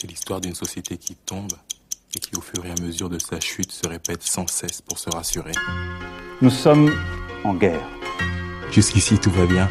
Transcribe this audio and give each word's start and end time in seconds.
C'est 0.00 0.06
l'histoire 0.06 0.40
d'une 0.40 0.54
société 0.54 0.96
qui 0.96 1.16
tombe 1.16 1.50
et 2.14 2.20
qui, 2.20 2.30
au 2.36 2.40
fur 2.40 2.64
et 2.64 2.70
à 2.70 2.80
mesure 2.80 3.08
de 3.08 3.18
sa 3.18 3.40
chute, 3.40 3.72
se 3.72 3.88
répète 3.88 4.22
sans 4.22 4.46
cesse 4.46 4.80
pour 4.80 4.96
se 4.96 5.10
rassurer. 5.10 5.50
Nous 6.40 6.50
sommes 6.50 6.94
en 7.42 7.52
guerre. 7.52 7.84
Jusqu'ici, 8.70 9.18
tout 9.18 9.32
va 9.32 9.44
bien. 9.46 9.68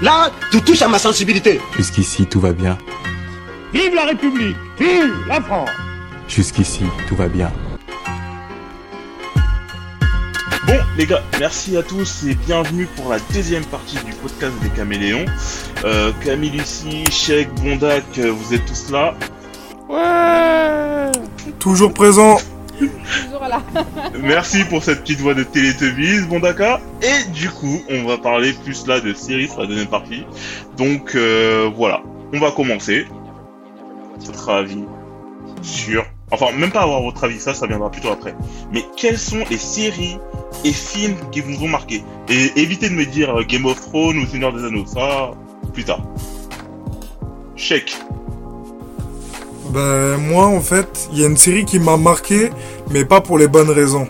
Là, 0.00 0.30
tu 0.52 0.62
touches 0.62 0.82
à 0.82 0.86
ma 0.86 1.00
sensibilité. 1.00 1.60
Jusqu'ici, 1.76 2.24
tout 2.24 2.38
va 2.38 2.52
bien. 2.52 2.78
Vive 3.72 3.96
la 3.96 4.04
République 4.04 4.56
Vive 4.78 5.12
la 5.26 5.40
France 5.40 5.70
Jusqu'ici, 6.28 6.84
tout 7.08 7.16
va 7.16 7.26
bien. 7.26 7.52
Bon, 10.68 10.78
les 10.96 11.06
gars, 11.06 11.24
merci 11.40 11.76
à 11.76 11.82
tous 11.82 12.22
et 12.28 12.36
bienvenue 12.46 12.86
pour 12.94 13.08
la 13.10 13.18
deuxième 13.34 13.64
partie 13.64 13.96
du 14.04 14.12
podcast 14.12 14.54
des 14.62 14.70
Caméléons. 14.70 15.24
Euh, 15.84 16.12
Camille, 16.24 16.50
Lucie, 16.50 17.06
Cheikh, 17.10 17.52
Bondac, 17.56 18.04
euh, 18.18 18.30
vous 18.30 18.54
êtes 18.54 18.64
tous 18.64 18.90
là. 18.92 19.16
Ouais 19.88 21.10
Toujours 21.58 21.92
présent. 21.92 22.36
Toujours 22.78 23.48
là. 23.48 23.62
Merci 24.22 24.64
pour 24.64 24.82
cette 24.82 25.00
petite 25.00 25.20
voix 25.20 25.34
de 25.34 25.42
Télétubbies, 25.42 26.20
Bondaka. 26.28 26.80
Et 27.02 27.30
du 27.30 27.48
coup, 27.50 27.82
on 27.90 28.04
va 28.04 28.18
parler 28.18 28.52
plus 28.52 28.86
là 28.86 29.00
de 29.00 29.12
séries 29.14 29.48
sur 29.48 29.60
la 29.60 29.66
deuxième 29.66 29.88
partie. 29.88 30.24
Donc 30.76 31.14
euh, 31.14 31.70
voilà, 31.74 32.02
on 32.32 32.38
va 32.38 32.50
commencer. 32.50 33.06
Votre 34.26 34.50
avis 34.50 34.84
sur... 35.62 36.04
Enfin, 36.30 36.52
même 36.52 36.70
pas 36.70 36.82
avoir 36.82 37.00
votre 37.00 37.24
avis, 37.24 37.40
ça, 37.40 37.54
ça 37.54 37.66
viendra 37.66 37.90
plutôt 37.90 38.10
après. 38.10 38.34
Mais 38.72 38.84
quelles 38.96 39.18
sont 39.18 39.42
les 39.48 39.56
séries 39.56 40.18
et 40.64 40.72
films 40.72 41.16
qui 41.32 41.40
vous 41.40 41.64
ont 41.64 41.68
marqué? 41.68 42.04
Et 42.28 42.60
évitez 42.60 42.90
de 42.90 42.94
me 42.94 43.06
dire 43.06 43.38
euh, 43.38 43.44
Game 43.44 43.64
of 43.64 43.80
Thrones 43.80 44.18
ou 44.18 44.26
Seigneur 44.26 44.52
des 44.52 44.64
Anneaux, 44.64 44.84
ça, 44.86 45.30
plus 45.72 45.84
tard. 45.84 46.02
Check. 47.56 47.96
Ben, 49.72 50.16
moi, 50.16 50.46
en 50.46 50.60
fait, 50.60 51.08
il 51.12 51.20
y 51.20 51.24
a 51.24 51.26
une 51.26 51.36
série 51.36 51.64
qui 51.64 51.78
m'a 51.78 51.96
marqué, 51.96 52.50
mais 52.90 53.04
pas 53.04 53.20
pour 53.20 53.38
les 53.38 53.48
bonnes 53.48 53.70
raisons. 53.70 54.08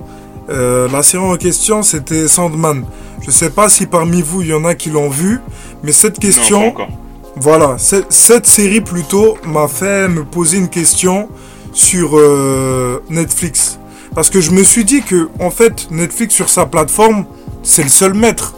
Euh, 0.50 0.88
la 0.90 1.02
série 1.02 1.24
en 1.24 1.36
question, 1.36 1.82
c'était 1.82 2.28
Sandman. 2.28 2.84
Je 3.22 3.30
sais 3.30 3.50
pas 3.50 3.68
si 3.68 3.86
parmi 3.86 4.22
vous, 4.22 4.42
il 4.42 4.48
y 4.48 4.54
en 4.54 4.64
a 4.64 4.74
qui 4.74 4.90
l'ont 4.90 5.10
vu, 5.10 5.40
mais 5.82 5.92
cette 5.92 6.18
question, 6.18 6.60
Non, 6.60 6.70
pas 6.70 6.82
encore. 6.84 6.88
voilà, 7.36 7.76
cette, 7.78 8.12
cette 8.12 8.46
série 8.46 8.80
plutôt 8.80 9.36
m'a 9.44 9.68
fait 9.68 10.08
me 10.08 10.24
poser 10.24 10.58
une 10.58 10.68
question 10.68 11.28
sur 11.72 12.16
euh, 12.18 13.02
Netflix. 13.10 13.78
Parce 14.14 14.30
que 14.30 14.40
je 14.40 14.52
me 14.52 14.62
suis 14.62 14.84
dit 14.84 15.02
que, 15.02 15.28
en 15.40 15.50
fait, 15.50 15.88
Netflix 15.90 16.34
sur 16.34 16.48
sa 16.48 16.66
plateforme, 16.66 17.26
c'est 17.62 17.82
le 17.82 17.88
seul 17.90 18.14
maître. 18.14 18.54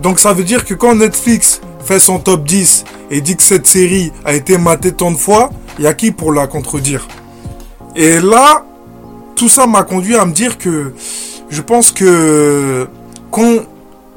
Donc 0.00 0.18
ça 0.20 0.32
veut 0.32 0.44
dire 0.44 0.64
que 0.64 0.74
quand 0.74 0.94
Netflix 0.94 1.60
fait 1.84 1.98
son 1.98 2.18
top 2.20 2.44
10 2.44 2.84
et 3.10 3.20
dit 3.20 3.36
que 3.36 3.42
cette 3.42 3.66
série 3.66 4.12
a 4.24 4.32
été 4.34 4.56
matée 4.56 4.92
tant 4.92 5.10
de 5.10 5.16
fois, 5.16 5.50
il 5.78 5.84
y 5.84 5.86
a 5.86 5.94
qui 5.94 6.10
pour 6.10 6.32
la 6.32 6.46
contredire? 6.46 7.06
Et 7.96 8.20
là, 8.20 8.64
tout 9.36 9.48
ça 9.48 9.66
m'a 9.66 9.82
conduit 9.82 10.16
à 10.16 10.24
me 10.24 10.32
dire 10.32 10.58
que 10.58 10.92
je 11.48 11.62
pense 11.62 11.90
que 11.92 12.86
quand 13.30 13.56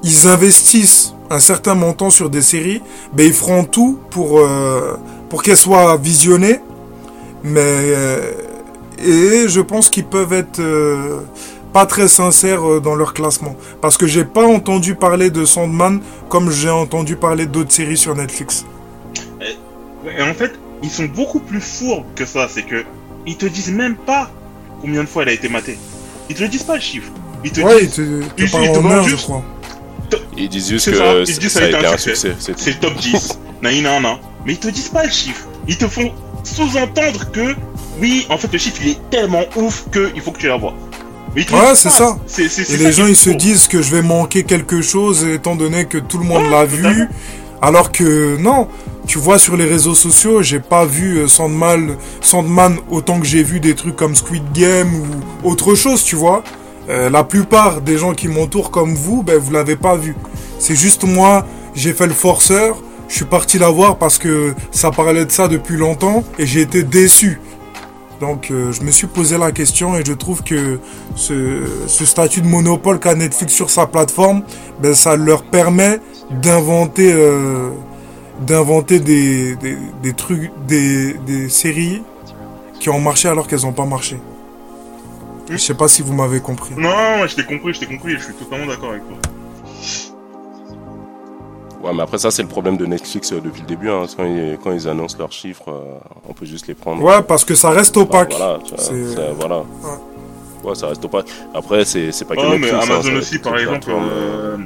ils 0.04 0.28
investissent 0.28 1.14
un 1.30 1.40
certain 1.40 1.76
montant 1.76 2.10
sur 2.10 2.30
des 2.30 2.42
séries, 2.42 2.82
ben 3.14 3.26
ils 3.26 3.34
feront 3.34 3.64
tout 3.64 4.00
pour, 4.10 4.40
euh, 4.40 4.98
pour 5.30 5.44
qu'elles 5.44 5.58
soient 5.58 5.96
visionnées. 5.98 6.60
Mais 7.44 7.62
euh, 7.62 8.32
et 9.04 9.48
je 9.48 9.62
pense 9.62 9.90
qu'ils 9.90 10.06
peuvent 10.06 10.34
être 10.34 10.60
euh, 10.60 11.22
pas 11.74 11.86
très 11.86 12.08
sincères 12.08 12.82
dans 12.82 12.96
leur 12.96 13.14
classement. 13.14 13.56
Parce 13.80 13.98
que 13.98 14.06
j'ai 14.08 14.26
pas 14.26 14.46
entendu 14.46 14.96
parler 14.96 15.30
de 15.30 15.46
Sandman 15.46 16.02
comme 16.30 16.52
j'ai 16.52 16.70
entendu 16.70 17.16
parler 17.16 17.46
d'autres 17.46 17.72
séries 17.72 17.98
sur 17.98 18.16
Netflix. 18.16 18.66
Et 19.42 20.22
en 20.22 20.34
fait, 20.34 20.54
ils 20.84 20.90
sont 20.90 21.06
beaucoup 21.06 21.40
plus 21.40 21.62
fourbes 21.62 22.06
que 22.16 22.26
ça. 22.26 22.48
C'est 22.54 22.64
que 22.64 22.84
ils 23.26 23.38
te 23.38 23.46
disent 23.46 23.72
même 23.72 23.96
pas 23.96 24.30
combien 24.82 25.04
de 25.04 25.08
fois 25.10 25.24
elle 25.24 25.30
a 25.30 25.34
été 25.34 25.50
matée. 25.50 25.78
Ils 26.30 26.36
te 26.36 26.42
le 26.42 26.48
disent 26.50 26.64
pas 26.64 26.76
le 26.76 26.82
chiffre. 26.82 27.12
Ils 27.44 27.52
te 27.52 27.62
Ouais, 27.62 27.84
ils 27.84 27.88
disent. 27.88 27.96
te 27.96 28.02
ils- 28.02 28.44
ils 28.44 28.50
te 28.72 28.80
vendent 28.80 29.08
juste-. 29.08 29.30
Ils 30.38 30.50
disent 30.50 30.70
juste 30.70 30.86
C'est 30.86 30.92
que 30.92 30.98
ça, 30.98 31.14
ils 31.20 31.28
ça, 31.34 31.40
disent 31.42 31.52
ça 31.52 31.60
a 31.64 31.68
été 31.68 31.86
un 31.86 31.98
succès. 31.98 32.36
c'est 32.40 32.52
tout. 32.54 32.60
C'est 32.60 32.72
le 32.72 32.80
top 32.80 32.96
10. 32.98 33.40
Naï, 33.62 33.82
nan, 33.84 34.02
nan. 34.04 34.18
Mais 34.46 34.54
ils 34.54 34.60
te 34.60 34.68
disent 34.68 34.90
pas 34.90 35.04
le 35.06 35.12
chiffre. 35.12 35.46
Ils 35.68 35.78
te 35.78 35.88
font 35.88 36.12
sous-entendre 36.44 37.32
que 37.32 37.56
oui, 38.00 38.26
en 38.30 38.38
fait, 38.38 38.52
le 38.52 38.58
chiffre 38.58 38.78
il 38.84 38.90
est 38.92 39.10
tellement 39.10 39.44
ouf 39.56 39.86
que 39.92 40.12
il 40.16 40.22
faut 40.22 40.32
que 40.32 40.40
tu 40.40 40.48
la 40.48 40.58
vois. 40.58 40.74
Mais 41.36 41.42
ils 41.42 41.46
te 41.46 41.52
le 41.54 41.60
Ouais, 41.60 41.76
c'est 41.76 41.90
ça. 41.90 42.18
Et 42.40 42.50
ça 42.50 42.78
les 42.78 42.92
gens, 42.92 43.06
ils 43.06 43.16
se 43.16 43.30
disent 43.30 43.68
que 43.68 43.82
je 43.82 43.92
vais 43.96 44.02
manquer 44.02 44.44
quelque 44.44 44.82
chose 44.82 45.24
étant 45.26 45.56
donné 45.56 45.86
que 45.86 45.98
tout 45.98 46.18
le 46.18 46.26
monde 46.26 46.44
Ouais, 46.44 46.50
l'a 46.50 46.66
vu. 46.66 47.08
Alors 47.62 47.92
que 47.92 48.38
non, 48.38 48.68
tu 49.12 49.18
vois 49.18 49.40
sur 49.40 49.58
les 49.58 49.66
réseaux 49.66 49.94
sociaux, 49.94 50.42
j'ai 50.42 50.62
pas 50.62 50.86
vu 50.86 51.18
euh, 51.18 51.28
Sandman, 51.28 51.98
Sandman 52.22 52.78
autant 52.90 53.20
que 53.20 53.26
j'ai 53.26 53.44
vu 53.44 53.60
des 53.60 53.76
trucs 53.76 53.98
comme 53.98 54.16
Squid 54.16 54.54
Game 54.54 54.90
ou 54.96 55.50
autre 55.50 55.76
chose, 55.76 56.06
tu 56.06 56.16
vois. 56.16 56.46
Euh, 56.90 57.10
la 57.10 57.26
plupart 57.26 57.82
des 57.82 57.98
gens 57.98 58.14
qui 58.14 58.30
m'entourent 58.30 58.72
comme 58.72 58.96
vous, 58.96 59.22
ben 59.22 59.38
vous 59.38 59.52
l'avez 59.52 59.76
pas 59.76 59.98
vu. 59.98 60.16
C'est 60.60 60.78
juste 60.78 61.04
moi, 61.04 61.46
j'ai 61.76 61.92
fait 61.92 62.08
le 62.08 62.14
forceur, 62.14 62.82
je 63.10 63.16
suis 63.16 63.26
parti 63.26 63.60
la 63.60 63.68
voir 63.68 63.98
parce 63.98 64.18
que 64.18 64.54
ça 64.72 64.92
parlait 64.92 65.26
de 65.26 65.32
ça 65.32 65.50
depuis 65.50 65.76
longtemps 65.76 66.24
et 66.40 66.46
j'ai 66.46 66.62
été 66.62 66.82
déçu. 66.82 67.42
Donc 68.22 68.50
euh, 68.50 68.72
je 68.72 68.82
me 68.82 68.92
suis 68.92 69.08
posé 69.08 69.38
la 69.38 69.52
question 69.52 69.98
et 69.98 70.06
je 70.06 70.14
trouve 70.14 70.42
que 70.42 70.80
ce, 71.16 71.66
statut 71.86 72.40
de 72.40 72.48
monopole 72.48 72.98
qu'a 72.98 73.14
Netflix 73.14 73.52
sur 73.52 73.72
sa 73.72 73.88
plateforme, 73.88 74.44
ben, 74.82 74.96
ça 74.96 75.18
leur 75.18 75.44
permet 75.44 76.00
d'inventer 76.42 77.14
d'inventer 78.42 79.00
des, 79.00 79.56
des, 79.56 79.78
des 80.04 80.14
trucs, 80.14 80.52
des, 80.68 81.14
des 81.14 81.50
séries 81.50 82.02
qui 82.80 82.90
ont 82.90 83.00
marché 83.00 83.28
alors 83.30 83.48
qu'elles 83.48 83.62
n'ont 83.62 83.74
pas 83.74 83.86
marché. 83.86 84.18
Je 85.50 85.58
sais 85.58 85.74
pas 85.74 85.88
si 85.88 86.02
vous 86.02 86.14
m'avez 86.14 86.40
compris. 86.40 86.74
Non, 86.78 87.26
je 87.28 87.36
t'ai 87.36 87.44
compris, 87.44 87.74
je 87.74 87.80
t'ai 87.82 87.86
compris. 87.88 88.14
Je 88.14 88.24
suis 88.24 88.34
totalement 88.34 88.66
d'accord 88.68 88.92
avec 88.92 89.04
toi. 89.08 89.18
Ouais, 91.84 91.92
mais 91.96 92.04
après 92.04 92.20
ça, 92.20 92.30
c'est 92.30 92.44
le 92.44 92.48
problème 92.48 92.78
de 92.78 92.86
Netflix 92.86 93.34
euh, 93.34 93.42
depuis 93.42 93.62
le 93.62 93.68
début. 93.68 93.90
hein. 93.90 94.04
Quand, 94.16 94.24
ils, 94.24 94.58
quand 94.64 94.72
ils 94.72 94.88
annoncent 94.88 95.18
leurs 95.18 95.32
chiffres, 95.32 95.70
euh, 95.70 95.98
on 96.30 96.34
peut 96.34 96.46
juste 96.46 96.68
les 96.68 96.76
prendre. 96.76 97.04
Ouais, 97.04 97.24
parce 97.24 97.44
que 97.44 97.56
ça 97.56 97.72
reste 97.72 97.96
Bah, 97.96 98.02
opaque. 98.02 98.34
voilà, 98.38 98.60
ça, 98.78 98.92
voilà. 99.40 99.64
Ouais, 100.64 100.76
ça 100.76 100.88
reste 100.88 101.04
opaque. 101.04 101.26
Après, 101.56 101.84
c'est 101.86 102.12
c'est 102.12 102.26
pas 102.26 102.36
que 102.36 102.42
Oh, 102.44 102.50
mais 102.52 102.60
Netflix. 102.60 102.76
hein, 102.84 102.88
ça 102.88 102.94
Amazon 102.94 103.16
aussi, 103.16 103.40
par 103.40 103.58
exemple. 103.58 103.90
euh, 103.90 104.58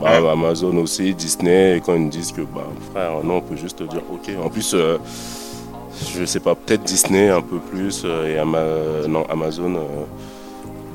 Bah, 0.00 0.20
bah, 0.20 0.32
Amazon 0.32 0.76
aussi, 0.78 1.14
Disney, 1.14 1.76
et 1.76 1.80
quand 1.80 1.94
ils 1.94 2.02
nous 2.04 2.08
disent 2.10 2.32
que, 2.32 2.42
bah, 2.42 2.66
frère, 2.92 3.12
non, 3.24 3.36
on 3.36 3.40
peut 3.40 3.56
juste 3.56 3.82
dire, 3.82 4.02
ok. 4.12 4.30
En 4.44 4.48
plus, 4.48 4.72
euh, 4.74 4.98
je 6.16 6.24
sais 6.24 6.40
pas, 6.40 6.54
peut-être 6.54 6.84
Disney 6.84 7.28
un 7.28 7.40
peu 7.42 7.58
plus, 7.58 8.02
euh, 8.04 8.32
et 8.32 8.38
Ama- 8.38 9.08
non, 9.08 9.24
Amazon, 9.28 9.74
euh, 9.74 10.04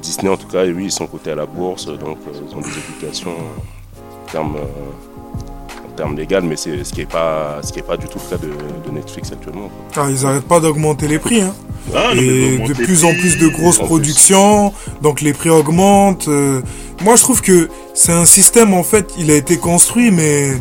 Disney 0.02 0.30
en 0.30 0.38
tout 0.38 0.48
cas, 0.48 0.66
et 0.66 0.72
oui, 0.72 0.86
ils 0.86 0.92
sont 0.92 1.08
cotés 1.08 1.32
à 1.32 1.36
la 1.36 1.46
bourse, 1.46 1.86
donc 1.88 2.18
euh, 2.28 2.32
ils 2.50 2.56
ont 2.56 2.62
des 2.62 2.68
obligations 2.96 3.32
en 3.32 4.32
termes, 4.32 4.56
euh, 4.58 5.86
en 5.88 5.96
termes 5.96 6.16
légaux, 6.16 6.42
mais 6.44 6.56
c'est 6.56 6.84
ce 6.84 6.94
qui 6.94 7.02
est 7.02 7.06
pas, 7.12 7.60
ce 7.62 7.72
qui 7.74 7.80
est 7.80 7.84
pas 7.88 7.98
du 7.98 8.08
tout 8.08 8.20
le 8.30 8.38
cas 8.38 8.42
de, 8.42 8.50
de 8.90 8.96
Netflix 8.96 9.32
actuellement. 9.32 9.70
quoi. 9.94 10.04
Ah, 10.06 10.10
ils 10.10 10.26
arrêtent 10.26 10.48
pas 10.48 10.60
d'augmenter 10.60 11.08
les 11.08 11.20
prix. 11.20 11.42
Hein. 11.42 11.54
ah, 11.96 12.12
Et 12.16 12.58
de 12.60 12.74
plus 12.74 13.04
en 13.06 13.12
plus 13.14 13.38
de 13.38 13.48
grosses 13.50 13.80
productions, 13.80 14.74
donc 15.02 15.22
les 15.22 15.34
prix 15.34 15.50
augmentent. 15.50 16.28
euh. 16.30 16.62
Moi, 17.04 17.16
je 17.18 17.22
trouve 17.22 17.42
que 17.42 17.70
c'est 17.94 18.12
un 18.12 18.26
système, 18.26 18.74
en 18.74 18.84
fait, 18.84 19.14
il 19.18 19.30
a 19.32 19.36
été 19.36 19.58
construit, 19.58 20.12
mais 20.12 20.52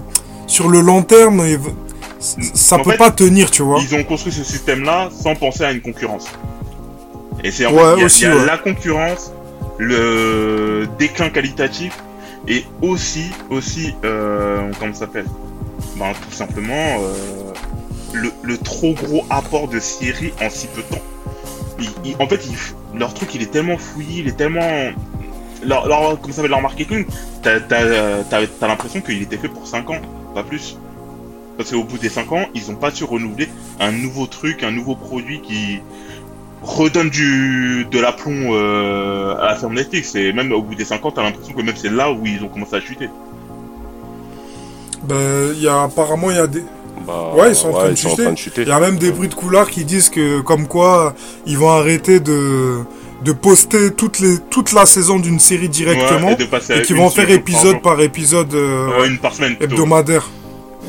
sur 0.47 0.69
le 0.69 0.81
long 0.81 1.03
terme, 1.03 1.43
il 1.47 1.59
ça 2.21 2.77
En 2.77 2.83
peut 2.83 2.93
fait, 2.93 2.97
pas 2.99 3.11
tenir, 3.11 3.51
tu 3.51 3.63
vois. 3.63 3.81
Ils 3.81 3.95
ont 3.97 4.05
construit 4.05 4.33
ce 4.33 4.45
système-là 4.45 5.11
sans 5.11 5.35
penser 5.35 5.65
à 5.65 5.73
une 5.73 5.81
concurrence. 5.81 6.27
Et 7.43 7.51
c'est 7.51 7.67
en 7.67 7.73
Ouais, 7.73 7.79
fait, 7.83 7.93
il 7.97 7.99
y 7.99 8.03
a, 8.03 8.07
aussi, 8.07 8.23
il 8.23 8.29
y 8.29 8.31
a 8.31 8.37
ouais. 8.37 8.47
la 8.47 8.59
concurrence, 8.59 9.33
le 9.79 10.87
déclin 10.99 11.31
qualitatif, 11.31 11.99
et 12.47 12.65
aussi, 12.81 13.31
aussi, 13.51 13.95
euh, 14.05 14.71
comment 14.79 14.93
ça 14.93 15.01
s'appelle? 15.01 15.27
Ben, 15.97 16.13
tout 16.29 16.35
simplement, 16.37 16.99
euh, 17.01 17.53
le, 18.13 18.31
le 18.43 18.59
trop 18.59 18.93
gros 18.95 19.25
apport 19.31 19.69
de 19.69 19.81
séries 19.81 20.33
en 20.41 20.51
si 20.51 20.67
peu 20.69 20.83
de 20.83 20.95
temps. 20.95 21.03
En 22.23 22.29
fait, 22.29 22.41
ils- 22.47 22.99
leur 22.99 23.15
truc, 23.15 23.35
il 23.35 23.43
est 23.43 23.51
tellement 23.51 23.79
fouillé, 23.79 24.21
il 24.21 24.29
est 24.29 24.37
tellement... 24.37 24.91
Leur, 25.65 25.87
leur, 25.87 26.01
comment 26.21 26.29
ça 26.29 26.33
s'appelle, 26.37 26.51
leur 26.51 26.61
marketing, 26.63 27.05
t'as 27.43 27.61
t'as- 27.61 28.25
t'as- 28.29 28.47
t'as 28.47 28.67
l'impression 28.69 29.01
qu'il 29.01 29.23
était 29.23 29.37
fait 29.39 29.49
pour 29.49 29.67
5 29.67 29.89
ans, 29.91 30.01
pas 30.35 30.43
plus. 30.43 30.77
Parce 31.57 31.71
qu'au 31.71 31.85
bout 31.85 31.99
des 31.99 32.09
5 32.09 32.33
ans, 32.33 32.47
ils 32.55 32.71
ont 32.71 32.75
pas 32.75 32.91
su 32.91 33.05
renouveler 33.05 33.49
un 33.79 33.93
nouveau 33.93 34.27
truc, 34.27 34.63
un 34.65 34.71
nouveau 34.73 34.95
produit 34.97 35.41
qui 35.43 35.81
redonne 36.63 37.11
du 37.11 37.87
de 37.91 38.01
l'aplomb 38.01 38.55
euh, 38.55 39.37
à 39.41 39.47
la 39.47 39.57
ferme 39.57 39.75
Netflix. 39.75 40.15
Et 40.15 40.33
même 40.33 40.51
au 40.53 40.63
bout 40.63 40.75
des 40.75 40.85
5 40.85 41.05
ans, 41.05 41.11
t'as 41.11 41.23
l'impression 41.23 41.53
que 41.53 41.63
même 41.63 41.77
c'est 41.77 41.91
là 41.93 42.11
où 42.11 42.25
ils 42.27 42.43
ont 42.43 42.49
commencé 42.49 42.77
à 42.77 42.81
chuter. 42.81 43.09
Ben, 45.05 45.53
il 45.55 45.63
y 45.63 45.69
a, 45.69 45.83
apparemment, 45.83 46.31
il 46.31 46.37
y 46.37 46.41
a 46.41 46.47
des, 46.47 46.63
Bah, 47.07 47.33
Ouais, 47.37 47.51
ils 47.51 47.55
sont 47.57 47.69
en 47.69 47.73
train 47.73 47.87
de 47.89 47.91
ils 47.93 47.97
sont 47.97 48.09
en 48.09 48.11
chuter. 48.11 48.23
train 48.23 48.33
de 48.33 48.39
chuter. 48.39 48.63
il 48.63 48.69
y 48.69 48.73
a 48.73 48.79
même 48.81 48.97
des 48.99 49.11
bruits 49.11 49.29
de 49.29 49.35
couloir 49.35 49.69
qui 49.69 49.85
disent 49.85 50.09
que, 50.11 50.41
comme 50.41 50.69
quoi, 50.69 51.15
ils 51.47 51.59
vont 51.59 51.71
arrêter 51.71 52.21
de, 52.21 52.79
de 53.25 53.33
poster 53.33 53.93
toute 53.95 54.19
les, 54.19 54.39
toute 54.51 54.73
la 54.73 54.87
saison 54.87 55.19
d'une 55.19 55.39
série 55.39 55.69
directement. 55.69 56.29
Ouais, 56.29 56.77
et 56.77 56.83
une 56.83 56.97
vont 56.97 57.11
faire 57.11 57.31
épisode 57.31 57.81
par 57.83 57.97
par 57.97 58.01
épisode, 58.01 58.53
euh, 58.55 58.89
jour. 58.89 59.01
Ouais, 59.01 59.09
une 59.09 59.19
par 59.19 59.35
semaine. 59.35 59.57
plutôt. 59.57 59.75
hebdomadaire. 59.75 60.29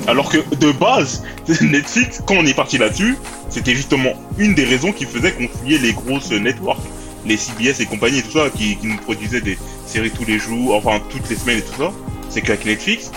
Alors 0.07 0.29
que 0.29 0.37
de 0.55 0.71
base, 0.71 1.23
Netflix, 1.61 2.21
quand 2.25 2.35
on 2.35 2.45
est 2.45 2.55
parti 2.55 2.77
là-dessus, 2.77 3.15
c'était 3.49 3.75
justement 3.75 4.13
une 4.37 4.53
des 4.55 4.65
raisons 4.65 4.91
qui 4.91 5.05
faisait 5.05 5.31
qu'on 5.31 5.47
fuyait 5.47 5.77
les 5.77 5.93
grosses 5.93 6.31
networks, 6.31 6.81
les 7.25 7.37
CBS 7.37 7.79
et 7.79 7.85
compagnie 7.85 8.19
et 8.19 8.23
tout 8.23 8.31
ça, 8.31 8.49
qui, 8.49 8.75
qui 8.77 8.87
nous 8.87 8.97
produisaient 8.97 9.41
des 9.41 9.57
séries 9.85 10.11
tous 10.11 10.25
les 10.25 10.39
jours, 10.39 10.75
enfin 10.75 10.99
toutes 11.09 11.29
les 11.29 11.35
semaines 11.35 11.59
et 11.59 11.61
tout 11.61 11.77
ça. 11.77 11.91
C'est 12.29 12.41
qu'avec 12.41 12.65
Netflix, 12.65 13.11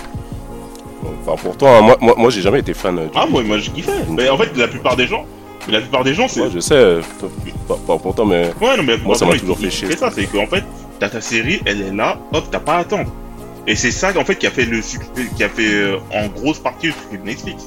Enfin, 1.27 1.41
pourtant, 1.43 1.83
moi, 1.83 1.97
moi, 2.01 2.15
moi 2.17 2.31
j'ai 2.31 2.41
jamais 2.41 2.61
été 2.61 2.75
fan 2.75 2.99
du. 2.99 3.11
ah 3.15 3.27
moi, 3.29 3.43
moi 3.43 3.59
je 3.59 3.71
kiffais. 3.71 3.91
Mais 4.11 4.29
en 4.29 4.37
fait, 4.37 4.57
la 4.57 4.69
plupart 4.69 4.97
des 4.97 5.07
gens, 5.07 5.25
mais 5.67 5.73
la 5.75 5.81
plupart 5.81 6.05
des 6.05 6.15
gens, 6.15 6.29
c'est 6.29 6.41
Moi, 6.41 6.49
je 6.55 6.61
sais, 6.61 6.99
pas, 7.69 7.77
pas 7.87 7.99
pourtant, 7.99 8.25
mais 8.25 8.53
Ouais, 8.61 8.77
non, 8.77 8.83
mais 8.83 8.97
Moi, 8.99 9.15
ça 9.17 9.27
m'a 9.27 9.39
toujours 9.39 9.59
fait 9.59 9.71
chier. 9.71 9.89
fait 9.89 9.97
ça, 9.97 10.11
c'est 10.15 10.27
qu'en 10.27 10.47
fait, 10.47 10.65
t'as 10.99 11.09
ta 11.09 11.21
série, 11.21 11.61
elle 11.65 11.81
est 11.83 11.93
là, 11.93 12.19
hop, 12.33 12.45
t'as 12.51 12.61
pas 12.61 12.75
à 12.75 12.79
attendre. 12.79 13.11
Et 13.67 13.75
c'est 13.75 13.91
ça, 13.91 14.13
en 14.17 14.25
fait, 14.25 14.37
qui 14.37 14.47
a 14.47 14.51
fait 14.51 14.65
le 14.65 14.81
succès, 14.81 15.09
qui 15.37 15.43
a 15.43 15.49
fait 15.49 15.73
euh, 15.75 15.97
en 16.15 16.29
grosse 16.29 16.59
partie 16.61 16.87
le 16.89 16.93
succès 16.93 17.17
de 17.19 17.25
Netflix. 17.25 17.65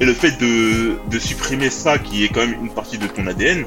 Et 0.00 0.04
le 0.04 0.12
fait 0.14 0.32
de, 0.40 0.96
de 1.10 1.18
supprimer 1.18 1.70
ça, 1.70 1.96
qui 1.98 2.24
est 2.24 2.28
quand 2.28 2.40
même 2.40 2.56
une 2.62 2.70
partie 2.70 2.98
de 2.98 3.06
ton 3.06 3.26
ADN, 3.26 3.64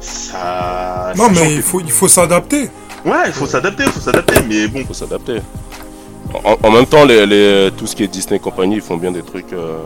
ça. 0.00 1.12
Non, 1.16 1.24
ça 1.26 1.30
mais 1.32 1.54
il 1.54 1.62
faut, 1.62 1.80
il 1.80 1.90
faut 1.90 2.08
s'adapter. 2.08 2.68
Ouais, 3.04 3.22
il 3.26 3.32
faut 3.32 3.46
s'adapter, 3.46 3.84
il 3.84 3.90
faut 3.92 4.00
s'adapter, 4.00 4.36
mais 4.48 4.66
bon. 4.68 4.84
faut 4.84 4.94
s'adapter. 4.94 5.38
En, 6.44 6.56
en 6.62 6.70
même 6.70 6.86
temps, 6.86 7.04
les, 7.04 7.24
les- 7.24 7.70
tout 7.76 7.86
ce 7.86 7.94
qui 7.94 8.02
est 8.02 8.08
Disney 8.08 8.36
et 8.36 8.40
compagnie, 8.40 8.76
ils 8.76 8.80
font 8.82 8.96
bien 8.96 9.12
des 9.12 9.22
trucs 9.22 9.52
euh, 9.52 9.78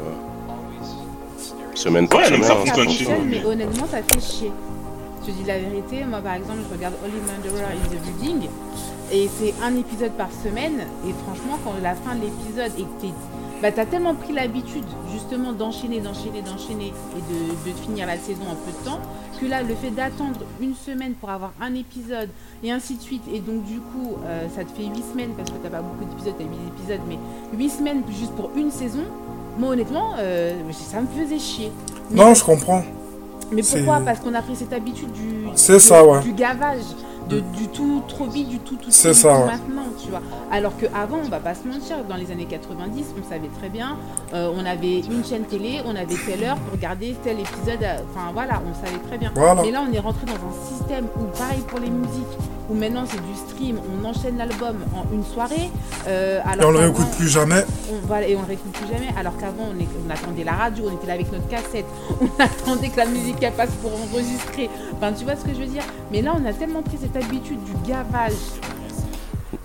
semaine 1.80 2.08
par 2.08 2.20
Ouais, 2.20 2.26
semaine. 2.26 2.42
ça 2.42 2.56
Ça 2.66 2.74
fonctionne, 2.74 3.28
mais 3.28 3.44
honnêtement, 3.44 3.86
ça 3.86 3.98
fait 4.02 4.20
chier. 4.20 4.52
Je 5.22 5.26
te 5.26 5.30
dis 5.36 5.44
la 5.44 5.58
vérité, 5.58 6.04
moi 6.04 6.20
par 6.20 6.34
exemple, 6.34 6.60
je 6.68 6.74
regarde 6.74 6.94
Only 7.04 7.20
Murderer 7.20 7.64
in 7.74 7.88
the 7.94 8.00
Building 8.00 8.48
et 9.12 9.28
c'est 9.38 9.52
un 9.62 9.76
épisode 9.76 10.12
par 10.12 10.28
semaine. 10.44 10.80
Et 11.06 11.12
franchement, 11.24 11.58
quand 11.64 11.74
la 11.82 11.94
fin 11.94 12.14
de 12.14 12.22
l'épisode 12.22 12.72
et 12.78 12.82
que 12.82 13.00
t'es- 13.02 13.14
bah, 13.60 13.70
t'as 13.70 13.84
tellement 13.84 14.14
pris 14.14 14.32
l'habitude 14.32 14.84
justement 15.12 15.52
d'enchaîner, 15.52 16.00
d'enchaîner, 16.00 16.40
d'enchaîner 16.40 16.86
et 17.16 17.20
de, 17.32 17.70
de 17.70 17.76
finir 17.84 18.06
la 18.06 18.16
saison 18.16 18.44
en 18.50 18.54
peu 18.54 18.70
de 18.72 18.84
temps 18.88 19.00
que 19.38 19.44
là, 19.46 19.62
le 19.62 19.74
fait 19.74 19.90
d'attendre 19.90 20.40
une 20.62 20.74
semaine 20.74 21.12
pour 21.12 21.28
avoir 21.28 21.52
un 21.60 21.74
épisode 21.74 22.30
et 22.64 22.70
ainsi 22.72 22.94
de 22.96 23.02
suite, 23.02 23.22
et 23.32 23.40
donc 23.40 23.64
du 23.64 23.78
coup, 23.80 24.16
euh, 24.24 24.46
ça 24.54 24.64
te 24.64 24.70
fait 24.70 24.84
8 24.84 25.02
semaines 25.12 25.30
parce 25.36 25.50
que 25.50 25.56
t'as 25.62 25.68
pas 25.70 25.82
beaucoup 25.82 26.04
d'épisodes, 26.04 26.34
t'as 26.38 26.44
8 26.44 26.50
épisodes, 26.78 27.00
mais 27.08 27.18
8 27.58 27.68
semaines 27.70 28.02
juste 28.18 28.32
pour 28.32 28.50
une 28.56 28.70
saison, 28.70 29.04
moi 29.60 29.70
honnêtement, 29.70 30.14
euh, 30.18 30.52
ça 30.72 31.00
me 31.00 31.06
faisait 31.06 31.38
chier. 31.38 31.70
Mais 32.10 32.16
Non, 32.24 32.34
je 32.34 32.42
comprends. 32.44 32.82
mais 33.52 33.62
pourquoi? 33.62 34.00
Parce 34.04 34.20
qu'on 34.20 34.34
a 34.34 34.42
pris 34.42 34.56
cette 34.56 34.72
habitude 34.72 35.12
du, 35.12 35.46
C'est 35.54 35.74
de- 35.74 35.78
ça, 35.78 36.04
ouais. 36.04 36.20
du 36.20 36.32
gavage, 36.32 36.82
de, 37.28 37.40
du 37.40 37.68
tout 37.68 38.02
trop 38.08 38.26
vite, 38.26 38.48
du 38.48 38.58
tout 38.58 38.74
tout 38.76 38.90
suite, 38.90 39.12
ça, 39.14 39.28
tout 39.32 39.40
ouais. 39.40 39.46
maintenant, 39.46 39.82
tu 40.02 40.10
vois. 40.10 40.20
Alors 40.50 40.72
qu'avant, 40.76 41.18
on 41.24 41.28
va 41.28 41.38
pas 41.38 41.54
se 41.54 41.64
mentir, 41.68 41.98
dans 42.08 42.16
les 42.16 42.30
années 42.32 42.46
90, 42.46 43.04
on 43.24 43.28
savait 43.28 43.50
très 43.58 43.68
bien, 43.68 43.96
euh, 44.34 44.50
on 44.56 44.64
avait 44.66 44.98
une 45.00 45.24
chaîne 45.24 45.44
télé, 45.44 45.80
on 45.86 45.90
avait 45.94 46.16
telle 46.26 46.42
heure 46.42 46.56
pour 46.56 46.72
regarder 46.72 47.14
tel 47.22 47.38
épisode, 47.38 47.82
euh, 47.82 47.98
enfin 48.10 48.30
voilà, 48.32 48.60
on 48.68 48.74
savait 48.84 48.98
très 49.08 49.18
bien. 49.18 49.30
Voilà. 49.36 49.62
Mais 49.62 49.70
là, 49.70 49.82
on 49.88 49.92
est 49.92 50.00
rentré 50.00 50.26
dans 50.26 50.32
un 50.32 50.76
système 50.78 51.04
où, 51.20 51.24
pareil 51.38 51.60
pour 51.68 51.78
les 51.78 51.90
musiques, 51.90 52.38
où 52.70 52.74
maintenant 52.74 53.04
c'est 53.06 53.16
du 53.20 53.34
stream, 53.50 53.78
on 53.78 54.04
enchaîne 54.04 54.38
l'album 54.38 54.76
en 54.94 55.04
une 55.12 55.24
soirée. 55.24 55.70
euh, 56.06 56.38
Et 56.38 56.48
alors 56.48 56.68
on 56.68 56.72
le 56.72 56.78
qu'avant- 56.78 56.92
réécoute 56.94 57.10
plus 57.16 57.28
jamais. 57.28 57.64
on, 57.92 58.06
voilà, 58.06 58.28
et 58.28 58.36
on 58.36 58.42
ne 58.42 58.46
réécoute 58.46 58.72
plus 58.72 58.86
jamais. 58.86 59.08
Alors 59.18 59.36
qu'avant, 59.36 59.68
on, 59.74 59.80
est- 59.80 59.88
on 60.06 60.10
attendait 60.10 60.44
la 60.44 60.52
radio, 60.52 60.84
on 60.90 60.94
était 60.96 61.06
là 61.08 61.14
avec 61.14 61.32
notre 61.32 61.48
cassette, 61.48 61.86
on 62.20 62.28
attendait 62.42 62.88
que 62.88 62.96
la 62.98 63.06
musique 63.06 63.36
elle 63.42 63.52
passe 63.52 63.70
pour 63.82 63.90
enregistrer. 63.92 64.70
Enfin, 64.96 65.12
tu 65.12 65.24
vois 65.24 65.34
ce 65.36 65.44
que 65.44 65.50
je 65.54 65.60
veux 65.60 65.66
dire? 65.66 65.82
Mais 66.12 66.22
là, 66.22 66.32
on 66.40 66.46
a 66.48 66.52
tellement 66.52 66.82
pris 66.82 66.98
cette 67.00 67.16
habitude 67.16 67.58
du 67.64 67.72
gavage. 67.88 68.32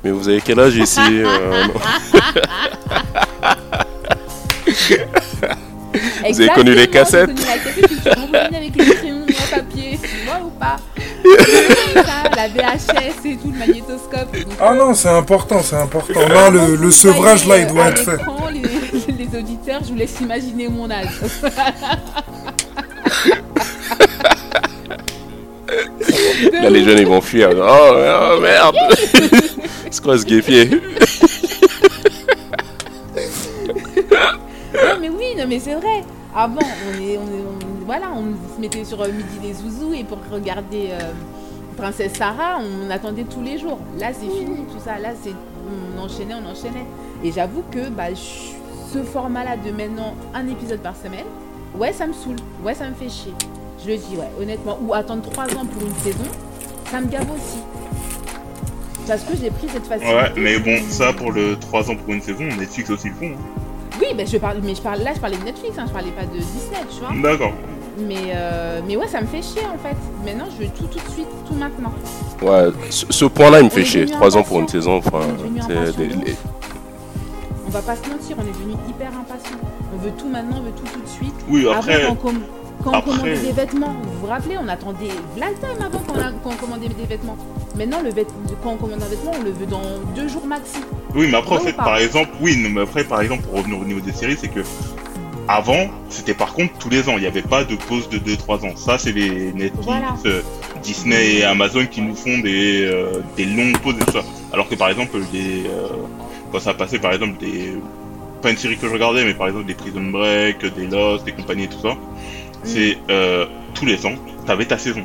Mais 0.03 0.11
vous 0.11 0.27
avez 0.27 0.41
quel 0.41 0.59
âge 0.59 0.75
ici 0.75 0.99
euh, 1.01 1.67
Vous 6.29 6.41
avez 6.41 6.49
connu 6.49 6.73
les 6.73 6.87
cassettes 6.87 7.29
j'ai 7.29 7.35
connu 7.35 7.47
la 7.47 7.57
cassette, 7.57 7.89
je 7.89 7.95
suis 8.01 8.09
rembobinée 8.09 8.57
avec 8.57 8.75
les 8.75 8.85
Ça, 11.93 12.29
La 12.35 12.47
VHS 12.49 13.25
et 13.25 13.35
tout, 13.37 13.51
le 13.51 13.57
magnétoscope. 13.59 14.31
Donc, 14.33 14.53
Ah 14.59 14.73
non, 14.73 14.93
c'est 14.93 15.09
important, 15.09 15.61
c'est 15.63 15.75
important. 15.77 16.19
Là, 16.29 16.49
le, 16.49 16.75
le 16.75 16.91
sevrage, 16.91 17.45
là, 17.47 17.57
il 17.59 17.67
doit 17.67 17.87
être 17.87 18.03
fait. 18.03 18.17
Les, 18.53 18.61
les 19.25 19.39
auditeurs, 19.39 19.81
je 19.83 19.89
vous 19.89 19.95
laisse 19.95 20.19
imaginer 20.21 20.67
mon 20.67 20.89
âge. 20.91 21.07
Là, 26.53 26.69
les 26.69 26.83
jeunes, 26.83 26.99
ils 26.99 27.07
vont 27.07 27.21
fuir. 27.21 27.49
Oh, 27.55 27.93
oh, 27.93 28.39
merde 28.41 28.75
C'est 29.91 30.03
quoi 30.03 30.17
ce 30.17 30.25
guépier 30.25 30.65
Non 34.73 34.97
mais 34.99 35.09
oui, 35.09 35.35
non 35.37 35.45
mais 35.47 35.59
c'est 35.59 35.75
vrai. 35.75 36.03
Avant, 36.35 36.59
on 36.59 37.01
est, 37.01 37.17
on 37.17 37.27
est- 37.27 37.45
on- 37.47 37.74
voilà, 37.85 38.07
on 38.15 38.55
se 38.55 38.59
mettait 38.59 38.83
sur 38.85 39.01
euh, 39.01 39.07
Midi 39.07 39.39
les 39.43 39.53
Zouzous 39.53 39.93
et 39.93 40.03
pour 40.03 40.17
regarder 40.31 40.89
euh, 40.91 41.11
Princesse 41.77 42.13
Sarah, 42.13 42.57
on 42.59 42.89
attendait 42.89 43.23
tous 43.25 43.41
les 43.41 43.57
jours. 43.57 43.79
Là, 43.99 44.07
c'est 44.13 44.29
fini 44.29 44.65
tout 44.71 44.79
ça. 44.83 44.97
Là, 44.99 45.09
c'est 45.23 45.33
on 45.67 45.99
enchaînait, 46.03 46.33
on 46.35 46.49
enchaînait. 46.49 46.85
Et 47.23 47.31
j'avoue 47.31 47.63
que 47.71 47.89
bah, 47.89 48.05
ce 48.15 49.03
format-là 49.03 49.57
de 49.57 49.71
maintenant 49.71 50.15
un 50.33 50.47
épisode 50.47 50.79
par 50.79 50.95
semaine, 50.95 51.25
ouais, 51.77 51.91
ça 51.93 52.07
me 52.07 52.13
saoule. 52.13 52.35
Ouais, 52.63 52.73
ça 52.73 52.87
me 52.89 52.93
fait 52.95 53.09
chier. 53.09 53.33
Je 53.83 53.91
le 53.91 53.97
dis, 53.97 54.15
ouais, 54.17 54.29
honnêtement. 54.41 54.77
Ou 54.81 54.93
attendre 54.93 55.21
trois 55.29 55.45
ans 55.45 55.65
pour 55.65 55.81
une 55.87 55.95
saison, 55.95 56.23
ça 56.91 57.01
me 57.01 57.07
gave 57.07 57.29
aussi. 57.31 57.59
Parce 59.07 59.21
que 59.23 59.37
j'ai 59.39 59.51
pris 59.51 59.67
cette 59.69 59.85
facilité. 59.85 60.15
Ouais, 60.15 60.31
mais 60.35 60.57
bon, 60.59 60.77
ça 60.89 61.13
pour 61.13 61.31
le 61.31 61.55
3 61.59 61.91
ans 61.91 61.95
pour 61.95 62.11
une 62.11 62.21
saison, 62.21 62.43
Netflix 62.57 62.89
aussi 62.89 63.09
le 63.09 63.13
font. 63.15 63.33
hein. 63.35 63.61
Oui, 64.01 64.07
mais 64.15 64.25
je 64.25 64.37
parle, 64.37 64.57
mais 64.63 64.73
je 64.73 64.81
parle, 64.81 65.01
là, 65.03 65.11
je 65.13 65.19
parlais 65.19 65.37
de 65.37 65.43
Netflix, 65.43 65.77
hein, 65.77 65.85
je 65.87 65.93
parlais 65.93 66.09
pas 66.11 66.25
de 66.25 66.31
Disney, 66.37 66.77
tu 66.91 66.99
vois. 67.01 67.11
D'accord. 67.21 67.53
Mais, 67.97 68.33
euh, 68.35 68.81
mais 68.85 68.97
ouais, 68.97 69.07
ça 69.07 69.21
me 69.21 69.27
fait 69.27 69.41
chier 69.41 69.61
en 69.63 69.77
fait. 69.77 69.95
Maintenant, 70.25 70.45
je 70.51 70.63
veux 70.65 70.69
tout 70.71 70.87
tout 70.87 70.99
de 70.99 71.11
suite, 71.13 71.27
tout 71.47 71.53
maintenant. 71.55 71.93
Ouais, 72.41 72.69
ce, 72.89 73.05
ce 73.09 73.25
point-là, 73.25 73.59
il 73.59 73.63
me 73.63 73.67
On 73.67 73.71
fait 73.71 73.85
chier. 73.85 74.05
3 74.05 74.35
ans 74.37 74.43
pour 74.43 74.59
une 74.59 74.67
saison, 74.67 74.97
enfin, 74.97 75.19
des- 75.97 76.07
les- 76.07 76.35
On 77.65 77.69
va 77.69 77.81
pas 77.81 77.95
se 77.95 78.09
mentir, 78.09 78.35
on 78.37 78.41
est 78.43 78.51
devenu 78.51 78.73
hyper 78.89 79.07
impatient. 79.07 79.57
On 79.93 79.97
veut 79.97 80.11
tout 80.17 80.27
maintenant, 80.27 80.57
on 80.59 80.63
veut 80.63 80.71
tout 80.71 80.83
tout 80.93 81.01
de 81.01 81.07
suite. 81.07 81.33
Oui, 81.49 81.67
Avant, 81.67 81.79
après. 81.79 82.03
quand, 82.05 82.11
on 82.11 82.15
com- 82.15 82.41
quand 82.83 82.89
on 82.91 82.93
après- 82.93 83.11
commandait 83.11 83.37
des 83.37 83.51
vêtements, 83.51 83.95
vous 84.03 84.19
vous 84.21 84.27
rappelez, 84.27 84.57
on 84.57 84.67
attendait 84.67 85.09
la 85.37 85.47
time 85.47 85.81
avant 85.85 85.99
quand 86.05 86.13
on, 86.15 86.19
a- 86.21 86.31
quand 86.43 86.49
on 86.51 86.55
commandait 86.65 86.87
des 86.89 87.05
vêtements. 87.05 87.37
Maintenant, 87.77 88.01
le 88.03 88.09
vêt- 88.11 88.27
quand 88.63 88.71
on 88.71 88.75
commande 88.77 89.01
un 89.03 89.07
vêtement, 89.07 89.31
on 89.39 89.43
le 89.43 89.51
veut 89.51 89.65
dans 89.65 89.81
deux 90.15 90.27
jours 90.27 90.45
maxi. 90.45 90.79
Oui, 91.15 91.27
mais 91.31 91.37
après, 91.37 91.55
en 91.55 91.59
fait, 91.59 91.73
par 91.73 91.97
exemple, 91.97 92.29
oui, 92.41 92.57
mais 92.69 92.81
après, 92.81 93.03
par 93.05 93.21
exemple, 93.21 93.43
pour 93.43 93.57
revenir 93.57 93.79
au 93.79 93.85
niveau 93.85 93.99
des 94.01 94.11
séries, 94.13 94.37
c'est 94.39 94.49
que 94.49 94.59
avant, 95.47 95.87
c'était 96.09 96.33
par 96.33 96.53
contre 96.53 96.73
tous 96.79 96.89
les 96.89 97.07
ans. 97.09 97.13
Il 97.17 97.21
n'y 97.21 97.27
avait 97.27 97.41
pas 97.41 97.63
de 97.63 97.75
pause 97.75 98.09
de 98.09 98.17
2-3 98.17 98.65
ans. 98.65 98.75
Ça, 98.75 98.97
c'est 98.97 99.11
les 99.11 99.51
Netflix, 99.53 99.85
Voilà. 99.85 100.15
euh, 100.25 100.41
Disney 100.81 101.35
et 101.35 101.43
Amazon 101.43 101.85
qui 101.85 102.01
nous 102.01 102.15
font 102.15 102.39
des, 102.39 102.85
euh, 102.85 103.21
des 103.37 103.45
longues 103.45 103.77
pauses 103.79 103.95
et 103.95 104.05
tout 104.05 104.11
ça. 104.13 104.23
Alors 104.53 104.67
que 104.67 104.75
par 104.75 104.89
exemple, 104.89 105.17
des, 105.31 105.63
euh, 105.67 105.87
quand 106.51 106.59
ça 106.59 106.73
passait, 106.73 106.99
par 106.99 107.13
exemple, 107.13 107.37
des. 107.39 107.73
Pas 108.41 108.51
une 108.51 108.57
série 108.57 108.77
que 108.77 108.87
je 108.87 108.93
regardais, 108.93 109.23
mais 109.25 109.33
par 109.33 109.47
exemple 109.47 109.65
des 109.65 109.73
Prison 109.73 110.01
Break, 110.03 110.65
des 110.75 110.87
Lost, 110.87 111.25
des 111.25 111.31
compagnies 111.31 111.63
et 111.63 111.67
tout 111.69 111.81
ça. 111.81 111.95
C'est 112.63 112.97
euh, 113.09 113.45
tous 113.73 113.85
les 113.85 114.05
ans, 114.05 114.13
t'avais 114.45 114.65
ta 114.65 114.77
saison. 114.77 115.03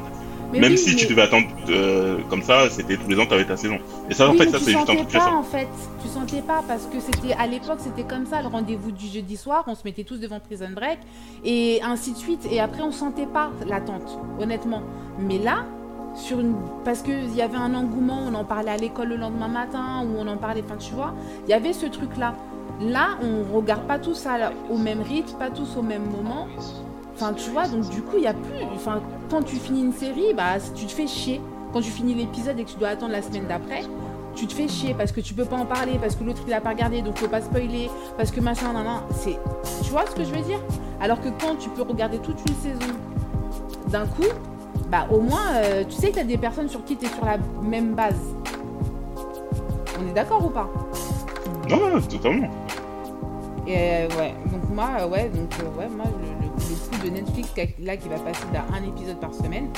Mais 0.53 0.61
Même 0.61 0.73
oui, 0.73 0.79
si 0.79 0.97
tu 0.97 1.07
devais 1.07 1.23
attendre 1.23 1.47
euh, 1.69 2.19
comme 2.29 2.43
ça, 2.43 2.69
c'était 2.71 2.97
tous 2.97 3.09
les 3.09 3.19
ans, 3.21 3.27
t'avais 3.27 3.45
ta 3.45 3.57
saison. 3.57 3.79
Et 4.09 4.15
ça, 4.15 4.29
en 4.29 4.33
fait, 4.35 4.51
ça, 4.51 4.59
tu 4.59 4.65
c'est 4.65 4.71
juste 4.73 4.83
un 4.83 4.87
sentais 4.87 5.05
truc 5.05 5.13
pas 5.13 5.31
en 5.33 5.43
fait. 5.43 5.69
Tu 6.03 6.09
sentais 6.09 6.43
pas 6.43 6.63
parce 6.67 6.87
que 6.87 6.99
c'était 6.99 7.35
à 7.35 7.47
l'époque 7.47 7.79
c'était 7.79 8.03
comme 8.05 8.27
ça 8.27 8.43
le 8.43 8.49
rendez-vous 8.49 8.91
du 8.91 9.07
jeudi 9.07 9.37
soir. 9.37 9.65
On 9.69 9.75
se 9.75 9.83
mettait 9.85 10.05
tous 10.05 10.19
devant 10.19 10.41
Prison 10.41 10.71
Break 10.75 10.99
et 11.45 11.81
ainsi 11.83 12.13
de 12.13 12.17
suite. 12.19 12.47
Et 12.51 12.59
après 12.61 12.83
on 12.83 12.91
sentait 12.93 13.27
pas 13.27 13.51
l'attente, 13.69 14.19
honnêtement. 14.41 14.83
Mais 15.19 15.39
là, 15.39 15.65
sur 16.15 16.41
une 16.41 16.55
parce 16.85 17.03
que 17.03 17.13
il 17.13 17.35
y 17.37 17.43
avait 17.43 17.57
un 17.57 17.75
engouement, 17.75 18.19
on 18.27 18.35
en 18.35 18.45
parlait 18.45 18.73
à 18.73 18.77
l'école 18.77 19.09
le 19.11 19.17
lendemain 19.17 19.49
matin 19.49 20.05
ou 20.05 20.19
on 20.19 20.27
en 20.27 20.37
parlait. 20.37 20.63
Enfin, 20.67 20.77
tu 20.79 20.93
vois, 20.95 21.15
il 21.47 21.51
y 21.51 21.55
avait 21.55 21.73
ce 21.73 21.87
truc 21.87 22.17
là. 22.17 22.35
Là, 22.81 23.19
on 23.23 23.55
regarde 23.55 23.83
pas 23.87 23.99
tous 23.99 24.27
à- 24.27 24.53
au 24.71 24.79
même 24.79 25.03
rythme, 25.03 25.37
pas 25.39 25.51
tous 25.51 25.77
au 25.77 25.83
même 25.83 26.05
moment. 26.11 26.47
Enfin, 27.21 27.35
tu 27.35 27.51
vois, 27.51 27.69
donc 27.69 27.87
du 27.91 28.01
coup, 28.01 28.17
il 28.17 28.23
y 28.23 28.27
a 28.27 28.33
plus. 28.33 28.65
Enfin, 28.75 29.03
quand 29.31 29.43
tu 29.43 29.57
finis 29.57 29.83
une 29.83 29.93
série, 29.93 30.33
bah, 30.35 30.55
tu 30.75 30.87
te 30.87 30.93
fais 30.93 31.07
chier. 31.07 31.39
Quand 31.71 31.83
tu 31.83 31.91
finis 31.91 32.15
l'épisode 32.15 32.59
et 32.59 32.65
que 32.65 32.71
tu 32.71 32.79
dois 32.79 32.89
attendre 32.89 33.13
la 33.13 33.21
semaine 33.21 33.45
d'après, 33.47 33.83
tu 34.35 34.47
te 34.47 34.55
fais 34.55 34.69
chier 34.69 34.95
parce 34.95 35.13
que 35.13 35.21
tu 35.21 35.35
peux 35.35 35.45
pas 35.45 35.57
en 35.57 35.67
parler, 35.67 35.99
parce 36.01 36.17
que 36.17 36.25
l'autre 36.25 36.41
il 36.47 36.55
a 36.55 36.63
pas 36.63 36.71
regardé, 36.71 37.03
donc 37.03 37.19
faut 37.19 37.29
pas 37.29 37.43
spoiler, 37.43 37.91
parce 38.17 38.31
que 38.31 38.41
machin, 38.41 38.73
nan, 38.73 38.85
nan. 38.85 39.01
C'est, 39.13 39.39
tu 39.83 39.91
vois 39.91 40.07
ce 40.07 40.15
que 40.15 40.25
je 40.25 40.33
veux 40.33 40.41
dire? 40.41 40.61
Alors 40.99 41.21
que 41.21 41.29
quand 41.29 41.57
tu 41.59 41.69
peux 41.69 41.83
regarder 41.83 42.19
toute 42.19 42.39
une 42.49 42.55
saison 42.55 42.93
d'un 43.89 44.07
coup, 44.07 44.23
bah 44.89 45.07
au 45.11 45.21
moins, 45.21 45.57
euh, 45.57 45.85
tu 45.85 45.97
sais 45.97 46.11
que 46.11 46.17
t'as 46.17 46.25
des 46.25 46.39
personnes 46.39 46.71
sur 46.71 46.83
qui 46.85 46.97
t'es 46.97 47.09
sur 47.09 47.25
la 47.27 47.37
même 47.63 47.93
base. 47.95 48.19
On 50.01 50.09
est 50.09 50.15
d'accord 50.15 50.43
ou 50.43 50.49
pas? 50.49 50.71
Non, 51.69 51.77
non, 51.77 52.01
totalement. 52.01 52.51
Et 53.67 53.77
euh, 53.77 54.09
ouais, 54.19 54.35
donc 54.51 54.71
moi, 54.73 54.89
euh, 55.01 55.09
ouais, 55.09 55.29
donc 55.29 55.53
euh, 55.61 55.79
ouais, 55.79 55.89
moi 55.95 56.07
coup 56.07 56.30
de 57.05 57.11
Netflix 57.11 57.51
là 57.83 57.97
qui 57.97 58.09
va 58.09 58.19
passer 58.19 58.45
d'un 58.53 58.65
un 58.77 58.83
épisode 58.89 59.19
par 59.21 59.33
semaine, 59.35 59.69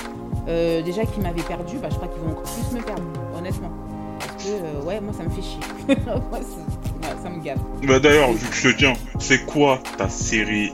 euh, 0.49 0.83
déjà 0.83 1.05
qui 1.05 1.21
m'avait 1.21 1.43
perdu, 1.43 1.77
bah 1.79 1.89
je 1.91 1.97
crois 1.97 2.09
qu'ils 2.09 2.23
vont 2.23 2.31
encore 2.33 2.43
plus 2.45 2.77
me 2.77 2.83
perdre, 2.83 3.03
honnêtement. 3.37 3.71
Parce 4.19 4.45
que 4.45 4.51
euh, 4.51 4.83
ouais, 4.87 5.01
moi 5.01 5.13
ça 5.13 5.25
me 5.25 5.31
fait 5.31 5.43
chier. 5.43 5.61
Moi, 6.31 6.41
c'est- 6.41 6.83
Ouais, 7.09 7.17
ça 7.21 7.31
me 7.31 7.41
gave. 7.43 7.59
Bah 7.87 7.99
d'ailleurs, 7.99 8.31
vu 8.33 8.47
que 8.49 8.55
je 8.55 8.69
te 8.71 8.77
tiens, 8.79 8.93
c'est 9.19 9.45
quoi 9.45 9.81
ta 9.99 10.09
série 10.09 10.71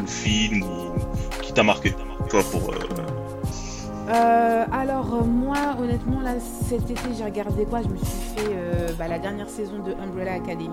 ou 0.00 0.06
film 0.06 0.62
ou- 0.62 1.42
qui 1.42 1.52
t'a 1.52 1.64
marqué 1.64 1.92
Toi 2.30 2.42
pour. 2.52 2.70
euh, 2.70 2.76
Euh, 4.08 4.64
alors 4.72 5.12
euh, 5.14 5.24
moi 5.24 5.56
honnêtement 5.80 6.20
là 6.20 6.34
cet 6.68 6.88
été 6.88 7.00
j'ai 7.18 7.24
regardé 7.24 7.64
quoi? 7.64 7.82
Je 7.82 7.88
me 7.88 7.96
suis 7.96 8.06
fait 8.36 8.50
euh, 8.52 8.88
bah, 8.96 9.08
la 9.08 9.18
dernière 9.18 9.48
saison 9.48 9.80
de 9.84 9.92
Umbrella 10.00 10.34
Academy. 10.34 10.68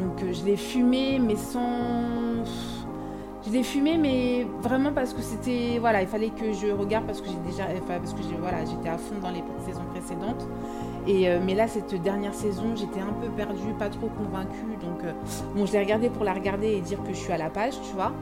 Donc 0.00 0.22
euh, 0.22 0.32
je 0.34 0.44
l'ai 0.44 0.56
fumé 0.58 1.18
mais 1.18 1.36
sans... 1.36 2.44
Je 3.46 3.52
l'ai 3.52 3.62
fumé 3.62 3.96
mais 3.96 4.46
vraiment 4.62 4.92
parce 4.92 5.14
que 5.14 5.22
c'était... 5.22 5.78
Voilà, 5.80 6.02
il 6.02 6.08
fallait 6.08 6.28
que 6.30 6.52
je 6.52 6.70
regarde 6.72 7.06
parce 7.06 7.20
que 7.20 7.28
j'ai 7.28 7.50
déjà... 7.50 7.64
Enfin, 7.64 7.98
parce 7.98 8.12
que 8.12 8.20
voilà, 8.38 8.64
j'étais 8.64 8.88
à 8.88 8.98
fond 8.98 9.16
dans 9.20 9.30
les 9.30 9.42
saisons 9.64 9.84
précédentes. 9.92 10.46
Et, 11.06 11.28
euh, 11.28 11.38
mais 11.44 11.54
là 11.54 11.66
cette 11.66 11.94
dernière 12.02 12.34
saison 12.34 12.74
j'étais 12.76 13.00
un 13.00 13.12
peu 13.20 13.28
perdue, 13.28 13.72
pas 13.78 13.88
trop 13.88 14.08
convaincue. 14.08 14.76
Donc 14.82 15.02
euh, 15.04 15.12
bon 15.54 15.64
je 15.64 15.72
l'ai 15.72 15.80
regardé 15.80 16.10
pour 16.10 16.24
la 16.24 16.34
regarder 16.34 16.68
et 16.72 16.80
dire 16.80 17.02
que 17.02 17.10
je 17.10 17.18
suis 17.18 17.32
à 17.32 17.38
la 17.38 17.48
page, 17.48 17.74
tu 17.82 17.94
vois. 17.94 18.12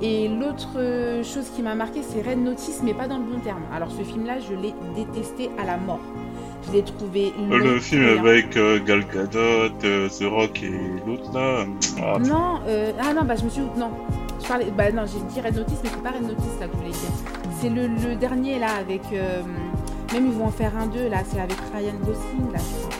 Et 0.00 0.28
l'autre 0.28 0.70
euh, 0.76 1.22
chose 1.22 1.48
qui 1.54 1.62
m'a 1.62 1.74
marqué, 1.74 2.00
c'est 2.02 2.22
Red 2.22 2.38
Notice, 2.38 2.80
mais 2.84 2.94
pas 2.94 3.08
dans 3.08 3.18
le 3.18 3.24
bon 3.24 3.40
terme. 3.40 3.62
Alors 3.74 3.90
ce 3.90 4.02
film-là, 4.02 4.38
je 4.38 4.54
l'ai 4.54 4.74
détesté 4.94 5.50
à 5.60 5.64
la 5.64 5.76
mort. 5.76 6.00
Je 6.66 6.72
l'ai 6.72 6.82
trouvé 6.82 7.32
le 7.50 7.80
film 7.80 8.18
avec 8.20 8.56
euh, 8.56 8.78
Gal 8.84 9.04
Gadot, 9.12 9.68
The 9.80 10.24
Rock 10.30 10.62
et 10.62 10.72
l'autre 11.06 11.32
là. 11.34 11.66
Ah, 12.00 12.18
Non, 12.20 12.60
ah 13.00 13.14
non, 13.14 13.24
bah 13.24 13.34
je 13.34 13.44
me 13.44 13.50
suis... 13.50 13.62
Non, 13.76 13.90
je 14.42 14.48
parlais... 14.48 14.66
Bah 14.76 14.90
non, 14.92 15.02
j'ai 15.06 15.20
dit 15.32 15.40
Red 15.46 15.56
Notice, 15.56 15.78
mais 15.82 15.90
c'est 15.92 16.02
pas 16.02 16.10
Red 16.10 16.22
Notice 16.22 16.58
là 16.60 16.66
que 16.66 16.72
je 16.72 16.78
voulais 16.78 16.90
dire. 16.90 17.10
C'est 17.60 17.68
le, 17.68 17.86
le 18.08 18.16
dernier 18.16 18.58
là 18.58 18.68
avec... 18.80 19.02
euh, 19.12 19.42
même 20.12 20.26
ils 20.26 20.32
vont 20.32 20.46
en 20.46 20.50
faire 20.50 20.72
un 20.76 20.86
deux 20.86 21.08
là, 21.08 21.18
c'est 21.30 21.40
avec 21.40 21.56
Ryan 21.74 21.94
Gosling 22.04 22.52
là, 22.52 22.58
je 22.58 22.86
crois. 22.86 22.98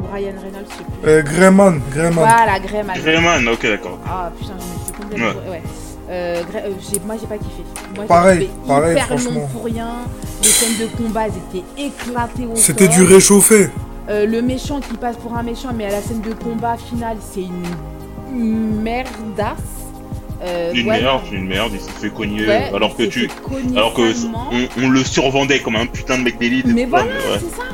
Ou 0.00 0.14
Ryan 0.14 0.32
Reynolds, 0.42 0.64
je 0.70 0.76
sais 0.76 0.82
plus. 0.84 1.08
Euh, 1.08 1.22
Greyman, 1.22 1.80
Greyman. 1.92 2.14
Voilà, 2.14 2.58
Greyman. 2.58 2.96
Greyman, 2.98 3.48
ok 3.48 3.62
d'accord. 3.66 3.98
Ah 4.06 4.32
putain, 4.36 4.54
je 4.58 4.64
me 4.64 4.84
suis 4.84 4.92
complètement. 4.92 5.50
Ouais. 5.50 5.62
Euh, 6.08 6.42
euh, 6.56 6.70
j'ai- 6.80 7.00
moi 7.06 7.14
j'ai 7.20 7.26
pas 7.28 7.36
kiffé. 7.38 7.62
Moi, 7.94 8.02
j'ai 8.02 8.06
Pareil, 8.08 8.48
trouvé 8.48 8.66
pareil, 8.66 8.92
hyper 8.96 9.10
long 9.10 9.18
franchement. 9.18 9.48
pour 9.52 9.64
rien. 9.64 9.88
Les 10.42 10.48
scènes 10.48 10.88
de 10.88 10.96
combat 10.96 11.26
elles 11.26 11.58
étaient 11.58 11.82
éclatées 11.84 12.46
au 12.46 12.56
C'était 12.56 12.88
du 12.88 13.02
réchauffé. 13.04 13.68
Euh, 14.08 14.26
le 14.26 14.42
méchant 14.42 14.80
qui 14.80 14.94
passe 14.96 15.16
pour 15.18 15.36
un 15.36 15.42
méchant, 15.44 15.68
mais 15.72 15.84
à 15.86 15.90
la 15.90 16.00
scène 16.00 16.20
de 16.22 16.32
combat 16.32 16.76
finale, 16.78 17.18
c'est 17.20 17.42
une 18.32 18.80
merdasse. 18.82 19.56
Euh, 20.42 20.72
Une 20.74 20.88
ouais, 20.88 21.00
merde, 21.02 21.20
une 21.32 21.46
merde, 21.46 21.72
il 21.74 21.80
s'est 21.80 21.90
fait 21.90 22.08
cogner 22.10 22.46
Ouais, 22.46 22.70
alors 22.74 22.96
que 22.96 23.02
il 23.02 23.12
s'est 23.12 23.20
tu. 23.20 23.28
fait 23.28 23.40
cogner 23.42 23.76
Alors 23.76 23.92
que 23.92 24.00
on, 24.24 24.82
on 24.84 24.88
le 24.88 25.04
survendait 25.04 25.60
comme 25.60 25.76
un 25.76 25.86
putain 25.86 26.16
de 26.18 26.22
mec 26.22 26.38
d'élite. 26.38 26.64
Mais 26.66 26.86
voilà, 26.86 27.04
ouais. 27.06 27.12
c'est 27.40 27.56
ça. 27.56 27.64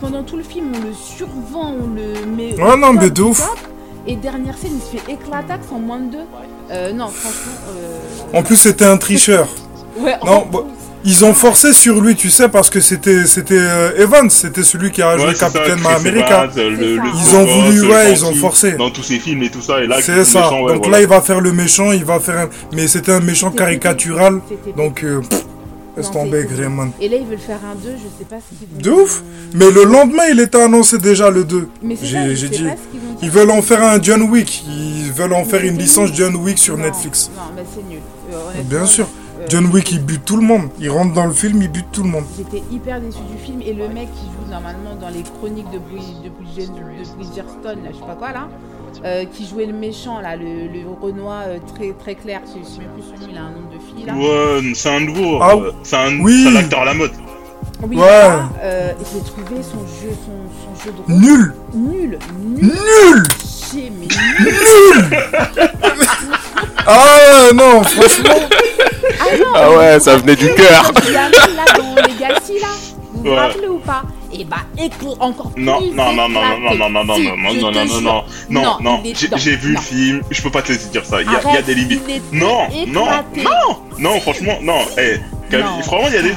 Pendant 0.00 0.22
tout 0.22 0.36
le 0.36 0.42
film, 0.42 0.72
on 0.74 0.86
le 0.86 0.92
survend, 0.94 1.74
on 1.82 1.94
le 1.94 2.26
met. 2.26 2.54
Ouais, 2.60 2.72
au 2.72 2.76
non, 2.76 2.92
top 2.92 3.02
mais 3.02 3.10
de 3.10 3.22
ouf. 3.22 3.42
Et 4.06 4.16
dernière 4.16 4.56
scène, 4.56 4.72
il 4.74 4.82
se 4.98 5.02
fait 5.02 5.12
éclataxe 5.12 5.66
en 5.72 5.78
moins 5.78 5.98
de 6.00 6.12
deux. 6.12 6.18
Euh, 6.70 6.92
non, 6.92 7.08
franchement. 7.08 7.52
euh, 7.76 8.38
En 8.38 8.42
plus, 8.42 8.56
c'était 8.56 8.84
un 8.86 8.96
tricheur. 8.96 9.48
Ouais, 9.98 10.16
Non, 10.24 10.32
en 10.32 10.46
bah, 10.46 10.58
plus. 10.62 10.70
Ils 11.04 11.24
ont 11.24 11.32
forcé 11.32 11.72
sur 11.72 12.00
lui, 12.00 12.14
tu 12.14 12.28
sais, 12.28 12.48
parce 12.50 12.68
que 12.68 12.78
c'était 12.80 13.24
c'était 13.26 13.56
euh, 13.58 14.02
Evans, 14.02 14.28
c'était 14.28 14.62
celui 14.62 14.90
qui 14.90 15.00
a 15.00 15.16
joué 15.16 15.28
Ouais, 15.28 15.34
ça, 15.34 15.48
Chris 15.48 15.72
America. 15.96 16.44
Evans, 16.44 16.50
le- 16.56 16.96
le 16.96 17.02
Ils 17.14 17.36
ont 17.36 17.44
voulu, 17.46 17.86
ouais, 17.90 18.12
ils 18.12 18.24
ont 18.24 18.34
forcé. 18.34 18.72
Dans 18.72 18.90
tous 18.90 19.02
ces 19.02 19.18
films 19.18 19.42
et 19.42 19.50
tout 19.50 19.62
ça, 19.62 19.82
et 19.82 19.86
là, 19.86 19.96
C'est 20.02 20.24
ça. 20.24 20.40
méchant, 20.42 20.62
ouais, 20.64 20.72
donc 20.74 20.82
voilà. 20.84 20.98
là, 20.98 21.02
il 21.02 21.08
va 21.08 21.22
faire 21.22 21.40
le 21.40 21.52
méchant, 21.52 21.92
il 21.92 22.04
va 22.04 22.20
faire 22.20 22.38
un... 22.38 22.48
Mais 22.74 22.86
c'était 22.86 23.12
un 23.12 23.20
méchant 23.20 23.50
caricatural. 23.50 24.40
Donc, 24.76 25.02
euh, 25.02 25.20
pff, 25.20 25.40
laisse 25.96 26.10
tomber, 26.10 26.44
Greyman. 26.44 26.90
Et 27.00 27.08
là, 27.08 27.16
ils 27.18 27.26
veulent 27.26 27.38
faire 27.38 27.60
un 27.64 27.74
2, 27.76 27.92
je 27.96 28.18
sais 28.18 28.24
pas 28.28 28.36
ce 28.36 28.58
qu'ils 28.58 28.68
vont 28.68 28.96
De 28.96 29.02
ouf. 29.02 29.22
Mais 29.54 29.70
le 29.70 29.84
lendemain, 29.84 30.24
il 30.30 30.38
était 30.40 30.60
annoncé 30.60 30.98
déjà 30.98 31.30
le 31.30 31.44
2. 31.44 31.66
Mais 31.82 31.96
c'est 31.98 32.08
ça, 32.12 32.34
J'ai 32.34 32.48
dit. 32.50 32.62
pas 32.64 32.70
ce. 32.72 33.24
Ils 33.24 33.30
veulent 33.30 33.50
en 33.50 33.62
faire 33.62 33.82
un 33.82 34.00
John 34.02 34.22
Wick. 34.24 34.64
Ils 34.68 35.12
veulent 35.12 35.32
en 35.32 35.44
faire 35.46 35.64
une 35.64 35.78
licence. 35.78 36.10
John 36.14 36.36
Wick 36.36 36.58
sur 36.58 36.76
Netflix. 36.76 37.30
Non, 37.34 37.42
mais 37.56 37.62
c'est 37.74 37.88
nul. 37.88 38.00
Euh, 38.32 38.36
Bien 38.64 38.84
sûr. 38.86 39.06
John 39.50 39.66
Wick, 39.66 39.90
il 39.90 40.00
bute 40.04 40.24
tout 40.24 40.36
le 40.36 40.42
monde. 40.42 40.68
Il 40.78 40.90
rentre 40.90 41.12
dans 41.12 41.26
le 41.26 41.32
film, 41.32 41.60
il 41.60 41.68
bute 41.68 41.90
tout 41.90 42.04
le 42.04 42.08
monde. 42.08 42.24
J'étais 42.36 42.62
hyper 42.70 43.00
déçu 43.00 43.18
du 43.30 43.36
film 43.44 43.60
et 43.62 43.72
le 43.72 43.88
mec 43.88 44.08
qui 44.14 44.26
joue 44.26 44.48
normalement 44.50 44.94
dans 45.00 45.08
les 45.08 45.22
chroniques 45.22 45.68
de, 45.72 45.78
Bri- 45.78 46.22
de, 46.22 46.28
Bridget- 46.30 46.68
de 46.68 47.16
Bridgerton, 47.16 47.82
là, 47.82 47.90
je 47.92 47.96
sais 47.98 48.06
pas 48.06 48.14
quoi 48.14 48.30
là, 48.32 48.48
euh, 49.04 49.24
qui 49.24 49.46
jouait 49.48 49.66
le 49.66 49.72
méchant 49.72 50.20
là, 50.20 50.36
le, 50.36 50.44
le 50.68 50.82
Renoir 51.02 51.42
euh, 51.48 51.58
très 51.74 51.92
très 51.94 52.14
clair, 52.14 52.42
je 52.46 52.62
sais 52.64 52.78
même 52.78 52.90
plus 52.90 53.02
son 53.02 53.20
nom, 53.26 53.28
il 53.32 53.38
a 53.38 53.40
un 53.42 53.50
nom 53.50 53.62
de 53.72 53.78
fille 53.80 54.06
là. 54.06 54.14
Ouais, 54.14 54.72
c'est 54.74 54.94
un 54.94 55.00
nouveau. 55.00 55.38
Ah, 55.42 55.54
euh, 55.56 55.72
c'est 55.82 55.96
un, 55.96 56.20
oui. 56.20 56.44
c'est 56.44 56.50
un 56.50 56.56
acteur 56.60 56.80
à 56.82 56.84
la 56.84 56.94
mode. 56.94 57.10
Oui, 57.82 57.96
Ouais. 57.96 58.04
euh, 58.62 58.92
j'ai 59.12 59.20
trouvé 59.20 59.62
son 59.62 59.80
jeu, 60.00 60.12
son, 60.26 60.38
son 60.62 60.84
jeu 60.84 60.92
de 60.92 61.12
rôle 61.12 61.20
Nul 61.20 61.54
nul, 61.74 62.18
nul, 62.56 62.70
Nul 63.74 63.92
mais 63.98 64.06
nul. 64.44 65.18
Ah 66.86 67.50
non, 67.54 67.82
franchement. 67.84 68.48
Ah 69.20 69.36
non, 69.36 69.44
Ah 69.54 69.70
ouais, 69.72 70.00
ça 70.00 70.16
venait 70.16 70.36
du 70.36 70.46
cœur. 70.54 70.92
Là 71.12 71.28
dans 71.76 71.94
Legacy 72.02 72.58
là, 72.60 72.68
vous 73.12 73.22
vous 73.22 73.28
Ouais. 73.30 73.36
rappelez 73.36 73.68
ou 73.68 73.78
pas 73.78 74.02
Et 74.32 74.44
bah 74.44 74.58
écl- 74.78 75.16
encore 75.20 75.50
plus 75.52 75.62
Non, 75.62 75.78
non, 75.92 76.12
non, 76.14 76.28
non, 76.28 76.40
non, 76.40 76.58
non, 76.60 76.74
non, 76.78 76.90
non, 76.90 77.04
non, 77.04 77.04
non, 77.04 77.18
non, 77.18 77.36
non, 77.36 77.70
non, 77.70 77.70
non, 77.72 77.84
non, 77.84 78.00
non, 78.00 78.62
Non, 78.62 78.76
non, 78.80 79.00
il 79.04 79.10
est- 79.10 79.18
j'ai 79.20 79.28
non, 79.28 79.36
j'ai 79.36 79.56
vu 79.56 79.72
non. 79.74 79.80
le 79.80 79.84
film, 79.84 80.22
je 80.30 80.42
peux 80.42 80.50
pas 80.50 80.62
te 80.62 80.72
laisser 80.72 80.88
dire 80.88 81.04
ça, 81.04 81.20
il 81.20 81.28
y 81.30 81.56
a, 81.56 81.62
des 81.62 81.74
limites. 81.74 82.02
Non, 82.32 82.66
non, 82.88 83.06
non, 83.36 83.78
non, 83.98 84.20
franchement, 84.20 84.58
non, 84.62 84.78
eh, 84.98 85.18
Non. 85.54 85.82
franchement, 85.82 86.08
il 86.08 86.14
y 86.14 86.18
a 86.18 86.22
des... 86.22 86.32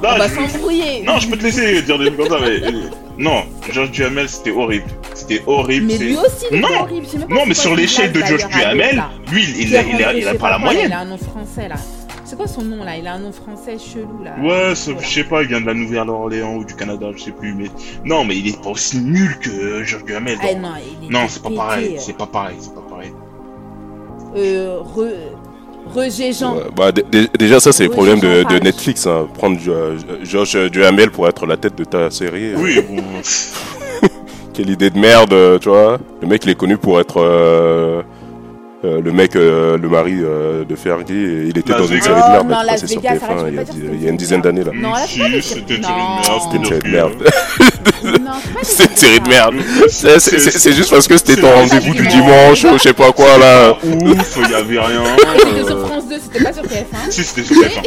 On 0.00 0.02
Là, 0.02 0.16
va 0.16 0.28
je- 0.28 0.34
s'embrouiller. 0.34 1.02
Non, 1.04 1.18
je 1.18 1.26
peux 1.26 1.36
te 1.36 1.42
laisser 1.42 1.82
dire 1.82 1.98
des 1.98 2.04
trucs 2.06 2.18
comme 2.18 2.28
ça, 2.28 2.38
mais... 2.40 2.62
euh, 2.62 2.70
Non, 3.18 3.42
George 3.72 3.90
Duhamel, 3.90 4.28
c'était 4.28 4.52
horrible. 4.52 4.84
C'était 5.12 5.42
horrible. 5.44 5.86
Mais 5.86 5.98
lui 5.98 6.14
aussi, 6.16 6.46
il 6.52 6.60
Non. 6.60 6.68
était 6.68 6.78
horrible. 6.78 7.06
Non, 7.28 7.40
mais 7.46 7.54
sur 7.54 7.74
l'échelle 7.74 8.12
de 8.12 8.20
George 8.24 8.46
Duhamel, 8.46 9.02
lui, 9.32 9.42
il, 9.58 9.68
il, 9.70 9.76
a, 9.76 10.12
il, 10.12 10.38
pas 10.38 10.50
la 10.50 10.58
moyenne. 10.58 10.84
Il 10.86 10.92
a 10.92 11.00
un 11.00 11.04
nom 11.06 11.18
français 11.18 11.66
là. 11.68 11.74
C'est 12.28 12.36
quoi 12.36 12.46
son 12.46 12.60
nom 12.62 12.84
là? 12.84 12.94
Il 12.98 13.06
a 13.06 13.14
un 13.14 13.18
nom 13.20 13.32
français 13.32 13.78
chelou 13.78 14.22
là. 14.22 14.32
Ouais, 14.38 14.74
Voilà. 14.74 15.00
je 15.00 15.08
sais 15.08 15.24
pas, 15.24 15.40
il 15.42 15.48
vient 15.48 15.62
de 15.62 15.66
la 15.66 15.72
Nouvelle-Orléans 15.72 16.56
ou 16.56 16.64
du 16.64 16.74
Canada, 16.74 17.06
je 17.16 17.22
sais 17.22 17.30
plus, 17.30 17.54
mais... 17.54 17.70
Non, 18.04 18.22
mais 18.24 18.36
il 18.36 18.48
est 18.48 18.62
pas 18.62 18.68
aussi 18.68 18.98
nul 19.00 19.38
que 19.38 19.82
George 19.82 20.04
Duhamel. 20.04 20.36
Ah 20.42 20.48
non, 21.08 21.20
c'est 21.26 21.42
pas 21.42 21.48
pareil, 21.50 21.94
euh. 21.96 21.98
c'est 21.98 22.16
pas 22.18 22.26
pareil, 22.26 22.56
c'est 22.60 22.74
pas 22.74 22.82
pareil. 22.86 23.12
Euh, 24.36 24.78
re... 24.80 25.06
Roger 25.94 26.32
Jean. 26.34 26.54
Ouais, 26.56 26.62
bah, 26.76 26.92
dé- 26.92 27.04
dé- 27.10 27.28
déjà, 27.38 27.60
ça, 27.60 27.72
c'est 27.72 27.84
le 27.84 27.90
problème 27.90 28.20
de. 28.20 28.44
Netflix. 28.62 29.06
hein. 29.06 29.26
Prendre 29.32 29.58
euh, 29.68 29.96
Georges 30.22 30.70
Duhamel 30.70 31.10
pour 31.10 31.26
être 31.28 31.46
la 31.46 31.56
tête 31.56 31.76
de 31.76 31.84
ta 31.84 32.10
série. 32.10 32.52
euh, 32.52 32.56
Oui, 32.58 32.78
bon... 32.86 33.02
Quelle 34.52 34.68
idée 34.68 34.90
de 34.90 34.98
merde, 34.98 35.32
euh, 35.32 35.58
tu 35.58 35.70
vois. 35.70 35.96
Le 36.20 36.26
mec, 36.28 36.44
il 36.44 36.50
est 36.50 36.54
connu 36.56 36.76
pour 36.76 37.00
être 37.00 37.22
euh, 37.22 38.02
euh, 38.84 39.00
le 39.02 39.12
mec, 39.12 39.34
euh, 39.34 39.76
le 39.76 39.88
mari 39.88 40.18
euh, 40.20 40.64
de 40.64 40.76
Fergie. 40.76 41.46
Il 41.48 41.58
était 41.58 41.72
Las 41.72 41.80
dans 41.80 41.86
une 41.86 42.00
série 42.00 42.14
de 42.14 42.28
merde 42.30 42.48
non, 42.48 42.56
Las 42.64 42.86
sur 42.86 43.00
Vegas, 43.00 43.14
TF1 43.16 43.38
arrête, 43.38 43.46
il 43.48 43.54
y 43.54 43.58
a, 43.58 43.64
dix- 43.64 43.82
il 43.94 44.04
y 44.04 44.08
une 44.08 44.16
dizaine 44.16 44.40
d'années 44.40 44.62
là. 44.64 44.70
Non, 44.74 44.94
Si, 45.06 45.20
c'était 45.42 45.74
une 45.76 46.64
série 46.64 46.78
de 46.80 46.88
merde. 46.88 47.12
C'était 48.62 48.84
une 48.90 48.96
série 48.96 49.20
de 49.20 49.28
merde. 49.28 49.54
C'est 49.88 50.72
juste 50.72 50.90
parce 50.90 51.08
que 51.08 51.16
c'était 51.16 51.36
ton 51.36 51.50
rendez-vous 51.50 51.92
du 51.94 52.06
dimanche 52.06 52.64
ou 52.64 52.74
je 52.74 52.78
sais 52.78 52.92
pas 52.92 53.10
quoi 53.12 53.36
là. 53.38 53.72
Ouf, 53.82 54.38
il 54.44 54.50
y 54.50 54.54
avait 54.54 54.78
rien. 54.80 55.02
C'était 55.38 55.64
sur 55.66 55.86
France 55.86 56.08
2, 56.08 56.16
c'était 56.20 56.44
pas 56.44 56.52
sur 56.52 56.62
TF1. 56.64 57.10
Si, 57.10 57.24
c'était 57.24 57.42
sur 57.44 57.56
TF1. 57.62 57.82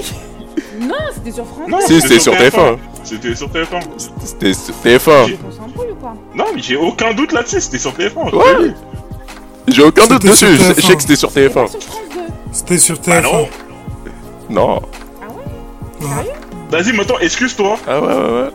Non, 0.81 0.95
c'était 1.15 1.31
sur 1.31 1.45
France 1.45 1.65
2. 1.67 1.71
Non, 1.71 1.79
Si, 1.87 2.01
c'était 2.01 2.19
sur 2.19 2.33
TF1. 2.33 2.77
C'était 3.03 3.35
sur 3.35 3.47
TF1. 3.47 3.81
C'était 4.25 4.53
sur 4.53 4.73
TF1. 4.83 5.35
On 5.47 5.51
s'embrouille 5.51 5.91
ou 5.91 5.95
quoi 5.95 6.13
Non, 6.35 6.45
mais 6.53 6.61
j'ai 6.61 6.75
aucun 6.75 7.13
doute 7.13 7.31
là-dessus, 7.31 7.61
c'était 7.61 7.79
sur 7.79 7.91
TF1. 7.93 8.73
J'ai 9.67 9.83
aucun 9.83 10.07
doute 10.07 10.23
dessus. 10.23 10.47
Je 10.57 10.63
TF1. 10.73 10.81
sais 10.87 10.95
que 10.95 11.01
c'était 11.01 11.15
sur 11.15 11.29
C'était 11.29 11.49
pas 11.49 11.63
TF1. 11.65 11.69
sur 11.71 11.81
France 11.81 12.01
2. 12.13 12.19
C'était 12.51 12.77
sur 12.77 12.95
Bah 12.99 13.21
TF1. 13.21 13.23
non. 13.23 13.47
Non. 14.49 14.81
Ah 15.21 16.05
ouais 16.05 16.31
Vas-y, 16.71 16.93
maintenant, 16.93 17.15
excuse-toi. 17.19 17.77
Ah 17.87 17.99
ouais, 17.99 18.07
ouais, 18.07 18.13
ouais. 18.13 18.49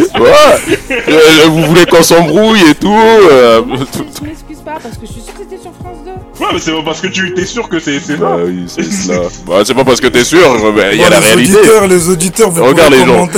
Ouf. 0.00 0.20
Ouais. 0.20 0.78
Euh, 1.08 1.48
Vous 1.48 1.62
voulez 1.66 1.84
qu'on 1.86 2.02
s'embrouille 2.02 2.62
et 2.70 2.74
tout. 2.74 2.98
euh, 3.30 3.62
Moi, 3.62 3.78
je 3.80 3.84
je 4.20 4.24
m'excuse 4.26 4.58
pas 4.64 4.78
parce 4.82 4.96
que 4.96 5.06
je 5.06 5.12
suis 5.12 5.20
sûre 5.20 5.34
que 5.34 5.40
c'était 5.48 5.60
sur 5.62 5.72
France 5.80 5.98
2. 6.04 6.10
Ouais, 6.44 6.50
mais 6.52 6.58
c'est 6.58 6.72
pas 6.72 6.82
parce 6.82 7.00
que 7.02 7.08
tu 7.08 7.34
t'es 7.34 7.44
sûr 7.44 7.68
que 7.68 7.78
c'est 7.78 8.00
c'est 8.00 8.16
Bah 8.16 8.36
ça. 8.38 8.44
oui, 8.44 8.64
c'est 8.68 8.90
cela. 8.90 9.28
Bah, 9.46 9.54
c'est 9.66 9.74
pas 9.74 9.84
parce 9.84 10.00
que 10.00 10.06
t'es 10.08 10.24
sûr, 10.24 10.72
mais 10.74 10.94
il 10.94 10.96
y 10.96 10.98
Bon, 11.00 11.04
a 11.06 11.10
la 11.10 11.20
les 11.20 11.26
réalité. 11.26 11.56
Auditeurs, 11.58 11.86
les 11.86 12.08
auditeurs, 12.08 12.50
vous 12.50 12.64
Regarde 12.64 12.92
les 12.94 13.04
gens. 13.04 13.28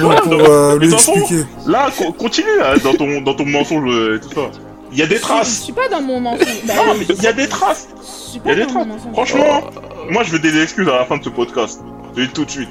Pour, 0.00 0.14
pour, 0.22 0.32
euh, 0.32 0.78
Mais 0.80 0.86
lui 0.86 0.94
expliquer. 0.94 1.44
Là, 1.66 1.90
co- 1.96 2.12
continue 2.12 2.46
hein, 2.62 2.74
dans 2.82 2.94
ton 2.94 3.20
dans 3.20 3.34
ton 3.34 3.46
mensonge 3.46 3.90
euh, 3.90 4.16
et 4.16 4.20
tout 4.20 4.34
ça. 4.34 4.50
Il 4.92 4.98
y 4.98 5.02
a 5.02 5.06
des 5.06 5.16
Je 5.16 5.20
traces. 5.22 5.62
suis 5.62 5.72
pas 5.72 5.88
dans 5.88 6.00
mon 6.00 6.20
mensonge. 6.20 6.46
Bah, 6.66 6.74
Non, 6.86 6.94
mais 6.98 7.04
il 7.08 7.22
y 7.22 7.26
a 7.26 7.32
des 7.32 7.48
traces. 7.48 7.88
Je 8.00 8.04
suis 8.30 8.40
Il 8.44 8.48
y 8.48 8.52
a 8.52 8.54
pas 8.54 8.54
des 8.54 8.60
dans 8.60 8.66
traces. 8.72 8.86
mon 8.86 8.92
mensonge. 8.94 9.12
Franchement, 9.12 9.60
moi, 10.10 10.22
je 10.22 10.30
veux 10.32 10.38
des 10.38 10.62
excuses 10.62 10.88
à 10.88 10.98
la 10.98 11.04
fin 11.04 11.16
de 11.18 11.24
ce 11.24 11.28
podcast. 11.28 11.80
Je 12.16 12.22
dis 12.22 12.28
tout 12.32 12.44
de 12.44 12.50
suite. 12.50 12.68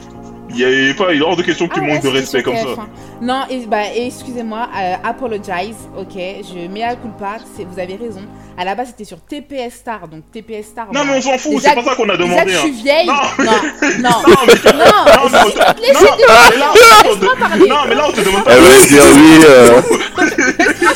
Il 0.51 0.57
y 0.59 0.63
a 0.63 0.93
pas, 0.93 1.13
il 1.13 1.19
est 1.19 1.23
hors 1.25 1.35
de 1.35 1.41
question 1.43 1.67
que 1.67 1.73
tu 1.73 1.79
Ah 1.81 1.83
ouais, 1.85 1.93
manques 1.95 2.03
de 2.03 2.07
respect 2.07 2.41
comme 2.43 2.55
ça. 2.55 2.63
TF1. 2.63 2.85
Non, 3.21 3.41
et, 3.49 3.65
bah, 3.65 3.79
excusez-moi, 3.93 4.69
euh, 4.77 4.93
apologize, 5.03 5.75
ok, 5.97 6.13
je 6.15 6.67
mets 6.71 6.83
à 6.83 6.95
culpa, 6.95 7.37
c'est- 7.57 7.65
vous 7.65 7.79
avez 7.79 7.95
raison. 7.95 8.21
À 8.57 8.63
la 8.63 8.73
base, 8.73 8.87
c'était 8.87 9.03
sur 9.03 9.19
TPS 9.19 9.73
Star, 9.81 10.07
donc 10.07 10.23
TPS 10.31 10.67
Star. 10.67 10.85
Non, 10.87 11.01
bah, 11.01 11.05
mais 11.07 11.17
on 11.17 11.21
s'en 11.21 11.37
fout, 11.37 11.55
déjà 11.57 11.69
c'est 11.69 11.75
pas 11.75 11.83
ça 11.83 11.95
qu'on 11.95 12.07
a 12.09 12.15
déjà 12.15 12.23
demandé, 12.29 12.45
que 12.45 12.51
je 12.51 12.57
hein. 12.57 12.61
suis 12.61 12.71
vieille. 12.71 13.07
Non. 13.07 13.13
Non, 13.13 13.51
non, 13.99 14.09
Non, 14.09 14.09
mais- 14.47 14.71
non. 14.71 14.79
Non, 14.79 14.79
mais- 14.79 16.57
là, 16.57 16.71
on 17.03 17.15
te- 17.15 17.39
parler. 17.39 17.67
non, 17.67 17.75
mais 17.89 17.95
là, 17.95 18.03
on 18.07 18.11
te 18.13 18.21
demande 18.21 18.43
pas. 18.45 18.51
Elle 18.53 18.61
va 18.63 18.85
dire 18.87 19.03
oui. 19.13 19.45
euh, 19.45 19.81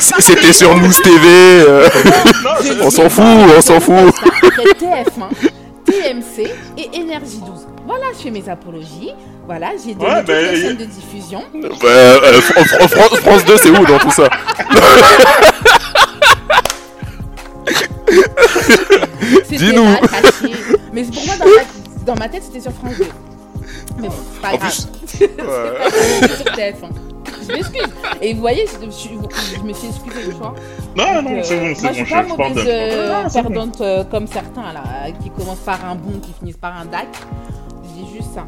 C'était 0.20 0.52
sur 0.54 0.74
Mousse 0.74 1.02
TV. 1.02 1.26
euh, 1.28 1.88
On 2.82 2.90
s'en 2.90 3.08
fout, 3.10 3.24
on 3.24 3.60
s'en 3.60 3.78
fout. 3.78 3.94
dis 4.06 4.12
pas. 4.30 4.46
Après 4.46 4.64
TF1, 4.72 5.28
TMC 5.84 6.50
et 6.78 6.96
Énergie 6.96 7.40
12. 7.44 7.66
Voilà, 7.86 8.06
je 8.16 8.22
fais 8.22 8.30
mes 8.30 8.48
apologies. 8.48 9.12
Voilà, 9.46 9.70
j'ai 9.84 9.94
donné 9.94 10.10
Ouais, 10.10 10.18
toutes 10.18 10.26
ben, 10.28 10.52
les 10.52 10.58
y- 10.58 10.62
chaînes 10.62 10.76
de 10.76 10.84
diffusion. 10.84 11.42
Bah, 11.54 11.68
euh, 11.84 12.40
Fran- 12.40 12.64
Fran- 12.64 12.88
Fran- 12.88 13.16
France 13.16 13.44
2, 13.44 13.56
c'est 13.56 13.70
où 13.70 13.84
dans 13.84 13.98
tout 13.98 14.10
ça? 14.12 14.28
Dis-nous. 19.48 19.84
Mais 20.92 21.04
pour 21.04 21.24
moi, 21.26 21.34
dans 21.38 21.44
ma, 21.46 22.04
dans 22.06 22.14
ma 22.18 22.28
tête, 22.28 22.42
c'était 22.44 22.60
sur 22.60 22.72
France 22.72 22.94
2. 22.98 23.04
Mais 24.00 24.08
bon, 24.08 24.14
c'est 24.34 24.40
pas 24.42 24.48
En 24.54 24.56
grave. 24.56 24.70
plus- 24.70 24.86
C'était 25.06 25.28
pas 25.28 26.28
sur 26.36 26.44
TF1. 26.52 26.88
Je 27.48 27.52
m'excuse. 27.54 27.82
Et 28.22 28.34
vous 28.34 28.40
voyez, 28.40 28.64
je, 28.66 28.86
je- 28.90 29.56
je 29.56 29.62
me 29.62 29.72
suis 29.72 29.88
excusée 29.88 30.26
une 30.26 30.32
fois. 30.36 30.54
Non, 30.96 31.22
non, 31.22 31.40
c'est 31.42 31.58
euh, 31.58 31.60
bon, 31.60 31.74
c'est 31.74 31.82
Moi, 31.82 31.90
bon, 31.92 31.98
je 31.98 32.04
suis 32.04 32.04
pas 32.14 32.22
je 32.22 32.28
mauvaise 32.28 32.64
euh, 32.68 33.12
Non, 33.12 33.22
bon. 33.24 33.30
perdante 33.30 33.80
euh, 33.80 34.04
comme 34.04 34.26
certains, 34.26 34.72
là, 34.72 34.82
qui 35.22 35.30
commencent 35.30 35.58
par 35.58 35.84
un 35.84 35.94
bon, 35.94 36.18
qui 36.20 36.32
finissent 36.38 36.56
par 36.56 36.76
un 36.80 36.84
DAC. 36.86 37.08
Je 37.84 38.02
dis 38.04 38.08
juste 38.16 38.34
ça. 38.34 38.46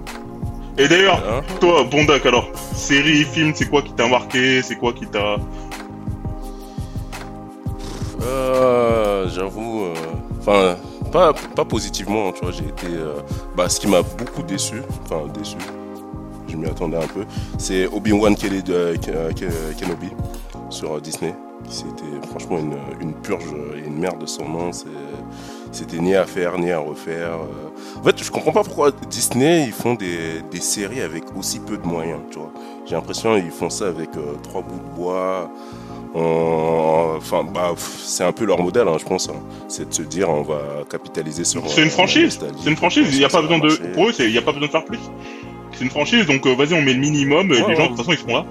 Et 0.79 0.89
d'ailleurs, 0.89 1.23
Hein 1.29 1.43
toi, 1.61 1.85
Bondac, 1.85 2.25
alors, 2.25 2.49
série, 2.75 3.25
film, 3.25 3.53
c'est 3.55 3.67
quoi 3.69 3.83
qui 3.83 3.93
t'a 3.93 4.09
marqué 4.09 4.63
C'est 4.63 4.77
quoi 4.77 4.93
qui 4.93 5.07
t'a. 5.07 5.37
Euh, 8.23 9.29
J'avoue, 9.29 9.85
euh, 9.85 9.95
enfin, 10.41 10.77
pas, 11.11 11.33
pas 11.55 11.65
positivement, 11.65 12.33
tu 12.33 12.43
vois, 12.43 12.53
j'ai 12.53 12.65
été. 12.65 12.87
euh, 12.89 13.15
bah, 13.57 13.69
ce 13.69 13.81
qui 13.81 13.87
m'a 13.89 14.03
beaucoup 14.03 14.43
déçu, 14.43 14.83
enfin, 15.05 15.23
déçu, 15.33 15.57
je 16.49 16.57
m'y 16.57 16.67
attendais 16.67 16.99
un 16.99 17.07
peu, 17.07 17.25
c'est 17.59 17.87
Obi-Wan 17.87 18.37
Kenobi 18.37 20.11
sur 20.71 21.01
Disney. 21.01 21.35
C'était 21.69 22.29
franchement 22.29 22.59
une, 22.59 22.75
une 23.01 23.15
purge 23.15 23.45
et 23.77 23.87
une 23.87 23.97
merde 23.99 24.21
de 24.21 24.27
son 24.27 24.47
nom. 24.49 24.71
C'était 25.71 25.99
ni 25.99 26.15
à 26.15 26.27
faire, 26.27 26.59
ni 26.59 26.71
à 26.71 26.79
refaire. 26.81 27.39
En 27.99 28.03
fait, 28.03 28.23
je 28.23 28.31
comprends 28.31 28.53
pas 28.53 28.63
pourquoi 28.65 28.91
Disney, 29.09 29.65
ils 29.67 29.73
font 29.73 29.95
des, 29.95 30.43
des 30.51 30.61
séries 30.61 31.01
avec 31.01 31.25
aussi 31.39 31.61
peu 31.61 31.79
de 31.79 31.87
moyens, 31.87 32.21
tu 32.31 32.39
vois. 32.39 32.53
J'ai 32.85 32.95
l'impression 32.95 33.41
qu'ils 33.41 33.51
font 33.51 33.71
ça 33.71 33.87
avec 33.87 34.11
trois 34.43 34.61
bouts 34.61 34.81
de 34.91 34.95
bois. 34.97 35.51
En- 36.15 37.17
Enfin, 37.17 37.45
bah, 37.45 37.73
c'est 38.05 38.25
un 38.25 38.33
peu 38.33 38.45
leur 38.45 38.61
modèle, 38.61 38.89
hein, 38.89 38.97
je 38.99 39.05
pense. 39.05 39.29
hein. 39.29 39.35
C'est 39.69 39.89
de 39.89 39.95
se 39.95 40.03
dire, 40.03 40.29
on 40.29 40.43
va 40.43 40.59
capitaliser 40.91 41.45
sur. 41.45 41.63
C'est 41.69 41.81
euh, 41.81 41.85
une 41.85 41.89
la 41.91 41.95
franchise. 41.95 42.39
C'est 42.63 42.71
une 42.71 42.77
franchise. 42.77 43.07
Il 43.13 43.19
n'y 43.19 43.25
a 43.25 43.29
pas 43.29 43.41
besoin 43.43 43.59
de. 43.61 43.69
Pour 43.95 44.09
eux, 44.09 44.13
c'est- 44.13 44.25
il 44.27 44.33
n'y 44.33 44.39
a 44.39 44.43
pas 44.43 44.53
besoin 44.53 44.67
de 44.67 44.73
faire 44.73 44.85
plus. 44.85 44.99
C'est 45.73 45.85
une 45.85 45.91
franchise, 45.91 46.27
donc 46.27 46.45
euh, 46.47 46.55
vas-y, 46.55 46.75
on 46.75 46.83
met 46.83 46.93
le 46.95 47.01
minimum. 47.01 47.53
et 47.53 47.63
Ouais, 47.63 47.69
les 47.69 47.77
gens, 47.77 47.85
de 47.85 47.89
toute 47.89 47.99
façon, 47.99 48.13
ils 48.13 48.19
seront 48.19 48.35
là. 48.37 48.45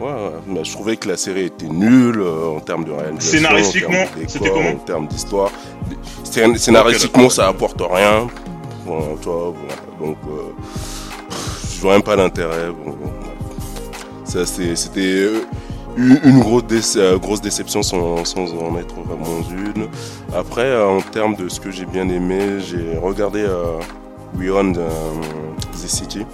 Ouais, 0.00 0.06
ouais, 0.10 0.30
mais 0.46 0.64
je 0.64 0.72
trouvais 0.72 0.96
que 0.96 1.08
la 1.08 1.16
série 1.16 1.44
était 1.46 1.66
nulle 1.68 2.20
euh, 2.20 2.56
en 2.56 2.60
termes 2.60 2.84
de 2.84 2.92
réalisation. 2.92 3.38
Scénaristiquement, 3.38 4.02
en 4.02 4.06
termes 4.06 4.24
de 4.24 4.28
c'était 4.30 4.48
comment 4.50 4.68
En 4.70 4.74
termes 4.76 5.06
d'histoire. 5.08 5.50
Scén- 6.24 6.56
Scénaristiquement, 6.56 7.30
ça 7.30 7.48
apporte 7.48 7.80
rien. 7.80 8.26
Bon, 8.86 9.16
bon, 9.24 9.54
donc, 10.00 10.16
euh, 10.28 10.52
je 11.76 11.80
vois 11.80 11.92
même 11.94 12.02
pas 12.02 12.16
l'intérêt. 12.16 12.68
Bon, 12.70 12.96
ça, 14.34 14.44
c'était 14.74 15.00
euh, 15.00 15.40
une, 15.96 16.40
grosse, 16.40 16.64
déce- 16.64 16.96
euh, 16.98 17.18
grosse 17.18 17.40
déception 17.40 17.82
sans, 17.82 18.24
sans 18.24 18.52
en 18.54 18.76
être 18.78 18.94
vraiment 18.96 19.40
une. 19.50 19.86
Après, 20.36 20.62
euh, 20.66 20.86
en 20.88 21.00
termes 21.00 21.36
de 21.36 21.48
ce 21.48 21.60
que 21.60 21.70
j'ai 21.70 21.86
bien 21.86 22.08
aimé, 22.08 22.58
j'ai 22.60 22.98
regardé 23.00 23.40
euh, 23.42 23.78
Beyond 24.34 24.74
euh, 24.76 24.88
the 25.72 25.86
City, 25.88 26.26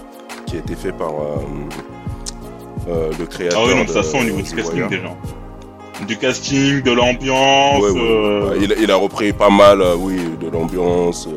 qui 0.46 0.56
a 0.56 0.58
été 0.60 0.74
fait 0.74 0.92
par 0.92 1.10
euh, 2.88 3.10
le 3.18 3.26
créateur. 3.26 3.62
Ah 3.66 3.74
donc 3.74 3.86
de 3.88 3.92
ça 3.92 4.02
sent 4.02 4.20
au 4.20 4.24
niveau 4.24 4.40
du 4.40 4.50
casting 4.54 4.88
déjà. 4.88 5.10
Du 6.06 6.16
casting, 6.16 6.80
de 6.82 6.92
l'ambiance. 6.92 7.82
Ouais, 7.82 7.90
ouais, 7.90 8.00
euh, 8.00 8.48
ouais. 8.50 8.56
Il, 8.62 8.74
il 8.82 8.90
a 8.90 8.96
repris 8.96 9.34
pas 9.34 9.50
mal, 9.50 9.82
oui, 9.98 10.16
de 10.40 10.48
l'ambiance. 10.48 11.28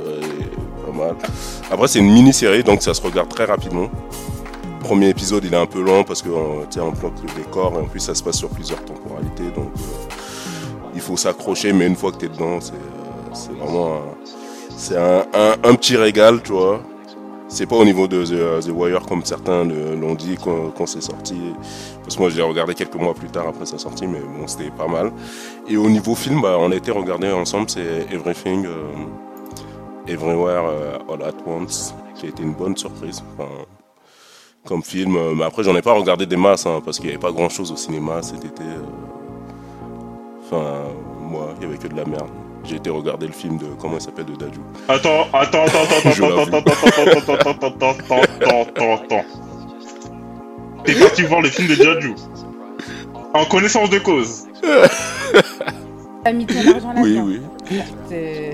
Après, 1.69 1.87
c'est 1.87 1.99
une 1.99 2.11
mini-série, 2.13 2.63
donc 2.63 2.81
ça 2.81 2.93
se 2.93 3.01
regarde 3.01 3.27
très 3.27 3.43
rapidement. 3.45 3.89
Premier 4.83 5.09
épisode, 5.09 5.45
il 5.45 5.53
est 5.53 5.57
un 5.57 5.65
peu 5.65 5.81
long 5.81 6.03
parce 6.03 6.21
qu'on 6.21 6.67
on 6.77 6.91
planque 6.91 7.13
le 7.23 7.41
décor 7.41 7.73
et 7.75 7.81
en 7.81 7.85
plus, 7.85 8.01
ça 8.01 8.13
se 8.13 8.21
passe 8.21 8.37
sur 8.37 8.49
plusieurs 8.49 8.83
temporalités, 8.83 9.49
donc 9.55 9.71
euh, 9.77 10.13
il 10.93 11.01
faut 11.01 11.15
s'accrocher, 11.15 11.71
mais 11.71 11.87
une 11.87 11.95
fois 11.95 12.11
que 12.11 12.17
tu 12.17 12.25
es 12.25 12.29
dedans, 12.29 12.59
c'est 12.59 12.73
euh, 12.73 13.63
vraiment 13.63 14.01
un, 14.91 15.69
un, 15.69 15.75
petit 15.75 15.95
régal, 15.95 16.41
tu 16.43 16.51
vois. 16.51 16.81
C'est 17.47 17.65
pas 17.65 17.75
au 17.75 17.85
niveau 17.85 18.07
de 18.07 18.25
The, 18.25 18.65
The 18.65 18.71
Wire 18.73 19.05
comme 19.05 19.23
certains 19.23 19.63
l'ont 19.63 20.15
dit 20.15 20.37
quand, 20.43 20.71
quand 20.75 20.85
c'est 20.85 21.01
sorti. 21.01 21.35
Parce 22.01 22.15
que 22.15 22.21
moi, 22.21 22.29
je 22.29 22.35
l'ai 22.35 22.41
regardé 22.43 22.73
quelques 22.73 22.95
mois 22.95 23.13
plus 23.13 23.29
tard 23.29 23.47
après 23.47 23.65
sa 23.65 23.77
sortie, 23.77 24.07
mais 24.07 24.19
bon, 24.19 24.47
c'était 24.47 24.71
pas 24.71 24.87
mal. 24.87 25.11
Et 25.69 25.77
au 25.77 25.89
niveau 25.89 26.15
film, 26.15 26.41
bah, 26.41 26.57
on 26.59 26.71
a 26.71 26.75
été 26.75 26.91
regardé 26.91 27.31
ensemble, 27.31 27.69
c'est 27.69 28.07
Everything, 28.11 28.65
euh, 28.65 30.11
Everywhere, 30.11 30.65
euh, 30.65 30.97
All 31.09 31.23
at 31.23 31.35
Once, 31.45 31.93
qui 32.15 32.25
a 32.25 32.29
été 32.29 32.43
une 32.43 32.53
bonne 32.53 32.75
surprise. 32.75 33.23
Comme 34.65 34.81
film, 34.83 35.15
euh, 35.17 35.33
mais 35.35 35.43
après, 35.43 35.63
j'en 35.63 35.75
ai 35.75 35.81
pas 35.81 35.93
regardé 35.93 36.25
des 36.25 36.37
masses, 36.37 36.65
hein, 36.65 36.81
parce 36.83 36.97
qu'il 36.97 37.07
n'y 37.07 37.13
avait 37.13 37.21
pas 37.21 37.31
grand 37.31 37.49
chose 37.49 37.71
au 37.71 37.75
cinéma 37.75 38.21
cet 38.21 38.45
été. 38.45 38.63
euh. 38.63 38.81
Enfin, 40.45 40.73
moi, 41.19 41.53
il 41.59 41.63
y 41.63 41.69
avait 41.69 41.77
que 41.77 41.87
de 41.87 41.95
la 41.95 42.05
merde. 42.05 42.29
J'ai 42.63 42.77
été 42.77 42.89
regarder 42.89 43.27
le 43.27 43.33
film 43.33 43.57
de, 43.57 43.65
comment 43.79 43.95
il 43.95 44.01
s'appelle, 44.01 44.25
de 44.25 44.35
Daju. 44.35 44.59
Attends, 44.87 45.27
attends, 45.33 45.63
attends, 45.65 45.79
attends, 45.83 46.09
attends, 46.09 46.43
attends, 46.43 46.57
attends, 46.59 46.77
attends, 46.87 47.51
attends, 47.51 47.67
attends, 47.67 47.67
attends, 47.67 48.21
attends, 48.21 48.61
attends, 48.61 48.93
attends. 49.03 49.25
T'es 50.85 50.93
parti 50.95 51.23
voir 51.23 51.41
le 51.41 51.49
film 51.49 51.67
de 51.67 51.75
Jaju. 51.75 52.15
En 53.33 53.45
connaissance 53.45 53.89
de 53.89 53.99
cause. 53.99 54.45
T'as 56.23 56.31
mis 56.31 56.45
ton 56.45 56.55
argent 56.59 56.93
Oui, 57.01 57.15
là-dedans. 57.15 57.25
oui, 57.69 57.77
C'est- 58.07 58.52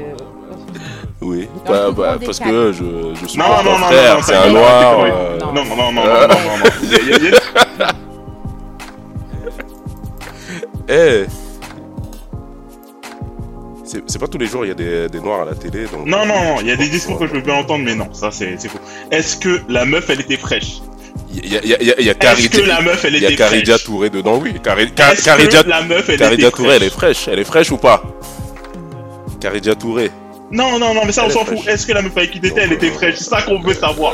oui. 1.22 1.48
Bah, 1.68 1.92
bah, 1.92 2.18
parce 2.24 2.40
que 2.40 2.72
je, 2.72 3.14
je 3.22 3.28
suis 3.28 3.38
Non, 3.40 3.46
pas 3.46 3.64
non, 3.64 3.78
non, 3.80 3.86
frère, 3.88 4.16
non, 4.18 4.22
c'est 4.24 4.34
non, 4.34 4.42
un 4.42 4.48
non, 4.48 4.54
noir. 4.54 4.98
non, 4.98 5.06
euh, 5.06 5.38
Non, 5.40 5.54
non, 5.54 5.66
non, 5.66 5.76
non, 5.76 5.92
non, 5.92 6.28
non, 6.28 6.28
non, 6.28 6.58
non. 6.58 7.90
Eh 10.92 11.26
C'est 13.86 14.02
c'est 14.08 14.20
pas 14.20 14.28
tous 14.28 14.38
les 14.40 14.48
jours 14.48 14.66
il 14.66 14.70
y 14.70 14.72
a 14.72 14.76
des, 14.76 15.08
des 15.10 15.20
noirs 15.20 15.42
à 15.42 15.46
la 15.46 15.56
télé. 15.56 15.86
Donc 15.86 16.06
Non, 16.08 16.26
non, 16.26 16.36
non, 16.44 16.56
il 16.62 16.68
y 16.68 16.72
a 16.72 16.76
des 16.76 16.88
discours 16.90 17.20
que 17.20 17.28
je 17.28 17.34
veux 17.34 17.42
bien 17.42 17.56
entendre, 17.56 17.84
mais 17.86 17.96
non, 17.96 18.12
ça 18.14 18.32
c'est 18.32 18.56
c'est 18.60 18.70
faux. 18.70 18.80
Est-ce 19.12 19.38
que 19.38 19.62
la 19.68 19.86
meuf 19.86 20.10
elle 20.10 20.22
était 20.22 20.38
fraîche? 20.38 20.82
Il 21.32 21.52
y 21.52 21.58
a, 21.58 21.62
il 21.64 21.70
y 21.70 21.74
a, 21.76 21.82
il 21.82 21.88
y 21.88 21.92
a, 21.92 22.00
il 22.00 22.06
y 22.06 22.10
a 22.10 22.14
Est-ce 22.34 22.50
que 22.50 22.62
la 22.62 22.82
meuf 22.82 23.06
elle 23.06 23.16
il 23.16 23.22
y 23.22 23.26
a 23.26 23.30
était 23.32 23.44
fraîche? 23.44 23.84
Touré 23.84 24.10
dedans, 24.10 24.38
oui. 24.38 24.54
La 24.66 25.82
meuf 25.84 26.10
elle 26.10 26.22
était 26.34 26.52
Touré, 26.52 26.76
elle 26.76 26.84
est 26.84 26.90
fraîche? 26.90 27.18
fraîche. 27.18 27.28
Elle 27.32 27.40
est 27.40 27.44
fraîche 27.44 27.72
ou 27.72 27.78
pas? 27.78 28.04
Karidia 29.40 29.76
Touré. 29.76 30.10
Non, 30.52 30.80
non, 30.80 30.94
non, 30.96 31.02
mais 31.06 31.12
ça 31.12 31.24
on 31.24 31.26
Elle 31.28 31.32
s'en 31.32 31.46
fout. 31.46 31.68
Est-ce 31.68 31.86
que 31.86 31.94
la 31.94 32.02
meuf 32.02 32.16
avec 32.18 32.32
qui 32.32 32.40
t'étais 32.42 32.62
elle 32.62 32.74
était 32.74 32.90
fraîche? 32.92 33.16
C'est 33.18 33.26
ça 33.26 33.42
qu'on 33.44 33.60
veut 33.62 33.74
savoir. 33.76 34.14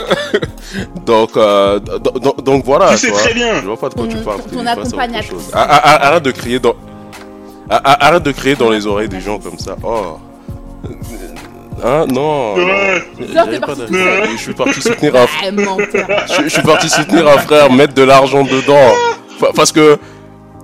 Donc, 1.06 1.38
euh, 1.38 1.80
do- 1.80 1.98
do- 2.20 2.36
donc 2.44 2.66
voilà. 2.66 2.90
Tu 2.92 2.98
sais 2.98 3.10
vois. 3.10 3.20
très 3.20 3.34
bien. 3.34 3.62
Je 3.62 3.66
vois 3.68 3.78
pas 3.78 3.88
de 3.90 3.94
quoi 3.94 4.08
tu 4.08 4.18
parles. 4.18 4.42
ton 4.52 4.66
accompagnatrice. 4.66 5.30
chose. 5.32 5.52
Ah, 5.54 5.66
ah, 5.70 6.08
Arrête 6.08 6.24
de 6.24 6.32
crier 6.32 6.60
dans. 6.60 6.76
Ah, 7.70 8.06
Arrête 8.08 8.24
de 8.24 8.32
crier 8.32 8.56
dans 8.56 8.70
les 8.70 8.86
oreilles 8.86 9.08
des 9.08 9.22
gens 9.22 9.40
comme 9.40 9.58
ça. 9.58 9.78
Oh. 9.84 10.18
Hein 11.84 12.06
Non. 12.10 12.56
Ouais. 12.56 13.04
Je 13.20 14.38
suis 14.38 14.54
parti 14.54 14.82
soutenir 14.82 15.16
un 15.16 15.28
je, 16.38 16.44
je 16.44 16.50
suis 16.50 16.62
parti 16.62 16.90
soutenir 16.90 17.28
un 17.28 17.38
frère, 17.40 17.72
mettre 17.72 17.94
de 17.94 18.04
l'argent 18.04 18.44
dedans. 18.44 18.94
Pa- 19.40 19.52
Parce 19.56 19.72
que 19.72 19.98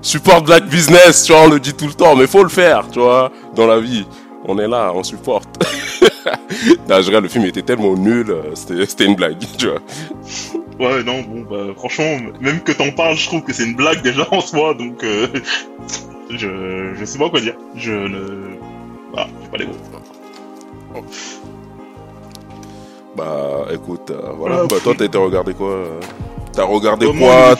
support 0.01 0.41
black 0.41 0.65
business, 0.65 1.23
tu 1.23 1.33
vois, 1.33 1.43
on 1.43 1.49
le 1.49 1.59
dit 1.59 1.73
tout 1.73 1.87
le 1.87 1.93
temps, 1.93 2.15
mais 2.15 2.27
faut 2.27 2.43
le 2.43 2.49
faire, 2.49 2.85
tu 2.91 2.99
vois, 2.99 3.31
dans 3.55 3.67
la 3.67 3.79
vie. 3.79 4.05
On 4.45 4.57
est 4.57 4.67
là, 4.67 4.91
on 4.95 5.03
supporte. 5.03 5.47
non, 6.89 7.01
je 7.01 7.07
regarde, 7.07 7.23
le 7.23 7.29
film 7.29 7.45
était 7.45 7.61
tellement 7.61 7.95
nul, 7.95 8.31
euh, 8.31 8.55
c'était 8.55 9.05
une 9.05 9.15
blague, 9.15 9.37
tu 9.57 9.67
vois. 9.67 9.79
Ouais, 10.79 11.03
non, 11.03 11.21
bon, 11.21 11.41
bah 11.41 11.73
franchement, 11.75 12.17
même 12.39 12.61
que 12.61 12.71
t'en 12.71 12.91
parles, 12.91 13.15
je 13.15 13.27
trouve 13.27 13.43
que 13.43 13.53
c'est 13.53 13.65
une 13.65 13.75
blague 13.75 14.01
déjà 14.01 14.27
en 14.31 14.41
soi, 14.41 14.73
donc 14.73 15.03
euh, 15.03 15.27
je 16.31 16.93
je 16.95 17.05
sais 17.05 17.19
pas 17.19 17.29
quoi 17.29 17.39
dire. 17.39 17.55
Je 17.75 17.91
ne. 17.91 18.57
Ah, 19.15 19.27
j'ai 19.43 19.49
pas 19.49 19.57
les 19.57 19.65
mots. 19.65 21.03
Bah, 23.15 23.65
écoute, 23.71 24.09
euh, 24.09 24.31
voilà. 24.37 24.61
Ah, 24.63 24.67
bah, 24.69 24.77
toi, 24.81 24.93
t'as 24.97 25.05
été 25.05 25.17
regardé 25.17 25.53
quoi 25.53 25.69
euh 25.69 25.99
T'as 26.53 26.63
regardé 26.63 27.07
quoi 27.07 27.55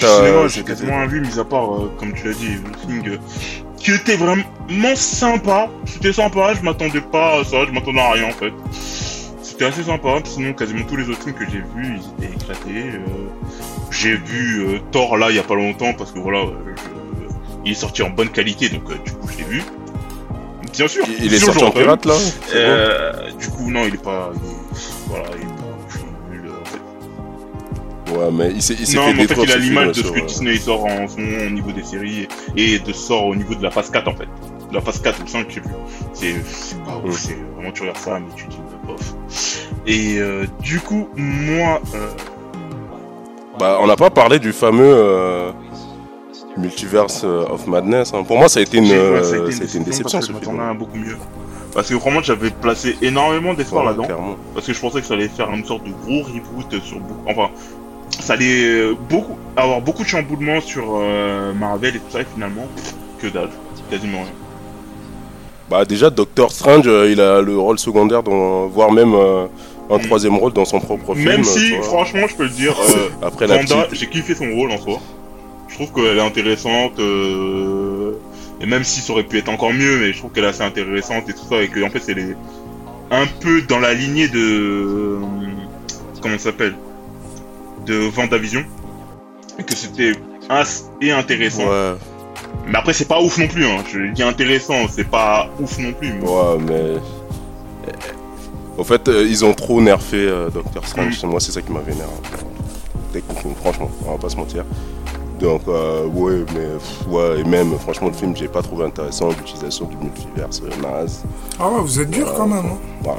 j'ai 0.48 0.64
quasiment 0.64 0.98
rien 0.98 1.08
vu, 1.08 1.22
mis 1.22 1.40
à 1.40 1.46
part, 1.46 1.70
comme 1.98 2.14
tu 2.14 2.28
l'as 2.28 2.34
dit, 2.34 2.54
Everything, 2.54 3.08
euh, 3.10 3.18
qui 3.84 3.92
était 3.92 4.16
vraiment 4.16 4.44
sympa. 4.96 5.70
C'était 5.86 6.14
sympa, 6.14 6.54
je 6.54 6.62
m'attendais 6.62 7.02
pas 7.02 7.40
à 7.40 7.44
ça, 7.44 7.66
je 7.66 7.72
m'attendais 7.72 8.00
à 8.00 8.12
rien 8.12 8.30
en 8.30 8.32
fait. 8.32 8.54
C'était 9.42 9.66
assez 9.66 9.84
sympa, 9.84 10.20
sinon 10.24 10.54
quasiment 10.54 10.86
tous 10.86 10.96
les 10.98 11.10
autres 11.10 11.24
films 11.24 11.36
que 11.36 11.46
j'ai 11.46 11.64
vus, 11.76 12.00
ils 12.00 12.26
étaient 12.26 12.34
éclatés. 12.34 12.90
euh, 12.96 13.00
j'ai 13.92 14.16
vu 14.16 14.66
euh, 14.66 14.80
Thor 14.92 15.18
là 15.18 15.30
il 15.30 15.36
y 15.36 15.40
a 15.40 15.44
pas 15.44 15.56
longtemps 15.56 15.94
parce 15.94 16.12
que 16.12 16.20
voilà, 16.20 16.40
euh, 16.40 16.76
il 17.66 17.72
est 17.74 17.76
sorti 17.76 18.02
en 18.04 18.10
bonne 18.10 18.30
qualité, 18.30 18.70
donc 18.70 18.88
du 19.04 19.12
coup 19.12 19.28
je 19.28 19.38
l'ai 19.40 19.44
vu. 19.44 19.64
Bien 20.72 20.88
sûr. 20.88 21.04
Il, 21.08 21.26
il 21.26 21.34
est 21.34 21.40
sorti 21.40 21.64
en 21.64 21.72
pirate 21.72 22.06
là 22.06 22.14
bon 22.14 23.38
du 23.38 23.50
coup 23.50 23.70
non, 23.70 23.82
il 23.88 23.96
est 23.96 24.04
pas, 24.04 24.32
il 24.34 24.40
voilà, 25.08 25.26
il 25.38 25.44
est 25.48 25.61
Ouais, 28.12 28.30
mais 28.32 28.52
il 28.52 28.62
s'est 28.62 28.76
s'est 28.76 28.96
Non, 28.98 29.08
fait 29.08 29.14
mais 29.14 29.24
en 29.24 29.28
fait, 29.36 29.44
il 29.44 29.52
a 29.52 29.58
l'image 29.58 29.88
de 29.98 30.04
ce 30.04 30.12
que 30.12 30.20
Disney 30.26 30.58
sort 30.58 30.86
en 30.86 31.08
ce 31.08 31.18
moment 31.20 31.46
au 31.48 31.50
niveau 31.50 31.72
des 31.72 31.84
séries 31.84 32.28
et 32.58 32.80
de 32.80 32.94
sort 32.94 33.26
au 33.28 33.36
niveau 33.36 33.56
de 33.56 33.64
la 33.64 33.72
phase 33.72 33.90
4 33.90 34.08
en 34.08 34.16
fait. 34.16 34.28
De 34.70 34.76
la 34.76 34.82
phase 34.82 35.02
4 35.02 35.24
ou 35.24 35.28
5, 35.28 35.46
je 35.50 35.54
sais 35.56 35.62
plus. 35.62 35.72
C'est 36.14 36.36
c'est 36.46 36.84
pas 36.84 37.02
ouf, 37.06 37.18
c'est 37.18 37.38
vraiment 37.56 37.72
tu 37.72 37.82
regardes 37.82 37.98
ça, 38.00 38.20
mais 38.20 38.34
tu 38.36 38.46
dis 38.48 38.58
bof. 38.86 39.14
Et 39.88 40.18
euh, 40.20 40.46
du 40.62 40.80
coup, 40.80 41.08
moi, 41.16 41.82
euh, 41.96 42.08
Bah, 43.60 43.80
on 43.82 43.88
n'a 43.88 43.96
pas 43.96 44.10
parlé 44.10 44.40
du 44.40 44.52
fameux 44.54 44.84
euh, 44.84 45.52
Multiverse 46.58 47.24
of 47.24 47.66
Madness. 47.68 48.14
hein. 48.14 48.24
Pour 48.24 48.38
moi, 48.38 48.50
ça 48.50 48.60
a 48.60 48.64
été 48.64 48.78
une, 48.78 48.86
ouais, 48.86 49.24
ça 49.24 49.36
a 49.36 49.38
été 49.40 49.52
ça 49.52 49.62
a 49.64 49.66
été 49.66 49.78
une 49.78 49.84
déception 49.84 50.20
parce 50.20 50.26
ce 50.28 50.32
que 50.34 50.38
je 50.44 50.50
m'attendais 50.50 50.70
à 50.70 50.74
beaucoup 50.74 50.98
mieux. 50.98 51.18
Parce 51.74 51.88
que 51.90 51.94
vraiment, 51.96 52.22
j'avais 52.22 52.50
placé 52.50 52.98
énormément 53.02 53.54
d'espoir 53.54 53.86
là-dedans. 53.86 54.08
Parce 54.54 54.68
que 54.68 54.74
je 54.74 54.80
pensais 54.80 55.00
que 55.00 55.08
ça 55.08 55.14
allait 55.14 55.30
faire 55.30 55.50
une 55.54 55.64
sorte 55.64 55.84
de 55.86 55.92
gros 55.92 56.22
reboot 56.24 56.82
sur 56.84 57.00
beaucoup. 57.00 57.24
Enfin, 57.30 57.50
ça 58.22 58.34
allait 58.34 58.64
euh, 58.64 58.96
beaucoup 59.10 59.38
avoir 59.56 59.82
beaucoup 59.82 60.04
de 60.04 60.08
chamboulements 60.08 60.62
sur 60.62 60.84
euh, 60.96 61.54
Marvel 61.54 61.96
et 61.96 62.00
tout 62.00 62.12
ça, 62.12 62.22
et 62.22 62.26
finalement, 62.34 62.68
que 63.20 63.28
dalle, 63.28 63.50
quasiment 63.90 64.20
rien. 64.20 64.32
Bah, 65.70 65.86
déjà, 65.86 66.10
Doctor 66.10 66.52
Strange, 66.52 66.88
euh, 66.88 67.10
il 67.12 67.22
a 67.22 67.42
le 67.42 67.58
rôle 67.58 67.80
secondaire, 67.80 68.24
dans, 68.24 68.68
voire 68.68 68.92
même 68.92 69.14
euh, 69.14 69.46
un 69.90 69.98
Mm. 69.98 70.02
troisième 70.02 70.36
rôle 70.38 70.54
dans 70.54 70.66
son 70.66 70.80
propre 70.80 71.14
film. 71.16 71.26
Même 71.26 71.44
si, 71.44 71.72
franchement, 71.82 72.28
je 72.28 72.36
peux 72.36 72.44
le 72.44 72.50
dire, 72.50 72.76
Après 73.22 73.48
la 73.48 73.58
Wanda, 73.58 73.84
petite. 73.84 74.00
j'ai 74.00 74.08
kiffé 74.08 74.36
son 74.36 74.50
rôle 74.52 74.72
en 74.72 74.78
soi. 74.78 75.00
Je 75.68 75.76
trouve 75.76 75.92
qu'elle 75.94 76.18
est 76.18 76.22
intéressante. 76.22 77.00
Et 78.62 78.66
même 78.68 78.84
si 78.84 79.00
ça 79.02 79.14
aurait 79.14 79.24
pu 79.24 79.40
être 79.40 79.50
encore 79.50 79.74
mieux, 79.74 79.98
mais 80.00 80.14
je 80.14 80.20
trouve 80.20 80.32
qu'elle 80.32 80.44
est 80.44 80.48
assez 80.50 80.62
intéressante 80.62 81.28
et 81.30 81.34
tout 81.34 81.46
ça. 81.50 81.62
Et 81.62 81.68
que 81.68 81.84
en 81.84 81.90
fait, 81.90 82.00
c'est 82.00 82.14
les... 82.14 82.36
un 83.10 83.26
peu 83.40 83.64
dans 83.64 83.80
la 83.80 83.94
lignée 83.94 84.28
de. 84.28 85.18
Comment 86.22 86.38
ça 86.38 86.46
s'appelle? 86.46 86.76
De 87.86 87.96
Vendavision. 87.96 88.64
Et 89.60 89.64
que 89.64 89.76
c'était 89.76 90.14
assez 90.50 90.84
intéressant. 91.12 91.64
Ouais, 91.68 91.94
Mais 92.68 92.78
après, 92.78 92.94
c'est 92.94 93.08
pas 93.08 93.22
ouf 93.22 93.38
non 93.38 93.48
plus. 93.48 93.66
Hein. 93.66 93.84
Je 93.92 94.12
dis 94.14 94.24
intéressant, 94.24 94.88
c'est 94.90 95.08
pas 95.10 95.50
ouf 95.60 95.78
non 95.80 95.94
plus. 95.94 96.14
mais- 96.14 96.28
ouais, 96.28 96.58
mais. 96.68 96.94
En 98.78 98.84
fait, 98.84 99.08
euh, 99.10 99.26
ils 99.28 99.44
ont 99.44 99.54
trop 99.54 99.82
nerfé 99.82 100.18
euh, 100.18 100.50
Doctor 100.50 100.88
Strange. 100.88 101.22
Mm. 101.24 101.28
Moi, 101.28 101.40
c'est 101.40 101.52
ça 101.52 101.62
qui 101.62 101.72
m'a 101.72 101.82
vénéré. 101.82 102.08
Techniquement, 103.12 103.54
franchement, 103.62 103.92
on 104.08 104.12
va 104.14 104.18
pas 104.18 104.30
se 104.30 104.38
mentir. 104.38 104.64
Donc, 105.40 105.62
euh, 105.68 106.06
ouais, 106.06 106.46
mais. 106.56 106.68
pff, 106.78 107.08
ouais, 107.10 107.42
et 107.42 107.44
même, 107.44 107.78
franchement, 107.80 108.08
le 108.08 108.14
film, 108.14 108.36
j'ai 108.36 108.48
pas 108.48 108.62
trouvé 108.62 108.86
intéressant 108.86 109.30
l'utilisation 109.30 109.86
du 109.86 109.98
multiverse 109.98 110.62
naze. 110.82 111.24
Ah 111.60 111.68
ouais, 111.70 111.82
vous 111.82 112.00
êtes 112.00 112.10
dur 112.10 112.34
quand 112.36 112.48
même. 112.48 112.66
hein. 113.06 113.12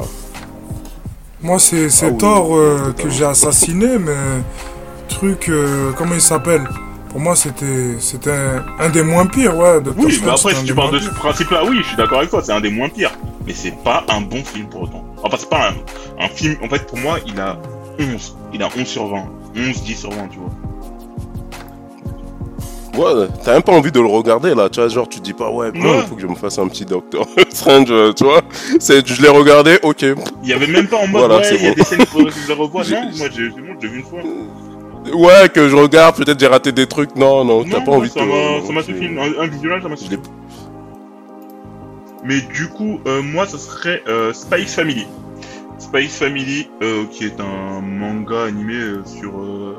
Moi, 1.43 1.59
c'est 1.59 1.89
Ah 2.03 2.07
oui, 2.11 2.19
Thor 2.19 2.57
euh, 2.57 2.93
que 2.97 3.09
j'ai 3.11 3.25
assassiné, 3.25 3.99
mais 3.99 4.13
truc, 5.09 5.49
euh, 5.49 5.93
comment 5.97 6.15
il 6.15 6.21
s'appelle? 6.21 6.63
Pour 7.11 7.21
moi, 7.21 7.37
c'était 7.37 7.97
c'était 7.99 8.31
un, 8.33 8.65
un 8.79 8.89
des 8.89 9.03
moins 9.03 9.27
pires, 9.27 9.57
ouais. 9.57 9.81
Doctor 9.81 10.05
Oui, 10.05 10.21
mais 10.25 10.31
après, 10.31 10.55
si 10.55 10.65
tu 10.65 10.75
parles 10.75 10.93
de 10.93 10.99
ce 11.01 11.11
principe-là, 11.11 11.63
oui, 11.69 11.79
je 11.83 11.89
suis 11.89 11.97
d'accord 11.97 12.19
avec 12.19 12.31
toi, 12.31 12.41
c'est 12.43 12.53
un 12.53 12.61
des 12.61 12.71
moins 12.71 12.89
pires. 12.89 13.13
Mais 13.47 13.53
c'est 13.55 13.75
pas 13.83 14.05
un 14.09 14.21
bon 14.21 14.43
film 14.45 14.67
pour 14.69 14.83
autant. 14.83 15.05
Enfin, 15.23 15.37
c'est 15.39 15.49
pas 15.51 15.71
un, 15.71 16.25
un 16.25 16.29
film. 16.29 16.57
En 16.63 16.69
fait, 16.69 16.87
pour 16.87 16.99
moi, 16.99 17.19
il 17.27 17.39
a 17.41 17.59
11. 17.99 18.37
Il 18.55 18.63
a 18.63 18.69
11 18.79 18.87
sur 18.87 19.09
20. 19.09 19.25
11, 19.57 19.83
10 19.83 19.95
sur 19.97 20.11
20, 20.11 20.29
tu 20.29 20.39
vois. 20.39 20.51
Ouais, 22.97 23.27
t'as 23.43 23.55
même 23.55 23.63
pas 23.63 23.73
envie 23.73 23.91
de 23.91 24.01
le 24.01 24.07
regarder 24.07 24.55
là, 24.55 24.69
tu 24.69 24.81
vois, 24.81 24.89
genre 24.89 25.09
tu 25.09 25.19
te 25.19 25.25
dis 25.25 25.33
pas 25.33 25.51
ouais, 25.51 25.71
il 25.75 25.83
faut 26.09 26.15
que 26.15 26.21
je 26.21 26.27
me 26.27 26.35
fasse 26.35 26.59
un 26.59 26.69
petit 26.69 26.85
Doctor 26.85 27.27
Strange, 27.51 27.91
euh, 27.91 28.13
tu 28.13 28.25
vois. 28.25 28.43
C'est, 28.79 29.07
je 29.07 29.23
l'ai 29.23 29.29
regardé, 29.29 29.79
ok. 29.83 30.05
Il 30.43 30.49
y 30.49 30.53
avait 30.53 30.67
même 30.67 30.87
pas 30.89 30.99
en 30.99 31.07
mode, 31.07 31.23
Voilà, 31.23 31.37
ouais, 31.39 31.57
il 31.57 31.65
y 31.65 31.69
a 31.69 31.75
des 31.75 31.85
scènes 31.85 32.01
que 32.01 32.05
je 32.31 32.55
Non, 32.55 32.69
moi, 32.69 32.83
j'ai, 32.83 33.49
vu 33.89 33.99
une 33.99 34.05
fois. 34.05 34.21
Ouais, 35.15 35.49
que 35.49 35.69
je 35.69 35.75
regarde, 35.75 36.17
peut-être 36.17 36.39
j'ai 36.39 36.47
raté 36.47 36.71
des 36.71 36.87
trucs, 36.87 37.17
non, 37.17 37.45
non, 37.45 37.65
t'as 37.65 37.81
pas 37.81 37.93
envie 37.93 38.09
de 38.09 38.13
ça 38.15 38.25
m'a, 38.25 38.67
ça 38.67 38.73
m'a 38.73 38.83
suffi. 38.83 39.07
Un, 39.07 39.43
un 39.43 39.47
visionnage, 39.47 39.83
ça 39.83 39.89
m'a 39.89 39.97
suffi. 39.97 40.19
Mais 42.25 42.41
du 42.41 42.69
coup, 42.69 43.01
euh, 43.07 43.23
moi, 43.23 43.47
ce 43.47 43.59
serait 43.59 44.03
euh, 44.07 44.33
Spice 44.33 44.75
Family. 44.75 45.07
Spice 45.79 46.17
Family, 46.19 46.71
euh, 46.83 47.05
qui 47.11 47.25
est 47.25 47.41
un 47.41 47.81
manga 47.81 48.45
animé 48.45 48.75
euh, 48.75 49.03
sur 49.05 49.41
euh, 49.41 49.77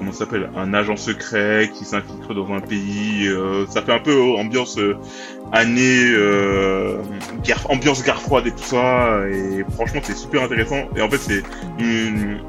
comment 0.00 0.12
ça 0.12 0.20
s'appelle, 0.20 0.48
un 0.56 0.72
agent 0.72 0.96
secret 0.96 1.70
qui 1.74 1.84
s'infiltre 1.84 2.34
dans 2.34 2.50
un 2.54 2.60
pays. 2.60 3.28
euh, 3.28 3.66
ça 3.68 3.82
fait 3.82 3.92
un 3.92 3.98
peu 3.98 4.12
euh, 4.12 4.38
ambiance 4.38 4.78
euh, 4.78 4.96
année 5.52 6.06
ambiance 7.68 8.02
guerre 8.02 8.20
froide 8.20 8.46
et 8.46 8.50
tout 8.50 8.64
ça. 8.64 9.20
Et 9.30 9.62
franchement, 9.74 10.00
c'est 10.02 10.16
super 10.16 10.42
intéressant. 10.42 10.88
Et 10.96 11.02
en 11.02 11.10
fait, 11.10 11.18
c'est 11.18 11.42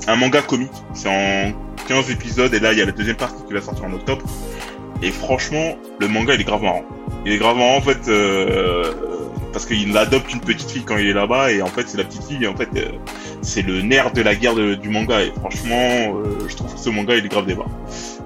un 0.08 0.16
manga 0.16 0.42
comique. 0.42 0.72
C'est 0.94 1.10
en 1.10 1.52
15 1.90 2.10
épisodes 2.10 2.54
et 2.54 2.60
là, 2.60 2.72
il 2.72 2.80
y 2.80 2.82
a 2.82 2.86
la 2.86 2.94
deuxième 2.94 3.18
partie 3.18 3.44
qui 3.46 3.54
va 3.54 3.62
sortir 3.62 3.84
en 3.84 3.94
octobre. 3.94 4.26
Et 5.04 5.12
franchement, 5.12 5.76
le 6.00 6.08
manga, 6.08 6.34
il 6.36 6.42
est 6.42 6.46
grave 6.46 6.62
marrant. 6.62 6.86
Il 7.26 7.34
est 7.34 7.38
grave 7.38 7.58
marrant, 7.58 7.76
en 7.76 7.82
fait, 7.82 8.10
parce 9.54 9.66
qu'il 9.66 9.96
adopte 9.98 10.32
une 10.34 10.40
petite 10.40 10.70
fille 10.72 10.84
quand 10.84 10.98
il 10.98 11.08
est 11.08 11.14
là-bas, 11.14 11.52
et 11.52 11.62
en 11.62 11.68
fait, 11.68 11.88
c'est 11.88 11.98
la 11.98 12.04
petite 12.06 12.24
fille, 12.24 12.44
et 12.44 12.48
en 12.48 12.56
fait, 12.56 12.70
euh, 12.78 12.86
c'est 13.42 13.62
le 13.62 13.82
nerf 13.82 14.12
de 14.14 14.22
la 14.22 14.36
guerre 14.36 14.56
de- 14.56 14.76
du 14.76 14.90
manga, 14.90 15.22
et 15.22 15.32
franchement, 15.40 16.16
euh, 16.16 16.48
je 16.48 16.56
trouve 16.56 16.74
que 16.74 16.80
ce 16.80 16.90
manga, 16.90 17.16
il 17.16 17.26
est 17.26 17.30
grave 17.30 17.46
débat. 17.46 17.66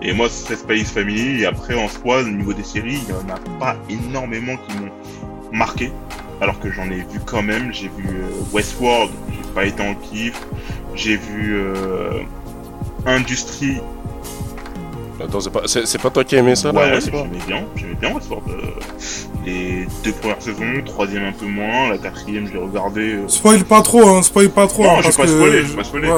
Et 0.02 0.14
moi, 0.14 0.30
ce 0.30 0.44
serait 0.46 0.56
Space 0.56 0.92
Family, 0.92 1.42
et 1.42 1.46
après, 1.46 1.74
en 1.76 1.88
soi, 1.88 2.20
au 2.22 2.24
niveau 2.30 2.54
des 2.54 2.64
séries, 2.64 3.00
il 3.04 3.10
y 3.10 3.14
en 3.14 3.30
a 3.34 3.40
pas 3.60 3.76
énormément 3.90 4.56
qui 4.58 4.78
m'ont 4.78 4.92
marqué, 5.52 5.92
alors 6.42 6.60
que 6.60 6.70
j'en 6.72 6.86
ai 6.92 6.98
vu 6.98 7.20
quand 7.26 7.42
même, 7.42 7.74
j'ai 7.74 7.88
vu 7.98 8.06
euh, 8.08 8.30
Westworld, 8.54 9.12
j'ai 9.32 9.54
pas 9.54 9.66
été 9.66 9.82
en 9.82 9.96
kiff, 9.96 10.40
j'ai 10.96 11.18
vu 11.18 11.58
Industrie, 13.06 13.78
Attends, 15.24 15.40
c'est 15.40 15.50
pas, 15.50 15.62
c'est, 15.66 16.02
pas 16.02 16.10
toi 16.10 16.24
qui 16.26 16.36
as 16.36 16.40
aimé 16.40 16.56
ça 16.58 16.74
là, 16.74 16.82
ouais, 16.82 16.92
Westworld? 16.96 17.32
j'aimais 17.32 17.46
bien, 17.48 17.66
j'aimais 17.78 17.94
bien 17.96 18.14
Westworld. 18.14 18.50
Euh, 18.50 18.70
les 19.46 19.88
deux 20.04 20.12
premières 20.14 20.42
saisons, 20.42 20.82
troisième 20.86 21.26
un 21.26 21.32
peu 21.32 21.46
moins, 21.46 21.90
la 21.90 21.98
quatrième 21.98 22.48
je 22.48 22.54
l'ai 22.54 22.60
regardée. 22.60 23.14
euh, 23.16 23.28
Spoil 23.28 23.64
pas 23.64 23.82
trop, 23.82 24.08
hein, 24.08 24.22
spoil 24.22 24.50
pas 24.50 24.68
trop. 24.68 24.84
Non, 24.84 24.98
hein, 24.98 25.00
parce 25.04 25.16
pas 25.18 25.24
que... 25.24 25.30
spoilé, 25.30 25.64
j'ai 25.66 25.76
pas 25.76 25.84
spoilé. 25.84 26.08
Ouais. 26.08 26.14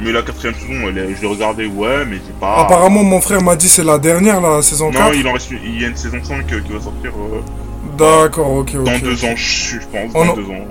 mais 0.00 0.12
la 0.12 0.22
quatrième 0.22 0.54
saison, 0.54 0.88
elle 0.88 0.98
est- 0.98 1.14
je 1.16 1.20
l'ai 1.22 1.26
regardée, 1.28 1.66
ouais, 1.66 2.04
mais 2.06 2.16
j'ai 2.16 2.32
pas. 2.40 2.56
Apparemment, 2.58 3.02
mon 3.02 3.20
frère 3.20 3.42
m'a 3.42 3.56
dit 3.56 3.68
c'est 3.68 3.84
la 3.84 3.98
dernière, 3.98 4.40
la 4.40 4.62
saison 4.62 4.86
Non, 4.92 4.98
4. 4.98 5.14
il 5.16 5.26
en 5.26 5.32
reste 5.32 5.50
une- 5.50 5.60
il 5.64 5.80
y 5.82 5.84
a 5.84 5.88
une 5.88 5.96
saison 5.96 6.18
5 6.22 6.52
euh, 6.52 6.60
qui 6.60 6.72
va 6.72 6.80
sortir 6.80 7.10
euh, 7.16 7.40
D'accord, 7.96 8.52
ok, 8.52 8.72
ok. 8.78 8.84
dans 8.84 8.98
deux 9.00 9.24
ans, 9.24 9.34
je 9.34 9.80
je 9.80 9.86
pense, 9.90 10.12
dans 10.12 10.24
non. 10.24 10.34
deux 10.34 10.42
ans. 10.44 10.66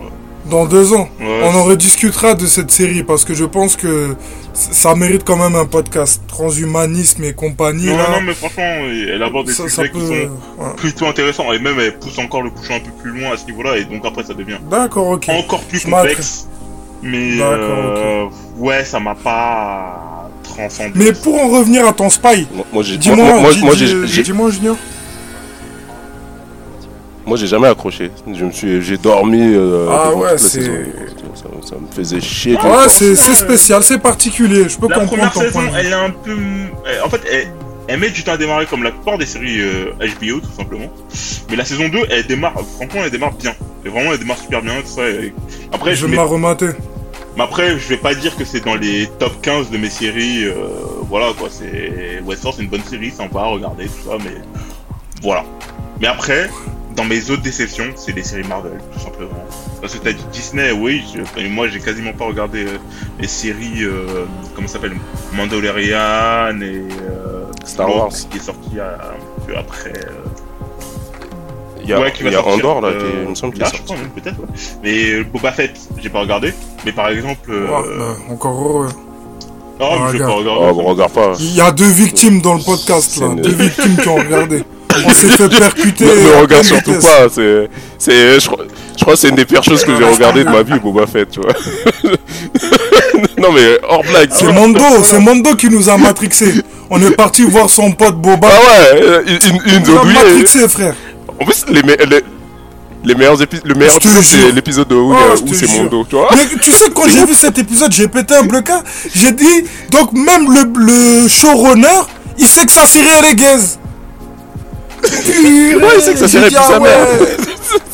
Dans 0.50 0.66
deux 0.66 0.94
ans. 0.94 1.10
Ouais, 1.20 1.42
On 1.44 1.56
en 1.56 1.64
rediscutera 1.64 2.34
de 2.34 2.46
cette 2.46 2.72
série 2.72 3.04
parce 3.04 3.26
que 3.26 3.34
je 3.34 3.44
pense 3.46 3.76
que 3.76 4.16
ça 4.54 4.96
mérite 4.96 5.24
quand 5.26 5.36
même 5.38 5.56
un 5.56 5.66
podcast. 5.66 6.22
Transhumanisme 6.28 7.24
et 7.24 7.34
compagnie, 7.34 7.88
Non, 7.88 7.98
là. 7.98 8.10
non, 8.12 8.22
mais 8.22 8.34
franchement, 8.34 8.64
elle 8.64 9.22
aborde 9.24 9.48
des 9.48 9.54
ça, 9.54 9.64
sujets 9.64 9.76
ça 9.76 9.88
qui 9.88 10.00
sont 10.00 10.08
ouais. 10.14 10.30
plutôt 10.78 11.06
intéressants, 11.08 11.52
et 11.52 11.60
même 11.60 11.80
elle 11.80 11.98
pousse 12.00 12.18
encore 12.20 12.44
le 12.44 12.50
bouchon 12.52 12.76
un 12.76 12.80
peu 12.80 12.92
plus 13.02 13.20
loin 13.20 13.34
à 13.34 13.38
ce 13.38 13.46
niveau-là, 13.46 13.78
et 13.78 13.86
donc 13.86 14.06
après 14.06 14.24
ça 14.24 14.34
devient 14.34 14.58
D'accord, 14.70 15.08
encore 15.30 15.62
plus 15.64 15.80
Je 15.80 15.86
complexe. 15.90 16.48
Mais 17.04 17.40
euh, 17.42 18.26
ouais, 18.58 18.84
ça 18.86 19.00
m'a 19.00 19.16
pas 19.16 20.30
transcendé. 20.44 20.92
Mais 20.96 21.12
pour 21.12 21.40
en 21.44 21.48
revenir 21.50 21.86
à 21.88 21.94
ton 21.94 22.10
spy, 22.10 22.48
Moi, 22.54 22.66
moi, 22.74 22.84
j'ai, 22.84 22.98
dis-moi, 22.98 23.18
moi, 23.26 23.42
moi, 23.42 23.54
dis- 23.54 23.64
moi, 23.64 23.76
dis- 23.76 23.88
j'ai, 23.88 24.08
j'ai- 24.08 24.24
dis-moi, 24.24 24.50
Junior. 24.50 24.76
Moi, 27.28 27.38
j'ai 27.38 27.48
jamais 27.48 27.68
accroché. 27.68 28.10
Je 28.34 28.46
me 28.46 28.52
suis, 28.52 28.82
j'ai 28.82 28.98
dormi. 28.98 29.42
euh, 29.42 29.88
Ah 29.92 30.10
ouais, 30.16 30.22
toute 30.22 30.32
la 30.32 30.38
c'est- 30.38 30.48
saison. 30.62 30.72
Ça, 31.36 31.44
ça 31.70 31.76
me 31.76 31.86
faisait 31.96 32.20
chier. 32.22 32.58
Ah, 32.60 32.68
Ouais, 32.68 32.90
c'est 32.90 33.16
c'est 33.16 33.36
spécial, 33.36 33.84
c'est 33.84 34.00
particulier. 34.00 34.68
Je 34.68 34.78
peux 34.78 34.88
La 34.90 34.96
comprendre 35.00 35.08
première 35.30 35.34
ton 35.34 35.42
saison, 35.42 35.60
point 35.68 35.78
elle 35.78 35.86
est 35.88 35.94
un 35.94 36.10
peu. 36.10 36.36
elle- 36.88 37.02
En 37.04 37.10
fait, 37.10 37.22
elle, 37.32 37.48
elle 37.88 38.00
met 38.00 38.10
du 38.10 38.24
temps 38.24 38.32
à 38.32 38.38
démarrer 38.38 38.66
comme 38.66 38.82
la 38.82 38.90
plupart 38.92 39.20
des 39.20 39.28
séries 39.28 39.62
euh, 39.62 39.92
HBO, 40.00 40.40
tout 40.40 40.52
simplement. 40.58 40.88
Mais 41.50 41.56
la 41.56 41.64
saison 41.66 41.90
2, 41.90 42.00
elle 42.10 42.26
démarre, 42.26 42.54
franchement, 42.76 43.02
elle 43.04 43.12
démarre 43.12 43.34
bien. 43.34 43.54
Et 43.86 43.90
vraiment, 43.90 44.14
elle 44.14 44.20
démarre 44.20 44.40
super 44.40 44.62
bien, 44.64 44.82
tout 44.82 44.88
ça. 44.88 45.08
et- 45.08 45.34
Après, 45.72 45.92
Je 45.92 45.98
je 46.02 46.06
vais 46.06 46.12
mets- 46.12 46.18
la 46.18 46.24
mais 47.38 47.44
après, 47.44 47.78
je 47.78 47.88
vais 47.90 47.98
pas 47.98 48.16
dire 48.16 48.36
que 48.36 48.44
c'est 48.46 48.66
dans 48.66 48.74
les 48.76 49.08
top 49.20 49.40
15 49.44 49.70
de 49.70 49.78
mes 49.78 49.92
séries. 49.92 50.46
euh, 50.46 50.54
voilà, 51.08 51.28
quoi. 51.38 51.50
C'est 51.52 52.20
Westworld, 52.26 52.58
c'est 52.58 52.64
une 52.64 52.70
bonne 52.70 52.84
série, 52.84 53.12
sympa 53.12 53.42
à 53.42 53.46
regarder, 53.46 53.86
tout 53.86 54.10
ça, 54.10 54.18
mais 54.24 54.42
voilà. 55.22 55.44
Mais 56.02 56.08
après, 56.08 56.50
dans 56.98 57.06
mes 57.06 57.30
autres 57.30 57.44
déceptions, 57.44 57.92
c'est 57.96 58.14
les 58.14 58.24
séries 58.24 58.48
Marvel, 58.48 58.80
tout 58.92 59.00
simplement. 59.00 59.46
Parce 59.80 59.94
que 59.94 60.00
t'as 60.00 60.12
dit 60.14 60.26
Disney, 60.34 60.72
oui, 60.72 61.04
je- 61.38 61.48
moi 61.48 61.68
j'ai 61.70 61.80
quasiment 61.80 62.12
pas 62.12 62.26
regardé 62.26 62.66
euh, 62.66 62.78
les 63.20 63.28
séries, 63.28 63.84
euh, 63.84 64.26
comment 64.56 64.68
ça 64.68 64.74
s'appelle, 64.74 64.98
Mandalorian 65.34 66.60
et 66.62 66.82
euh, 67.02 67.46
Star 67.66 67.96
Wars. 67.96 68.10
qui 68.10 68.38
est 68.38 68.42
sorti 68.42 68.80
à- 68.80 69.12
un 69.14 69.46
peu 69.46 69.56
après. 69.56 69.94
euh, 69.94 70.12
Il 71.84 71.90
y 71.92 71.94
a, 71.94 72.02
ouais, 72.02 72.12
qui 72.12 72.24
va 72.24 72.30
il 72.30 72.34
y 72.34 72.36
a 72.36 72.40
sortir, 72.40 72.56
Andorre 72.68 72.82
là, 72.82 72.88
euh, 72.90 73.00
qui 73.00 73.06
est- 73.18 73.24
il 73.24 73.30
me 73.30 73.36
semble 73.36 73.54
qu'il 73.54 73.62
est 73.64 73.66
je 73.68 73.72
sorti. 73.78 73.94
peut-être. 74.16 74.40
ouais. 74.40 74.48
Mais 74.84 75.24
Boba 75.24 75.52
Fett, 75.54 75.80
j'ai 76.02 76.10
pas 76.10 76.20
regardé. 76.20 76.54
Mais 76.86 76.92
par 76.92 77.08
exemple, 77.10 77.50
euh, 77.50 77.68
Ouais, 77.68 77.98
bah, 77.98 78.16
encore 78.34 78.60
heureux. 78.62 78.90
non, 79.80 79.88
mais 79.92 80.12
je 80.12 80.18
vais 80.18 80.26
regarde. 80.26 80.32
pas 80.32 80.36
regarder. 80.36 80.68
Oh, 80.70 80.74
bon, 80.74 80.84
regarde 80.84 81.12
pas. 81.14 81.32
Il 81.40 81.56
y 81.56 81.62
a 81.62 81.72
deux 81.72 81.88
victimes 81.90 82.42
dans 82.42 82.56
le 82.56 82.62
podcast, 82.64 83.18
là. 83.22 83.30
Deux 83.36 83.52
victimes 83.54 83.96
qui 83.96 84.08
ont 84.10 84.16
regardé. 84.16 84.64
On 85.06 85.14
s'est 85.14 85.28
fait 85.30 85.50
percuter. 85.60 86.06
Ne, 86.06 86.42
regarde 86.42 86.64
surtout 86.66 86.92
vitesse. 86.94 87.06
pas. 87.06 87.28
C'est, 87.30 87.70
c'est, 88.00 88.40
je, 88.40 88.48
crois- 88.48 88.66
je 88.98 89.02
crois 89.02 89.14
que 89.14 89.20
c'est 89.20 89.30
une 89.30 89.36
des 89.36 89.46
pires 89.46 89.64
choses 89.64 89.84
que 89.84 89.96
j'ai 89.96 90.04
regardé 90.04 90.44
de 90.44 90.50
ma 90.50 90.64
vie, 90.64 90.80
Boba 90.80 91.06
Fett, 91.08 91.30
tu 91.30 91.40
vois. 91.42 91.54
non 93.38 93.52
mais 93.52 93.80
hors 93.88 94.04
blague. 94.04 94.30
C'est 94.32 94.52
Mondo, 94.52 94.84
c'est 95.04 95.20
Mondo 95.20 95.56
qui 95.56 95.70
nous 95.70 95.90
a 95.90 95.98
matrixé. 95.98 96.54
On 96.90 97.02
est 97.02 97.12
parti 97.12 97.44
voir 97.44 97.70
son 97.70 97.92
pote 97.92 98.16
Boba. 98.16 98.48
Ah 98.52 98.96
ouais, 98.96 99.24
une, 99.28 99.34
une, 99.56 99.62
Il 99.66 99.80
nous 99.92 99.98
a 100.00 100.04
matrixé, 100.04 100.68
frère. 100.70 100.96
En 101.40 101.46
plus, 101.46 101.66
les, 101.70 101.82
les, 101.82 102.22
les 103.04 103.16
meilleurs 103.16 103.42
épisodes, 103.42 103.66
le 103.68 103.76
meilleur 103.76 103.96
épisode, 103.98 104.24
c'est 104.24 104.52
l'épisode 104.52 104.92
où, 104.94 105.14
Oh, 105.14 105.36
où 105.46 105.54
c'est. 105.54 105.68
Mondo, 105.78 106.06
tu 106.10 106.16
vois. 106.16 106.30
Mais 106.36 106.48
tu 106.62 106.72
sais, 106.72 106.90
quand 106.94 107.08
j'ai 107.08 107.26
vu 107.26 107.34
cet 107.34 107.58
épisode, 107.58 107.92
j'ai 107.92 108.08
pété 108.08 108.36
un 108.36 108.44
blocage. 108.44 108.82
J'ai 109.14 109.32
dit, 109.34 109.64
donc 109.92 110.14
même 110.14 110.52
le, 110.52 111.22
le 111.24 111.28
showrunner, 111.28 111.88
il 112.40 112.48
sait 112.48 112.66
que 112.66 112.72
sa 112.72 112.86
série 112.86 113.06
elle 113.20 113.26
est 113.26 113.36
il 115.04 116.02
sait 116.02 116.14
que 116.14 116.28
sa 116.28 116.80
mère. 116.80 117.08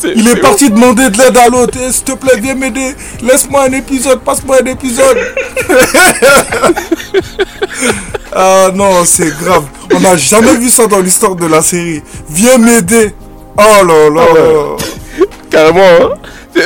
est 0.27 0.41
parti 0.41 0.69
demander 0.69 1.09
de 1.09 1.17
l'aide 1.17 1.37
à 1.37 1.49
l'autre. 1.49 1.77
Eh, 1.81 1.91
S'il 1.91 2.03
te 2.03 2.11
plaît, 2.13 2.39
viens 2.39 2.55
m'aider. 2.55 2.95
Laisse-moi 3.21 3.63
un 3.67 3.71
épisode, 3.73 4.19
passe-moi 4.19 4.57
un 4.61 4.65
épisode. 4.65 5.17
ah 8.33 8.69
non, 8.73 9.03
c'est 9.05 9.35
grave. 9.37 9.63
On 9.93 9.99
n'a 9.99 10.17
jamais 10.17 10.55
vu 10.55 10.69
ça 10.69 10.87
dans 10.87 10.99
l'histoire 10.99 11.35
de 11.35 11.45
la 11.45 11.61
série. 11.61 12.01
Viens 12.29 12.57
m'aider. 12.57 13.13
Oh 13.57 13.85
là 13.85 14.09
là. 14.09 14.25
Ah. 14.35 14.83
Carrément, 15.49 15.81
hein. 16.01 16.09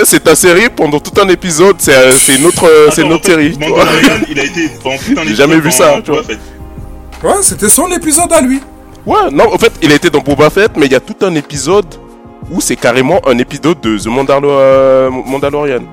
C'est- 0.04 0.20
ta 0.24 0.36
série 0.36 0.70
pendant 0.70 1.00
tout 1.00 1.14
un 1.22 1.30
épisode, 1.30 1.78
c'est 1.80 1.96
euh, 1.96 2.12
autre, 2.46 2.66
euh, 2.68 2.90
c'est 2.94 3.04
en 3.04 3.18
fait, 3.20 3.26
série. 3.26 3.58
il 4.30 4.40
a 4.40 4.44
été 4.44 4.70
pendant 4.84 4.98
tout 4.98 5.14
un 5.18 5.24
J'ai 5.24 5.36
jamais 5.36 5.56
épisode 5.56 5.64
vu 5.64 5.72
ça, 5.72 6.02
tu 6.04 6.12
vois. 6.12 6.22
Ouais, 7.24 7.42
c'était 7.42 7.70
son 7.70 7.90
épisode 7.92 8.32
à 8.34 8.42
lui. 8.42 8.62
Ouais, 9.08 9.32
non, 9.32 9.46
en 9.54 9.58
fait, 9.58 9.72
il 9.82 9.92
a 9.92 9.96
été 9.96 10.10
dans 10.10 10.20
Boba 10.20 10.50
Fett, 10.50 10.72
mais 10.78 10.86
il 10.86 10.92
y 10.92 10.96
a 10.96 11.00
tout 11.00 11.16
un 11.26 11.34
épisode 11.36 11.86
où 12.52 12.60
c'est 12.62 12.76
carrément 12.76 13.20
un 13.26 13.38
épisode 13.38 13.80
de 13.82 13.98
The 13.98 14.08
Mandalo- 14.08 14.48
euh, 14.50 15.10
Mandalorian. 15.10 15.84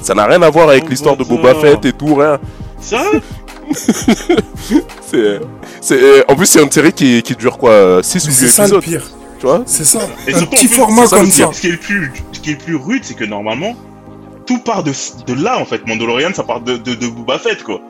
Ça 0.00 0.14
n'a 0.14 0.24
rien 0.24 0.40
à 0.42 0.50
voir 0.50 0.68
avec 0.70 0.84
Oh, 0.86 0.90
l'histoire 0.90 1.16
de. 1.16 1.22
Boba 1.24 1.54
Fett 1.54 1.84
et 1.84 1.92
tout, 1.92 2.14
rien. 2.14 2.38
Ça 2.80 3.02
C'est, 5.06 5.40
c'est, 5.80 6.30
en 6.30 6.34
plus, 6.34 6.46
c'est 6.46 6.62
une 6.62 6.70
série 6.70 6.92
qui, 6.92 7.22
qui 7.22 7.34
dure 7.36 7.58
quoi 7.58 8.02
6 8.02 8.24
ou 8.24 8.26
Mais 8.28 8.32
8 8.32 8.38
c'est 8.38 8.48
ça 8.48 8.62
le 8.66 8.76
épisodes, 8.76 8.82
pire. 8.84 9.10
tu 9.38 9.46
vois 9.46 9.62
C'est 9.66 9.84
ça. 9.84 10.00
Et 10.26 10.34
un 10.34 10.38
surtout, 10.38 10.56
petit 10.56 10.66
en 10.66 10.76
format 10.76 11.06
ça, 11.06 11.16
comme 11.18 11.30
ça. 11.30 11.50
Ce 11.52 11.60
qui 11.60 11.68
est 11.68 11.72
le 11.72 11.76
plus, 11.78 12.12
ce 12.32 12.40
qui 12.40 12.50
est 12.50 12.54
le 12.54 12.58
plus 12.58 12.76
rude, 12.76 13.02
c'est 13.04 13.14
que 13.14 13.24
normalement, 13.24 13.74
tout 14.46 14.58
part 14.58 14.82
de, 14.82 14.92
de 15.26 15.34
là 15.42 15.58
en 15.58 15.64
fait. 15.64 15.86
Mandalorian, 15.86 16.30
ça 16.34 16.42
part 16.42 16.60
de, 16.60 16.76
de, 16.76 16.94
de 16.94 17.06
Boba 17.08 17.38
Fett 17.38 17.62
quoi. 17.62 17.80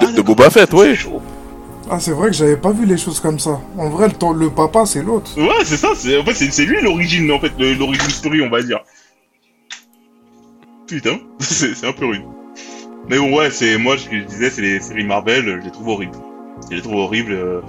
de, 0.00 0.06
de 0.16 0.22
Boba 0.22 0.50
Fett, 0.50 0.72
oui. 0.72 0.96
Ah, 1.94 2.00
c'est 2.00 2.12
vrai 2.12 2.30
que 2.30 2.34
j'avais 2.36 2.56
pas 2.56 2.70
vu 2.72 2.86
les 2.86 2.96
choses 2.96 3.20
comme 3.20 3.38
ça. 3.38 3.60
En 3.76 3.90
vrai, 3.90 4.08
le, 4.08 4.38
le 4.38 4.48
papa, 4.48 4.86
c'est 4.86 5.02
l'autre. 5.02 5.30
Ouais, 5.36 5.62
c'est 5.62 5.76
ça. 5.76 5.88
C'est 5.94 6.16
en 6.16 6.24
fait, 6.24 6.32
c'est 6.32 6.50
c'est 6.50 6.64
lui 6.64 6.80
l'origine 6.80 7.30
en 7.30 7.38
fait, 7.38 7.54
de- 7.58 7.74
l'origine 7.78 8.08
story, 8.08 8.40
on 8.40 8.48
va 8.48 8.62
dire. 8.62 8.78
Putain, 10.86 11.18
c'est 11.38 11.74
c'est 11.74 11.86
un 11.86 11.92
peu 11.92 12.06
rude. 12.06 12.22
Mais 13.10 13.18
bon, 13.18 13.36
ouais, 13.36 13.50
c'est 13.50 13.76
moi, 13.76 13.98
ce 13.98 14.08
que 14.08 14.18
je 14.18 14.24
disais, 14.24 14.48
c'est 14.48 14.62
les 14.62 14.80
séries 14.80 15.04
Marvel, 15.04 15.44
je 15.60 15.66
les 15.66 15.70
trouve 15.70 15.88
horribles. 15.88 16.16
Je 16.70 16.76
les 16.76 16.82
trouve 16.82 16.94
horribles. 16.96 17.32
euh. 17.32 17.60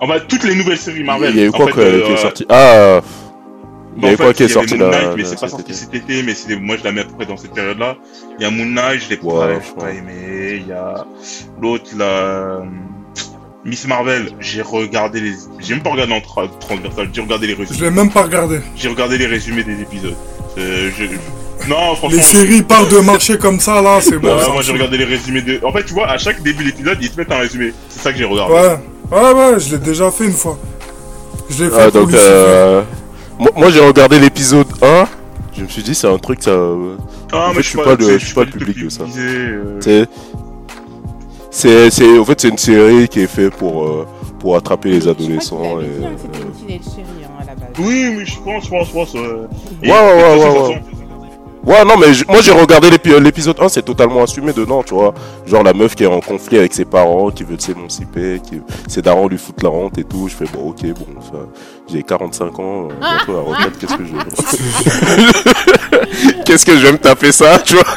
Enfin, 0.00 0.18
toutes 0.28 0.44
les 0.44 0.54
nouvelles 0.54 0.78
séries 0.78 1.02
Marvel. 1.02 1.30
Il 1.34 1.40
y 1.40 1.42
a 1.42 1.46
eu 1.46 1.48
en 1.48 1.52
quoi 1.52 1.72
fait, 1.72 1.80
euh, 1.80 2.06
qui 2.06 2.12
est 2.12 2.16
sorti? 2.18 2.46
Ah 2.48 3.00
Il 3.96 4.02
y 4.04 4.06
a 4.06 4.10
eu 4.10 4.14
en 4.14 4.16
quoi 4.16 4.26
fait, 4.28 4.34
qui 4.34 4.42
est 4.44 4.46
il 4.46 4.52
y 4.54 4.58
avait 4.58 4.68
sorti 4.68 4.76
Moon 4.78 4.90
là 4.90 5.14
mais 5.16 5.22
là, 5.22 5.28
c'est 5.28 5.40
pas 5.40 5.48
sorti 5.48 5.74
cet 5.74 5.92
été, 5.94 6.22
mais 6.22 6.34
moi 6.60 6.76
je 6.76 6.84
la 6.84 6.92
mets 6.92 7.00
à 7.00 7.04
peu 7.04 7.14
près 7.14 7.26
dans 7.26 7.36
cette 7.36 7.52
période-là. 7.52 7.96
Il 8.38 8.42
y 8.42 8.46
a 8.46 8.50
Moon 8.50 8.66
Knight, 8.66 9.00
je 9.02 9.10
l'ai 9.10 9.20
Ouais, 9.22 9.32
pas, 9.32 9.46
ouais. 9.48 9.58
j'ai 9.66 9.74
pas 9.74 9.90
aimé. 9.92 10.14
Il 10.60 10.68
y 10.68 10.72
a 10.72 11.04
l'autre, 11.60 11.90
la 11.96 12.04
euh, 12.04 12.60
Miss 13.64 13.86
Marvel, 13.86 14.30
j'ai 14.40 14.60
regardé 14.62 15.20
les, 15.20 15.32
j'ai 15.58 15.74
même 15.74 15.82
pas 15.82 15.90
regardé 15.90 16.12
en 16.12 16.18
tra- 16.18 16.50
transversal, 16.60 17.08
j'ai 17.12 17.20
regardé 17.22 17.46
les 17.46 17.54
Je 17.54 17.58
résumés, 17.60 17.80
l'ai 17.80 17.90
même 17.90 18.10
pas 18.10 18.22
regardé. 18.24 18.60
j'ai 18.76 18.88
regardé 18.88 19.16
les 19.16 19.26
résumés 19.26 19.64
des 19.64 19.80
épisodes. 19.80 20.14
Euh, 20.58 20.90
je- 20.96 21.04
je- 21.04 21.68
Non, 21.68 21.94
franchement. 21.96 22.10
Les 22.18 22.22
séries 22.22 22.62
partent 22.62 22.90
de 22.92 22.98
marché 23.00 23.38
comme 23.38 23.58
ça, 23.60 23.80
là, 23.80 23.98
c'est 24.02 24.18
bon. 24.18 24.36
Ouais, 24.36 24.48
moi 24.52 24.60
j'ai 24.60 24.72
regardé 24.72 24.98
les 24.98 25.04
résumés 25.06 25.40
de. 25.40 25.60
En 25.64 25.72
fait, 25.72 25.84
tu 25.84 25.94
vois, 25.94 26.08
à 26.10 26.18
chaque 26.18 26.42
début 26.42 26.62
d'épisode, 26.64 26.98
ils 27.00 27.10
te 27.10 27.18
mettent 27.18 27.32
un 27.32 27.38
résumé. 27.38 27.72
C'est 27.88 28.00
ça 28.00 28.12
que 28.12 28.18
j'ai 28.18 28.24
regardé. 28.24 28.52
Ouais, 28.52 28.78
ouais, 29.12 29.32
ouais, 29.32 29.60
je 29.60 29.70
l'ai 29.72 29.78
déjà 29.78 30.10
fait 30.10 30.26
une 30.26 30.32
fois. 30.32 30.58
Je 31.48 31.64
l'ai 31.64 31.70
fait 31.70 31.76
Ah, 31.78 31.84
pour 31.90 32.02
donc, 32.02 32.10
Lucifer. 32.10 32.28
euh, 32.30 32.82
moi, 33.38 33.50
moi, 33.56 33.70
j'ai 33.70 33.80
regardé 33.80 34.18
l'épisode 34.18 34.66
1. 34.82 35.06
Je 35.56 35.62
me 35.62 35.68
suis 35.68 35.82
dit, 35.82 35.94
c'est 35.94 36.08
un 36.08 36.18
truc, 36.18 36.42
ça. 36.42 36.50
Ah, 36.52 36.56
en 36.56 37.48
mais 37.48 37.54
fait, 37.54 37.62
je 37.62 37.68
suis 37.68 37.78
pas 37.78 37.94
le- 37.94 38.18
je 38.18 38.24
suis 38.24 38.34
pas 38.34 38.44
le 38.44 38.50
public 38.50 38.84
de 38.84 38.88
ça. 38.90 39.04
euh, 39.16 40.04
C'est. 41.54 41.90
C'est, 41.90 42.18
en 42.18 42.24
fait, 42.24 42.40
c'est 42.40 42.48
une 42.48 42.58
série 42.58 43.08
qui 43.08 43.20
est 43.20 43.26
faite 43.26 43.54
pour, 43.54 43.84
euh, 43.84 44.06
pour 44.40 44.56
attraper 44.56 44.90
les 44.90 45.00
Je 45.00 45.10
crois 45.10 45.14
qu'il 45.14 45.26
adolescents. 45.26 45.80
Et, 45.80 45.84
C'était 46.18 46.42
une 46.42 46.50
teenage 46.50 46.82
série 46.84 47.24
hein, 47.24 47.28
à 47.40 47.44
la 47.44 47.54
base. 47.54 47.68
Oui, 47.78 48.14
oui, 48.16 48.26
je 48.26 48.36
pense, 48.40 48.64
je 48.64 48.70
pense, 48.70 48.88
je 48.88 48.92
pense. 48.92 49.14
euh, 49.14 49.46
et- 49.82 49.90
Ouais, 49.90 49.92
ouais, 49.98 50.14
ouais, 50.22 50.38
ouais, 50.38 50.68
ouais. 50.68 50.82
Ouais, 51.66 51.82
non, 51.82 51.94
mais 51.98 52.12
j- 52.12 52.24
moi 52.28 52.42
j'ai 52.42 52.52
regardé 52.52 52.90
l'épi- 52.90 53.18
l'épisode 53.18 53.56
1, 53.58 53.70
c'est 53.70 53.80
totalement 53.82 54.22
assumé 54.22 54.52
dedans, 54.52 54.82
tu 54.82 54.92
vois. 54.92 55.14
Genre 55.46 55.62
la 55.62 55.72
meuf 55.72 55.94
qui 55.94 56.04
est 56.04 56.06
en 56.06 56.20
conflit 56.20 56.58
avec 56.58 56.74
ses 56.74 56.84
parents, 56.84 57.30
qui 57.30 57.42
veut 57.42 57.56
s'émanciper, 57.58 58.38
qui 58.46 58.60
ses 58.86 59.00
darons 59.00 59.28
lui 59.28 59.38
foutent 59.38 59.62
la 59.62 59.70
honte 59.70 59.96
et 59.96 60.04
tout. 60.04 60.28
Je 60.28 60.34
fais 60.34 60.44
bon, 60.52 60.68
ok, 60.68 60.82
bon, 60.88 61.22
ça, 61.22 61.38
j'ai 61.90 62.02
45 62.02 62.58
ans, 62.58 62.88
euh, 62.90 62.94
bientôt 63.00 63.32
à 63.32 63.36
la 63.36 63.40
retraite, 63.50 63.78
qu'est-ce 63.78 63.94
que 63.96 64.04
je. 64.04 64.12
qu'est-ce 66.44 66.64
que 66.66 66.76
je 66.76 66.86
vais 66.86 66.92
me 66.92 66.98
taper 66.98 67.32
ça, 67.32 67.58
tu 67.58 67.74
vois? 67.74 67.84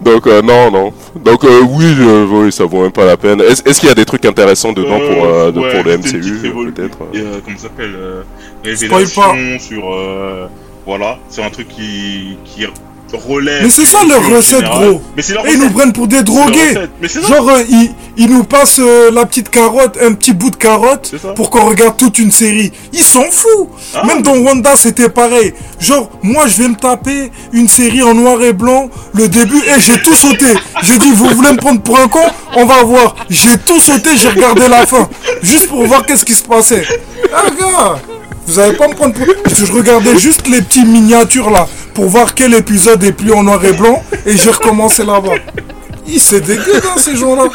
Donc, 0.00 0.26
euh, 0.26 0.42
non, 0.42 0.70
non. 0.70 0.92
Donc, 1.24 1.44
euh, 1.44 1.60
oui, 1.62 2.52
ça 2.52 2.64
vaut 2.64 2.82
même 2.82 2.92
pas 2.92 3.04
la 3.04 3.16
peine. 3.16 3.40
Est-ce 3.40 3.80
qu'il 3.80 3.88
y 3.88 3.92
a 3.92 3.94
des 3.94 4.04
trucs 4.04 4.24
intéressants 4.24 4.72
dedans 4.72 4.98
pour, 4.98 5.24
euh, 5.24 5.50
de- 5.52 5.60
ouais, 5.60 5.70
pour 5.74 5.84
le 5.84 5.98
MCU, 5.98 6.52
peut-être 6.74 6.98
euh, 7.14 7.38
comment 7.44 7.56
ça 7.56 7.62
s'appelle 7.64 7.94
euh, 7.96 8.22
Révélation 8.64 9.58
sur. 9.58 9.92
euh, 9.92 10.46
voilà, 10.86 11.18
c'est 11.28 11.42
un 11.42 11.50
truc 11.50 11.68
qui, 11.68 12.36
qui 12.44 12.66
relève. 13.16 13.62
Mais 13.62 13.70
c'est 13.70 13.84
ça 13.84 13.98
leur 14.08 14.26
recette, 14.28 14.60
général. 14.60 14.88
gros. 14.90 15.02
Mais 15.16 15.22
c'est 15.22 15.34
leur 15.34 15.46
Et 15.46 15.52
ils 15.52 15.58
nous 15.58 15.70
prennent 15.70 15.92
pour 15.92 16.06
des 16.06 16.22
drogués. 16.22 16.74
Mais. 17.00 17.08
Genre, 17.08 17.48
euh, 17.48 17.62
ils, 17.68 17.90
ils 18.16 18.30
nous 18.30 18.44
passent 18.44 18.80
euh, 18.80 19.10
la 19.12 19.26
petite 19.26 19.50
carotte, 19.50 19.98
un 20.02 20.12
petit 20.12 20.32
bout 20.32 20.50
de 20.50 20.56
carotte, 20.56 21.14
pour 21.36 21.50
qu'on 21.50 21.64
regarde 21.68 21.96
toute 21.96 22.18
une 22.18 22.30
série. 22.32 22.72
Ils 22.92 23.02
s'en 23.02 23.24
foutent. 23.30 23.68
Ah, 23.94 24.04
Même 24.06 24.22
dans 24.22 24.36
Wanda, 24.36 24.76
c'était 24.76 25.08
pareil. 25.08 25.54
Genre, 25.80 26.10
moi, 26.22 26.46
je 26.46 26.62
vais 26.62 26.68
me 26.68 26.76
taper 26.76 27.30
une 27.52 27.68
série 27.68 28.02
en 28.02 28.14
noir 28.14 28.42
et 28.42 28.52
blanc, 28.52 28.88
le 29.12 29.28
début, 29.28 29.58
et 29.58 29.80
j'ai 29.80 30.00
tout 30.02 30.14
sauté. 30.14 30.46
J'ai 30.82 30.98
dit, 30.98 31.10
vous 31.10 31.26
voulez 31.28 31.52
me 31.52 31.58
prendre 31.58 31.80
pour 31.80 31.98
un 31.98 32.08
con? 32.08 32.20
On 32.56 32.66
va 32.66 32.82
voir. 32.84 33.16
J'ai 33.30 33.56
tout 33.58 33.80
sauté, 33.80 34.10
j'ai 34.16 34.28
regardé 34.28 34.68
la 34.68 34.86
fin. 34.86 35.08
Juste 35.42 35.68
pour 35.68 35.84
voir 35.84 36.04
qu'est-ce 36.06 36.24
qui 36.24 36.34
se 36.34 36.42
passait. 36.42 36.84
Ah, 37.32 37.44
gars 37.58 37.96
vous 38.46 38.58
allez 38.58 38.76
pas 38.76 38.88
me 38.88 38.94
prendre 38.94 39.14
pour... 39.14 39.26
Je 39.46 39.72
regardais 39.72 40.18
juste 40.18 40.46
les 40.48 40.60
petits 40.60 40.84
miniatures 40.84 41.50
là, 41.50 41.66
pour 41.94 42.06
voir 42.06 42.34
quel 42.34 42.52
épisode 42.54 43.02
est 43.04 43.12
plus 43.12 43.32
en 43.32 43.42
noir 43.44 43.64
et 43.64 43.72
blanc, 43.72 44.02
et 44.26 44.36
j'ai 44.36 44.50
recommencé 44.50 45.04
là-bas. 45.04 45.34
Il 46.06 46.20
c'est 46.20 46.40
dégueu 46.40 46.80
dans 46.82 46.98
ces 46.98 47.16
gens-là. 47.16 47.44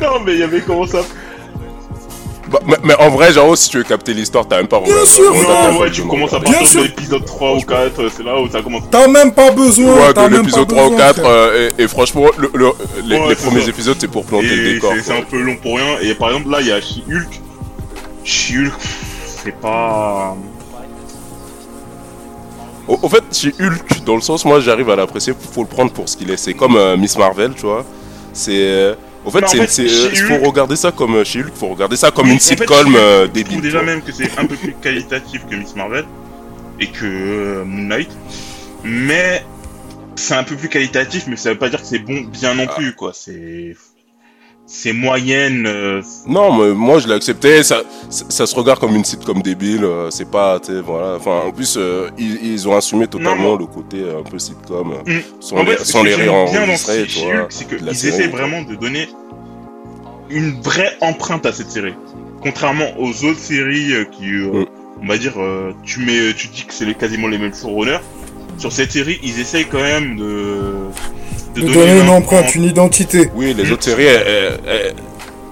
Non, 0.00 0.20
mais 0.24 0.34
il 0.34 0.40
y 0.40 0.42
avait 0.42 0.60
comment 0.60 0.86
ça 0.86 0.98
Bah, 2.50 2.58
mais, 2.66 2.76
mais 2.84 2.94
en 2.98 3.08
vrai, 3.10 3.32
genre, 3.32 3.56
si 3.56 3.70
tu 3.70 3.78
veux 3.78 3.82
capter 3.84 4.12
l'histoire, 4.12 4.46
t'as 4.46 4.56
même 4.58 4.66
pas 4.68 4.80
Bien 4.80 5.04
sûr, 5.06 5.32
Non, 5.32 5.78
ouais, 5.80 5.90
tu 5.90 6.02
commences 6.02 6.32
à 6.34 6.40
partir 6.40 6.82
de 6.82 6.86
l'épisode 6.86 7.24
3 7.24 7.54
ou 7.56 7.60
4, 7.60 8.08
c'est 8.14 8.22
là 8.24 8.38
où 8.40 8.48
ça 8.50 8.60
commence. 8.62 8.82
T'as 8.90 9.06
même 9.08 9.32
pas 9.32 9.50
besoin. 9.52 9.94
Ouais, 9.94 10.12
de 10.12 10.36
l'épisode 10.36 10.68
pas 10.68 10.74
3 10.74 10.86
ou 10.86 10.90
besoin, 10.90 11.06
4, 11.06 11.14
frère. 11.20 11.30
euh, 11.30 11.70
et, 11.78 11.82
et 11.84 11.88
franchement, 11.88 12.26
le, 12.36 12.50
le- 12.54 12.72
les, 13.04 13.16
Ouais, 13.18 13.28
les 13.30 13.34
c'est 13.36 13.46
premiers 13.46 13.62
ça. 13.62 13.68
épisodes, 13.68 13.96
c'est 13.98 14.08
pour 14.10 14.24
planter 14.24 14.48
le 14.48 14.66
Et 14.68 14.74
décor. 14.74 14.92
c'est- 15.02 15.12
un 15.12 15.22
peu 15.22 15.40
long 15.40 15.56
pour 15.56 15.76
rien. 15.76 15.96
Et 16.02 16.14
par 16.14 16.28
exemple, 16.30 16.50
là, 16.50 16.60
il 16.60 16.66
y 16.66 16.72
a 16.72 16.80
She-Hulk. 16.80 17.40
She-Hulk, 18.24 18.72
c'est 19.44 19.56
pas. 19.60 20.36
Au, 22.90 22.98
au 23.02 23.08
fait, 23.08 23.22
chez 23.32 23.54
Hulk, 23.60 24.04
dans 24.04 24.16
le 24.16 24.20
sens, 24.20 24.44
moi, 24.44 24.60
j'arrive 24.60 24.90
à 24.90 24.96
l'apprécier, 24.96 25.32
faut 25.54 25.62
le 25.62 25.68
prendre 25.68 25.92
pour 25.92 26.08
ce 26.08 26.16
qu'il 26.16 26.30
est. 26.30 26.36
C'est 26.36 26.54
comme 26.54 26.76
euh, 26.76 26.96
Miss 26.96 27.16
Marvel, 27.16 27.52
tu 27.54 27.62
vois. 27.62 27.84
C'est. 28.32 28.52
euh, 28.56 28.94
au 29.24 29.30
fait, 29.30 29.44
c'est, 29.68 29.86
euh, 29.90 30.14
faut 30.28 30.38
regarder 30.48 30.76
ça 30.76 30.90
comme 30.92 31.22
chez 31.24 31.40
Hulk, 31.40 31.52
faut 31.54 31.68
regarder 31.68 31.96
ça 31.96 32.10
comme 32.10 32.26
Oui, 32.26 32.32
une 32.34 32.40
sitcom 32.40 32.94
euh, 32.96 33.20
Je 33.22 33.24
trouve 33.24 33.32
débile. 33.34 33.60
déjà 33.60 33.82
même 33.82 34.02
que 34.02 34.12
c'est 34.12 34.30
un 34.38 34.46
peu 34.46 34.56
plus 34.56 34.74
qualitatif 34.80 35.42
que 35.48 35.54
Miss 35.56 35.76
Marvel 35.76 36.04
et 36.80 36.86
que 36.88 37.04
euh, 37.04 37.64
Moon 37.64 37.82
Knight. 37.88 38.10
Mais 38.82 39.44
c'est 40.16 40.34
un 40.34 40.42
peu 40.44 40.56
plus 40.56 40.68
qualitatif, 40.70 41.24
mais 41.28 41.36
ça 41.36 41.50
veut 41.50 41.58
pas 41.58 41.68
dire 41.68 41.80
que 41.82 41.86
c'est 41.86 41.98
bon 41.98 42.22
bien 42.22 42.54
non 42.54 42.66
plus, 42.66 42.94
quoi. 42.94 43.12
C'est. 43.14 43.76
C'est 44.72 44.92
moyenne. 44.92 45.64
euh, 45.66 46.00
Non, 46.28 46.52
mais 46.56 46.72
moi, 46.72 47.00
je 47.00 47.08
l'ai 47.08 47.14
accepté. 47.14 47.64
Ça, 47.64 47.82
ça, 48.08 48.24
ça 48.28 48.46
se 48.46 48.54
regarde 48.54 48.78
comme 48.78 48.94
une 48.94 49.04
sitcom 49.04 49.42
débile. 49.42 49.84
euh, 49.84 50.10
c'est 50.10 50.30
pas, 50.30 50.60
voilà. 50.86 51.16
Enfin, 51.16 51.40
en 51.48 51.50
plus, 51.50 51.74
euh, 51.76 52.08
ils, 52.16 52.38
ils 52.52 52.68
ont 52.68 52.76
assumé 52.76 53.08
totalement 53.08 53.50
Non. 53.54 53.56
le 53.56 53.66
côté 53.66 53.98
un 54.16 54.22
peu 54.22 54.38
sitcom, 54.38 54.94
Mm. 55.04 55.12
sans 55.40 55.56
En 55.56 55.64
les, 55.64 55.72
fait, 55.76 55.84
sans 55.84 56.02
les 56.04 56.14
rires 56.14 56.34
enregistrés, 56.34 57.06
c'est 57.48 57.68
qu'ils 57.68 57.88
essaient 57.88 58.28
vraiment 58.28 58.62
de 58.62 58.76
donner 58.76 59.08
une 60.30 60.60
vraie 60.62 60.96
empreinte 61.00 61.46
à 61.46 61.52
cette 61.52 61.70
série. 61.72 61.94
Contrairement 62.40 62.96
aux 63.00 63.24
autres 63.24 63.40
séries 63.40 63.92
qui, 64.12 64.30
Mm. 64.30 64.66
on 65.02 65.06
va 65.08 65.18
dire, 65.18 65.34
tu 65.84 65.98
mets, 66.00 66.32
tu 66.34 66.46
dis 66.46 66.64
que 66.64 66.72
c'est 66.72 66.94
quasiment 66.96 67.26
les 67.26 67.38
mêmes 67.38 67.54
showrunners. 67.54 67.98
Sur 68.56 68.70
cette 68.70 68.92
série, 68.92 69.18
ils 69.24 69.40
essayent 69.40 69.66
quand 69.66 69.82
même 69.82 70.16
de 70.16 70.62
De 71.54 71.62
donner 71.72 72.00
une 72.00 72.08
empreinte, 72.08 72.54
une 72.54 72.64
identité. 72.64 73.30
Oui, 73.34 73.54
les 73.56 73.70
autres 73.72 73.84
séries, 73.84 74.04
elles, 74.04 74.26
elles- 74.26 74.60
elles- 74.66 74.94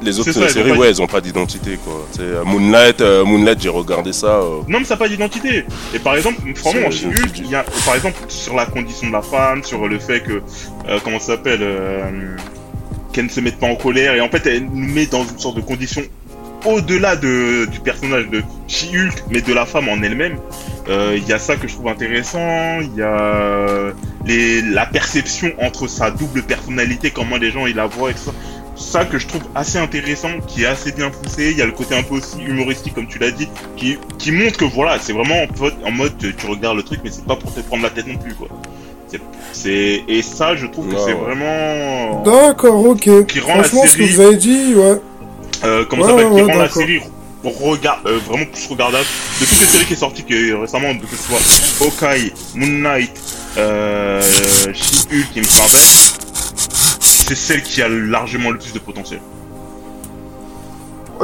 les 0.00 0.20
autres 0.20 0.30
ça, 0.30 0.48
séries, 0.48 0.70
pas- 0.70 0.76
ouais, 0.78 0.88
elles 0.90 1.02
ont 1.02 1.08
pas 1.08 1.20
d'identité, 1.20 1.76
quoi. 1.84 2.06
Euh, 2.20 2.44
Moonlight, 2.44 3.00
euh, 3.00 3.24
Moonlight, 3.24 3.60
j'ai 3.60 3.68
regardé 3.68 4.12
ça. 4.12 4.26
euh, 4.28 4.60
Non, 4.68 4.78
mais 4.78 4.84
ça 4.84 4.94
n'a 4.94 4.98
pas 4.98 5.08
d'identité. 5.08 5.64
Et 5.92 5.98
par 5.98 6.14
exemple, 6.16 6.38
franchement, 6.54 6.86
en 6.86 6.90
il 7.36 7.50
y 7.50 7.54
a, 7.56 7.64
par 7.84 7.96
exemple, 7.96 8.16
sur 8.28 8.54
la 8.54 8.66
condition 8.66 9.08
de 9.08 9.12
la 9.12 9.22
femme, 9.22 9.64
sur 9.64 9.88
le 9.88 9.98
fait 9.98 10.20
que, 10.20 10.34
euh, 10.88 10.98
comment 11.02 11.18
ça 11.18 11.32
s'appelle, 11.32 11.58
euh, 11.62 12.36
qu'elle 13.12 13.24
ne 13.24 13.30
se 13.30 13.40
mette 13.40 13.58
pas 13.58 13.66
en 13.66 13.74
colère, 13.74 14.14
et 14.14 14.20
en 14.20 14.28
fait, 14.28 14.46
elle 14.46 14.66
nous 14.72 14.86
met 14.92 15.06
dans 15.06 15.24
une 15.24 15.38
sorte 15.38 15.56
de 15.56 15.62
condition 15.62 16.02
au-delà 16.64 17.16
de, 17.16 17.66
du 17.66 17.80
personnage 17.80 18.28
de 18.28 18.42
She-Hulk, 18.68 19.24
mais 19.30 19.40
de 19.40 19.52
la 19.52 19.66
femme 19.66 19.88
en 19.88 20.00
elle-même. 20.02 20.38
Euh, 20.88 21.14
Il 21.16 21.26
y 21.26 21.32
a 21.32 21.38
ça 21.40 21.56
que 21.56 21.66
je 21.66 21.74
trouve 21.74 21.88
intéressant, 21.88 22.78
il 22.80 22.94
y 22.96 23.02
a 23.02 23.92
les, 24.28 24.62
la 24.62 24.86
perception 24.86 25.50
entre 25.60 25.88
sa 25.88 26.10
double 26.12 26.42
personnalité, 26.42 27.10
comment 27.10 27.36
les 27.36 27.50
gens 27.50 27.66
ils 27.66 27.74
la 27.74 27.86
voient 27.86 28.10
et 28.10 28.14
tout 28.14 28.20
ça. 28.26 28.32
Ça 28.76 29.04
que 29.04 29.18
je 29.18 29.26
trouve 29.26 29.42
assez 29.56 29.76
intéressant, 29.78 30.28
qui 30.46 30.62
est 30.62 30.66
assez 30.66 30.92
bien 30.92 31.10
poussé. 31.10 31.50
Il 31.50 31.58
y 31.58 31.62
a 31.62 31.66
le 31.66 31.72
côté 31.72 31.96
un 31.96 32.04
peu 32.04 32.14
aussi 32.14 32.40
humoristique, 32.46 32.94
comme 32.94 33.08
tu 33.08 33.18
l'as 33.18 33.32
dit, 33.32 33.48
qui, 33.76 33.98
qui 34.18 34.30
montre 34.30 34.56
que 34.56 34.64
voilà, 34.66 34.98
c'est 35.00 35.12
vraiment 35.12 35.34
en 35.42 35.46
mode, 35.60 35.74
en 35.84 35.90
mode 35.90 36.12
tu 36.18 36.46
regardes 36.46 36.76
le 36.76 36.84
truc, 36.84 37.00
mais 37.02 37.10
c'est 37.10 37.24
pas 37.24 37.34
pour 37.34 37.52
te 37.52 37.58
prendre 37.60 37.82
la 37.82 37.90
tête 37.90 38.06
non 38.06 38.16
plus, 38.18 38.34
quoi. 38.34 38.46
C'est- 39.52 40.04
et 40.06 40.22
ça, 40.22 40.54
je 40.54 40.66
trouve 40.66 40.88
que 40.88 40.98
c'est 40.98 41.12
ouais. 41.12 41.14
vraiment 41.14 42.22
D'accord, 42.22 42.84
ok. 42.86 43.26
Qui 43.26 43.40
rend 43.40 43.56
la 43.56 43.62
Franchement, 43.64 43.82
ce 43.86 43.96
que 43.96 44.04
série- 44.06 44.14
vous 44.14 44.20
avez 44.20 44.36
dit, 44.36 44.74
ouais. 44.76 45.00
euh, 45.64 45.84
comment 45.88 46.04
Ouais, 46.04 46.10
ça 46.10 46.16
s'appelle, 46.16 46.32
ouais, 46.32 46.40
qui 46.42 46.46
ouais, 46.46 46.52
rend 46.52 46.58
la 46.62 46.68
série 46.68 47.00
regard, 47.44 48.02
euh, 48.06 48.18
vraiment 48.28 48.44
plus 48.44 48.66
regardable. 48.68 49.04
De 49.40 49.46
toutes 49.46 49.60
les 49.60 49.66
séries 49.66 49.84
qui 49.86 49.92
est 49.94 49.96
sorties 49.96 50.24
que, 50.24 50.54
récemment, 50.60 50.94
que 50.96 51.06
ce 51.06 51.16
soit 51.16 51.86
Hawkeye, 51.86 52.32
Moon 52.54 52.66
Knight, 52.68 53.10
euh, 53.56 54.20
She-Hulk 54.74 55.36
et 55.36 55.40
Miss 55.40 55.58
Marvel, 55.58 55.80
c'est 57.00 57.34
celle 57.36 57.62
qui 57.62 57.82
a 57.82 57.88
largement 57.88 58.50
le 58.50 58.58
plus 58.58 58.72
de 58.72 58.78
potentiel. 58.78 59.20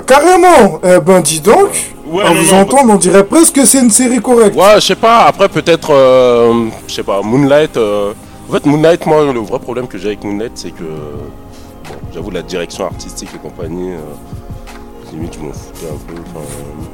Carrément 0.07 0.81
Eh 0.83 0.99
ben, 1.01 1.21
dis 1.21 1.41
donc. 1.41 1.93
Ouais, 2.07 2.25
non, 2.25 2.35
vous 2.35 2.51
non, 2.53 2.61
entendre, 2.63 2.93
on 2.93 2.97
dirait 2.97 3.25
presque 3.25 3.55
que 3.55 3.65
c'est 3.65 3.79
une 3.81 3.91
série 3.91 4.21
correcte. 4.21 4.57
Ouais, 4.57 4.75
je 4.77 4.81
sais 4.81 4.97
pas, 4.97 5.25
après 5.25 5.49
peut-être, 5.49 5.91
euh, 5.91 6.67
je 6.87 6.95
sais 6.95 7.03
pas, 7.03 7.23
Moonlight. 7.23 7.77
euh, 7.77 8.13
En 8.49 8.53
fait, 8.53 8.67
Moonlight, 8.67 9.07
moi, 9.07 9.33
le 9.33 9.41
vrai 9.41 9.59
problème 9.59 9.87
que 9.87 9.97
j'ai 9.97 10.09
avec 10.09 10.25
Moonlight, 10.25 10.53
c'est 10.57 10.71
que, 10.73 10.83
bon, 10.83 11.95
j'avoue, 12.13 12.31
la 12.31 12.43
direction 12.43 12.85
artistique 12.87 13.31
et 13.35 13.39
compagnie, 13.39 13.93
euh, 13.93 15.13
limite, 15.13 15.35
je 15.35 15.39
m'en 15.47 15.53
foutais 15.53 15.87
un 15.87 16.13
peu. 16.13 16.21
enfin, 16.21 16.45
euh, 16.45 16.85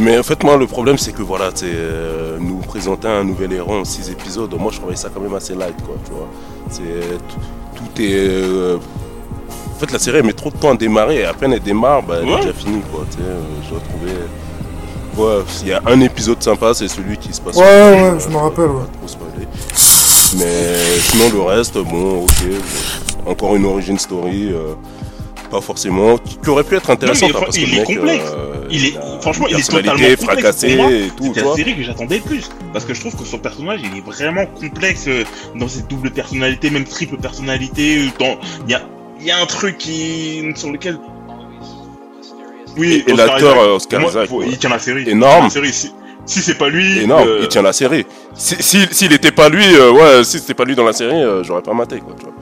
Mais 0.00 0.18
en 0.18 0.22
fait, 0.22 0.42
moi, 0.42 0.56
le 0.56 0.66
problème, 0.66 0.96
c'est 0.98 1.12
que, 1.12 1.22
voilà, 1.22 1.50
euh, 1.62 2.38
nous 2.40 2.56
présenter 2.58 3.06
un 3.08 3.22
nouvel 3.24 3.52
héros 3.52 3.74
en 3.74 3.84
6 3.84 4.10
épisodes. 4.10 4.52
Moi, 4.58 4.70
je 4.72 4.78
trouvais 4.78 4.96
ça 4.96 5.10
quand 5.12 5.20
même 5.20 5.34
assez 5.34 5.54
light, 5.54 5.76
quoi, 5.84 5.94
tu 6.04 6.12
vois. 6.12 6.28
C'est 6.70 7.18
tout, 7.76 8.02
est. 8.02 8.12
euh, 8.14 8.78
En 9.76 9.78
fait, 9.80 9.92
la 9.92 9.98
série, 9.98 10.18
elle 10.18 10.26
met 10.26 10.32
trop 10.34 10.50
de 10.50 10.56
temps 10.56 10.72
à 10.72 10.76
démarrer, 10.76 11.20
et 11.20 11.24
à 11.24 11.32
peine 11.32 11.52
elle 11.54 11.60
démarre, 11.60 12.02
bah, 12.02 12.16
elle 12.20 12.26
Ouais. 12.28 12.34
est 12.34 12.40
déjà 12.40 12.52
finie, 12.52 12.82
quoi, 12.92 13.04
tu 13.10 13.16
sais. 13.16 13.22
euh, 13.24 13.40
Je 13.68 13.74
retrouvais. 13.74 14.18
Ouais, 15.16 15.42
s'il 15.48 15.68
y 15.68 15.72
a 15.72 15.80
un 15.86 16.00
épisode 16.00 16.42
sympa, 16.42 16.72
c'est 16.74 16.86
celui 16.88 17.16
qui 17.18 17.32
se 17.32 17.40
passe. 17.40 17.56
Ouais, 17.56 17.62
sur- 17.62 18.02
ouais, 18.14 18.20
je 18.20 18.28
me 18.28 18.36
rappelle, 18.36 18.66
ouais. 18.70 18.82
Pas 18.82 18.98
trop 18.98 19.08
spoiler. 19.08 19.46
Mais 20.38 20.98
sinon, 21.00 21.30
le 21.34 21.40
reste, 21.42 21.76
bon, 21.78 22.22
ok. 22.24 22.44
bon. 23.24 23.30
Encore 23.30 23.56
une 23.56 23.64
origin 23.66 23.98
story. 23.98 24.50
euh, 24.52 24.74
pas 25.50 25.60
forcément. 25.60 26.16
Qui 26.18 26.48
aurait 26.50 26.64
pu 26.64 26.76
être 26.76 26.90
intéressante. 26.90 27.30
mais 27.32 27.36
hein, 27.36 27.40
parce 27.44 27.56
que 27.56 27.62
il 27.62 27.74
est 27.74 27.78
mec, 27.78 27.86
complexe. 27.86 28.24
euh, 28.32 28.54
Il 28.70 28.86
est, 28.86 28.96
a 28.96 29.20
franchement, 29.20 29.46
il 29.48 29.56
est 29.58 29.68
totalement 29.70 29.98
C'est 29.98 30.16
tu 31.32 31.40
la 31.44 31.54
série 31.54 31.76
que 31.76 31.82
j'attendais 31.82 32.16
le 32.16 32.22
plus. 32.22 32.48
Parce 32.72 32.84
que 32.84 32.94
je 32.94 33.00
trouve 33.00 33.16
que 33.16 33.24
son 33.24 33.38
personnage, 33.38 33.80
il 33.82 33.98
est 33.98 34.04
vraiment 34.06 34.46
complexe 34.46 35.06
euh, 35.08 35.24
dans 35.56 35.68
cette 35.68 35.88
double 35.88 36.10
personnalité, 36.10 36.70
même 36.70 36.84
triple 36.84 37.16
personnalité. 37.16 37.98
euh, 37.98 38.08
Dans... 38.18 38.38
Il 38.66 38.70
y 38.70 38.74
a, 38.74 38.82
il 39.20 39.26
y 39.26 39.30
a 39.30 39.38
un 39.40 39.46
truc 39.46 39.76
qui... 39.78 40.42
sur 40.54 40.70
lequel... 40.70 40.98
Oui, 42.76 43.04
Et- 43.06 43.12
Oscar 43.12 43.26
l'acteur, 43.26 43.52
Isaac. 43.56 43.66
euh, 43.68 43.74
Oscar 43.74 44.00
Moi, 44.00 44.10
Isaac, 44.10 44.30
il 44.46 44.58
tient 44.58 44.70
la 44.70 44.78
série. 44.78 45.08
Énorme. 45.10 45.44
La 45.44 45.50
série. 45.50 45.72
Si, 45.72 45.90
si 46.26 46.40
c'est 46.40 46.54
pas 46.54 46.68
lui... 46.68 47.00
Énorme, 47.00 47.26
euh, 47.28 47.38
il 47.42 47.48
tient 47.48 47.62
la 47.62 47.72
série. 47.72 48.06
Si- 48.34 48.56
si- 48.60 48.86
S'il 48.92 49.12
était 49.12 49.32
pas 49.32 49.48
lui, 49.48 49.64
euh, 49.74 49.90
ouais, 49.90 50.22
si 50.24 50.38
c'était 50.38 50.54
pas 50.54 50.64
lui 50.64 50.76
dans 50.76 50.84
la 50.84 50.92
série, 50.92 51.20
euh, 51.22 51.42
j'aurais 51.42 51.62
pas 51.62 51.74
maté, 51.74 51.98
quoi, 51.98 52.14
tu 52.16 52.24
vois. 52.26 52.34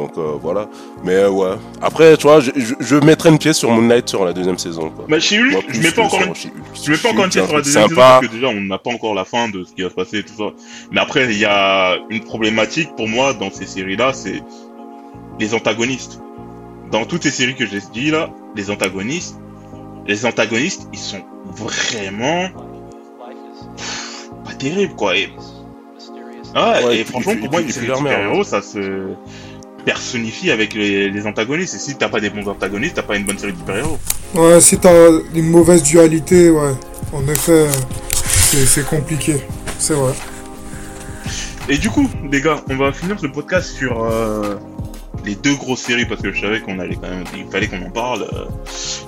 Donc 0.00 0.16
euh, 0.16 0.38
voilà. 0.40 0.66
Mais 1.04 1.12
euh, 1.14 1.28
ouais. 1.28 1.56
Après, 1.82 2.16
tu 2.16 2.22
vois, 2.26 2.40
je, 2.40 2.50
je, 2.56 2.74
je 2.80 2.96
mettrais 2.96 3.28
une 3.28 3.38
pièce 3.38 3.58
sur 3.58 3.70
Moonlight 3.70 4.08
sur 4.08 4.24
la 4.24 4.32
deuxième 4.32 4.56
saison, 4.56 4.88
quoi. 4.88 5.04
Bah, 5.06 5.20
chez 5.20 5.38
Hulk, 5.38 5.52
Moi, 5.52 5.62
je 5.68 5.80
mets 5.80 5.90
pas 5.92 6.02
encore 6.02 6.22
une... 6.22 6.32
Je 6.34 6.90
mets 6.90 6.96
pas 6.96 7.10
encore 7.10 7.24
une 7.24 7.30
pièce 7.30 7.44
sur 7.46 7.56
la 7.56 7.62
deuxième 7.62 7.88
saison 7.88 7.96
parce 7.96 8.26
que 8.26 8.32
déjà 8.32 8.48
on 8.48 8.60
n'a 8.62 8.78
pas 8.78 8.90
encore 8.90 9.14
la 9.14 9.26
fin 9.26 9.48
de 9.50 9.62
ce 9.62 9.74
qui 9.74 9.82
va 9.82 9.90
se 9.90 9.94
passer 9.94 10.18
et 10.20 10.22
tout 10.22 10.36
ça. 10.38 10.54
Mais 10.90 11.00
après 11.02 11.26
il 11.26 11.38
y 11.38 11.44
a 11.44 11.98
une 12.08 12.24
problématique 12.24 12.96
pour 12.96 13.08
moi 13.08 13.34
dans 13.34 13.50
ces 13.50 13.66
séries 13.66 13.96
là, 13.96 14.14
c'est 14.14 14.42
les 15.38 15.52
antagonistes. 15.54 16.20
Dans 16.90 17.04
toutes 17.04 17.24
ces 17.24 17.30
séries 17.30 17.54
que 17.54 17.66
j'ai 17.66 17.80
dit 17.92 18.10
là, 18.10 18.30
les 18.56 18.70
antagonistes, 18.70 19.38
les 20.06 20.24
antagonistes 20.24 20.88
ils 20.94 20.98
sont 20.98 21.20
vraiment 21.56 22.48
pff, 23.76 24.30
pas 24.46 24.54
terribles 24.54 24.94
quoi. 24.94 25.14
Et, 25.14 25.28
ah, 26.54 26.80
Ouais, 26.86 26.98
et 27.00 27.04
franchement 27.04 27.34
pour 27.38 27.50
moi 27.50 27.60
une 27.60 27.68
série 27.70 27.86
de 27.86 27.92
merde, 27.92 27.98
super 27.98 28.20
héros 28.20 28.44
ça 28.44 28.62
se 28.62 29.10
personnifie 29.84 30.50
avec 30.50 30.74
les, 30.74 31.10
les 31.10 31.26
antagonistes. 31.26 31.74
Et 31.74 31.78
si 31.78 31.96
t'as 31.96 32.08
pas 32.08 32.20
des 32.20 32.30
bons 32.30 32.48
antagonistes, 32.48 32.94
t'as 32.96 33.02
pas 33.02 33.16
une 33.16 33.24
bonne 33.24 33.38
série 33.38 33.52
de 33.52 33.58
super 33.58 33.76
héros. 33.76 33.98
Ouais, 34.34 34.60
si 34.60 34.78
t'as 34.78 35.10
une 35.34 35.50
mauvaise 35.50 35.82
dualité, 35.82 36.50
ouais. 36.50 36.72
En 37.12 37.26
effet, 37.28 37.66
c'est 38.66 38.86
compliqué. 38.86 39.36
C'est 39.78 39.94
vrai. 39.94 40.12
Et 41.68 41.78
du 41.78 41.88
coup, 41.88 42.08
les 42.30 42.40
gars, 42.40 42.62
on 42.68 42.76
va 42.76 42.92
finir 42.92 43.18
ce 43.18 43.26
podcast 43.26 43.70
sur 43.76 44.04
euh, 44.04 44.56
les 45.24 45.34
deux 45.34 45.54
grosses 45.54 45.82
séries 45.82 46.06
parce 46.06 46.20
que 46.22 46.32
je 46.32 46.40
savais 46.40 46.60
qu'on 46.60 46.78
allait 46.78 46.96
quand 46.96 47.08
même, 47.08 47.24
il 47.36 47.46
fallait 47.50 47.68
qu'on 47.68 47.82
en 47.82 47.90
parle. 47.90 48.22
euh, 48.32 48.46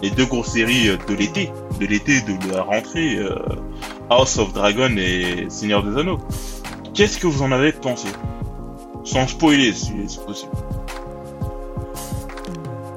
les 0.03 0.11
deux 0.11 0.27
grosses 0.27 0.53
séries 0.53 0.89
euh, 0.89 0.97
de 1.09 1.15
l'été, 1.15 1.51
de 1.81 1.87
l'été 1.87 2.21
de 2.21 2.53
la 2.53 2.63
rentrée, 2.63 3.17
euh, 3.17 3.35
House 4.11 4.39
of 4.39 4.53
Dragon 4.53 4.91
et 4.97 5.47
Seigneur 5.49 5.83
des 5.83 5.99
Anneaux. 6.01 6.19
Qu'est-ce 6.95 7.19
que 7.19 7.27
vous 7.27 7.43
en 7.43 7.53
avez 7.53 7.73
pensé? 7.73 8.09
Sans 9.05 9.27
spoiler, 9.27 9.73
si 9.73 9.93
c'est 10.09 10.25
possible. 10.25 10.53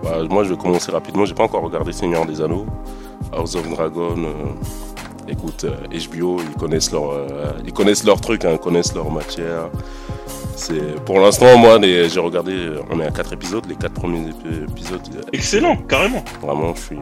Bah, 0.04 0.18
moi, 0.30 0.44
je 0.44 0.50
vais 0.52 0.58
commencer 0.58 0.92
rapidement. 0.92 1.26
J'ai 1.26 1.34
pas 1.34 1.44
encore 1.44 1.64
regardé 1.64 1.92
Seigneur 1.92 2.26
des 2.26 2.42
Anneaux, 2.42 2.66
House 3.34 3.56
of 3.56 3.68
Dragon. 3.70 4.16
euh, 4.18 4.32
écoute, 5.28 5.64
euh, 5.66 5.76
HBO, 6.12 6.38
ils 6.42 6.56
connaissent 6.60 6.92
leur, 6.92 7.10
euh, 7.12 7.26
ils 7.66 7.74
connaissent 7.74 8.04
leur 8.04 8.22
truc, 8.22 8.46
hein, 8.46 8.52
ils 8.54 8.60
connaissent 8.60 8.94
leur 8.94 9.10
matière. 9.12 9.70
C'est 10.56 11.04
pour 11.06 11.20
l'instant, 11.20 11.58
moi, 11.58 11.80
j'ai 11.82 12.20
regardé. 12.20 12.54
euh, 12.54 12.82
On 12.92 13.00
est 13.00 13.06
à 13.08 13.12
quatre 13.12 13.34
épisodes. 13.34 13.66
Les 13.68 13.76
quatre 13.76 13.94
premiers 13.94 14.30
épi- 14.30 14.70
épisodes. 14.70 15.02
euh, 15.16 15.22
Excellent, 15.34 15.76
carrément. 15.90 16.24
Vraiment, 16.42 16.74
je 16.76 16.82
suis. 16.82 17.00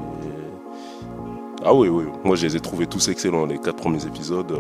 Ah 1.66 1.74
oui, 1.74 1.88
oui. 1.88 2.04
Moi, 2.24 2.36
je 2.36 2.46
les 2.48 2.56
ai 2.58 2.60
trouvés 2.60 2.88
tous 2.88 3.08
excellents. 3.08 3.46
Les 3.46 3.58
quatre 3.58 3.78
premiers 3.78 4.06
épisodes. 4.06 4.52
euh, 4.52 4.60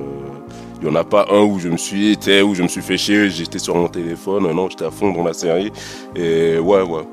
Il 0.82 0.88
y 0.88 0.89
en 0.89 0.96
a 0.96 1.04
pas 1.04 1.26
un 1.32 1.42
où 1.42 1.60
je 1.60 1.68
me 1.70 1.78
suis 1.78 2.12
été, 2.12 2.42
où 2.42 2.56
je 2.56 2.63
me 2.63 2.68
suis 2.68 2.82
fait 2.82 2.98
chier. 2.98 3.30
J'étais 3.30 3.60
sur 3.60 3.76
mon 3.76 3.88
téléphone. 3.89 4.50
Non, 4.54 4.70
j'étais 4.70 4.86
à 4.86 4.92
fond 4.92 5.12
dans 5.12 5.24
la 5.24 5.34
série. 5.34 5.72
Et 6.16 6.58
ouais, 6.60 6.82
ouais. 6.82 7.04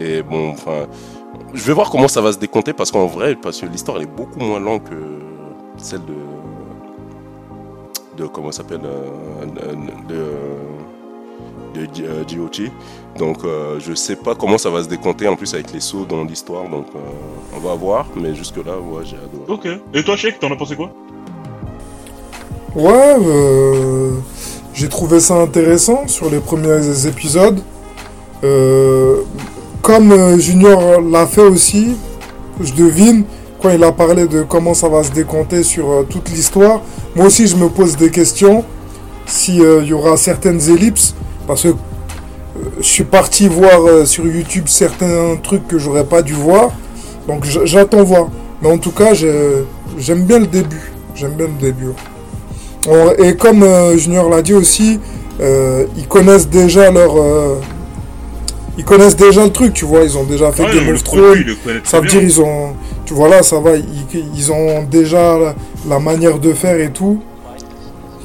Et 0.00 0.22
bon, 0.22 0.50
enfin, 0.50 0.86
je 1.52 1.62
vais 1.64 1.72
voir 1.72 1.90
comment 1.90 2.08
ça 2.08 2.20
va 2.20 2.32
se 2.32 2.38
décompter 2.38 2.72
parce 2.72 2.90
qu'en 2.90 3.06
vrai, 3.06 3.34
parce 3.36 3.60
que 3.60 3.66
l'histoire 3.66 3.98
elle 3.98 4.04
est 4.04 4.06
beaucoup 4.06 4.38
moins 4.40 4.58
longue 4.60 4.82
que 4.84 4.94
celle 5.76 6.04
de 6.04 6.14
de 8.16 8.26
comment 8.26 8.50
ça 8.52 8.58
s'appelle 8.58 8.80
euh, 8.84 9.74
de, 10.08 10.24
de 11.74 11.88
euh, 12.02 12.24
GOT. 12.24 12.70
Donc 13.18 13.44
euh, 13.44 13.78
je 13.80 13.94
sais 13.94 14.16
pas 14.16 14.34
comment 14.34 14.58
ça 14.58 14.70
va 14.70 14.82
se 14.82 14.88
décompter 14.88 15.28
en 15.28 15.36
plus 15.36 15.52
avec 15.54 15.72
les 15.72 15.80
sauts 15.80 16.04
dans 16.04 16.24
l'histoire. 16.24 16.68
Donc 16.68 16.86
euh, 16.94 16.98
on 17.56 17.60
va 17.60 17.74
voir. 17.74 18.06
Mais 18.16 18.34
jusque 18.34 18.56
là, 18.56 18.78
ouais, 18.78 19.04
j'ai 19.04 19.16
adoré. 19.16 19.44
Ok. 19.48 19.80
Et 19.94 20.02
toi, 20.02 20.16
Sheik, 20.16 20.38
t'en 20.38 20.50
as 20.50 20.56
pensé 20.56 20.76
quoi? 20.76 20.90
Ouais, 22.74 23.16
euh, 23.20 24.12
j'ai 24.72 24.88
trouvé 24.88 25.20
ça 25.20 25.34
intéressant 25.34 26.08
sur 26.08 26.30
les 26.30 26.40
premiers 26.40 27.06
épisodes. 27.06 27.60
Euh, 28.44 29.22
comme 29.82 30.10
euh, 30.12 30.38
Junior 30.38 31.00
l'a 31.00 31.26
fait 31.26 31.42
aussi, 31.42 31.96
je 32.60 32.72
devine, 32.72 33.24
quand 33.60 33.70
il 33.70 33.84
a 33.84 33.92
parlé 33.92 34.26
de 34.26 34.42
comment 34.42 34.74
ça 34.74 34.88
va 34.88 35.02
se 35.04 35.10
décompter 35.10 35.62
sur 35.62 35.90
euh, 35.90 36.06
toute 36.08 36.30
l'histoire, 36.30 36.80
moi 37.14 37.26
aussi 37.26 37.46
je 37.46 37.56
me 37.56 37.68
pose 37.68 37.96
des 37.96 38.10
questions 38.10 38.64
s'il 39.26 39.62
y 39.84 39.92
aura 39.92 40.16
certaines 40.16 40.60
ellipses, 40.68 41.14
parce 41.52 41.62
que 41.62 41.68
euh, 41.68 41.72
je 42.80 42.86
suis 42.86 43.04
parti 43.04 43.48
voir 43.48 43.80
euh, 43.86 44.04
sur 44.04 44.24
YouTube 44.26 44.64
certains 44.66 45.36
trucs 45.42 45.66
que 45.68 45.78
j'aurais 45.78 46.04
pas 46.04 46.22
dû 46.22 46.32
voir, 46.34 46.70
donc 47.28 47.44
j'attends 47.44 48.02
voir. 48.04 48.28
Mais 48.60 48.70
en 48.70 48.78
tout 48.78 48.90
cas, 48.92 49.12
j'ai- 49.14 49.64
j'aime 49.98 50.24
bien 50.24 50.38
le 50.38 50.46
début, 50.46 50.92
j'aime 51.14 51.32
bien 51.32 51.46
le 51.46 51.60
début. 51.60 51.88
Et 53.18 53.36
comme 53.36 53.62
euh, 53.62 53.96
Junior 53.96 54.28
l'a 54.28 54.42
dit 54.42 54.54
aussi, 54.54 54.98
ils 55.40 56.06
connaissent 56.08 56.48
déjà 56.48 56.90
leur. 56.90 57.14
ils 58.78 58.84
connaissent 58.84 59.16
déjà 59.16 59.44
le 59.44 59.50
truc, 59.50 59.72
tu 59.74 59.84
vois. 59.84 60.02
Ils 60.04 60.16
ont 60.16 60.24
déjà 60.24 60.50
fait 60.52 60.64
Ah, 60.68 60.74
Game 60.74 60.88
of 60.94 61.02
Thrones. 61.04 61.44
Ça 61.84 62.00
veut 62.00 62.06
bien. 62.06 62.20
dire 62.20 62.22
ils 62.22 62.40
ont. 62.40 62.72
Tu 63.04 63.14
vois 63.14 63.28
là, 63.28 63.42
ça 63.42 63.58
va. 63.60 63.76
Ils, 63.76 63.84
ils 64.36 64.52
ont 64.52 64.82
déjà 64.84 65.38
la, 65.38 65.54
la 65.88 65.98
manière 65.98 66.38
de 66.38 66.52
faire 66.52 66.78
et 66.80 66.90
tout. 66.90 67.20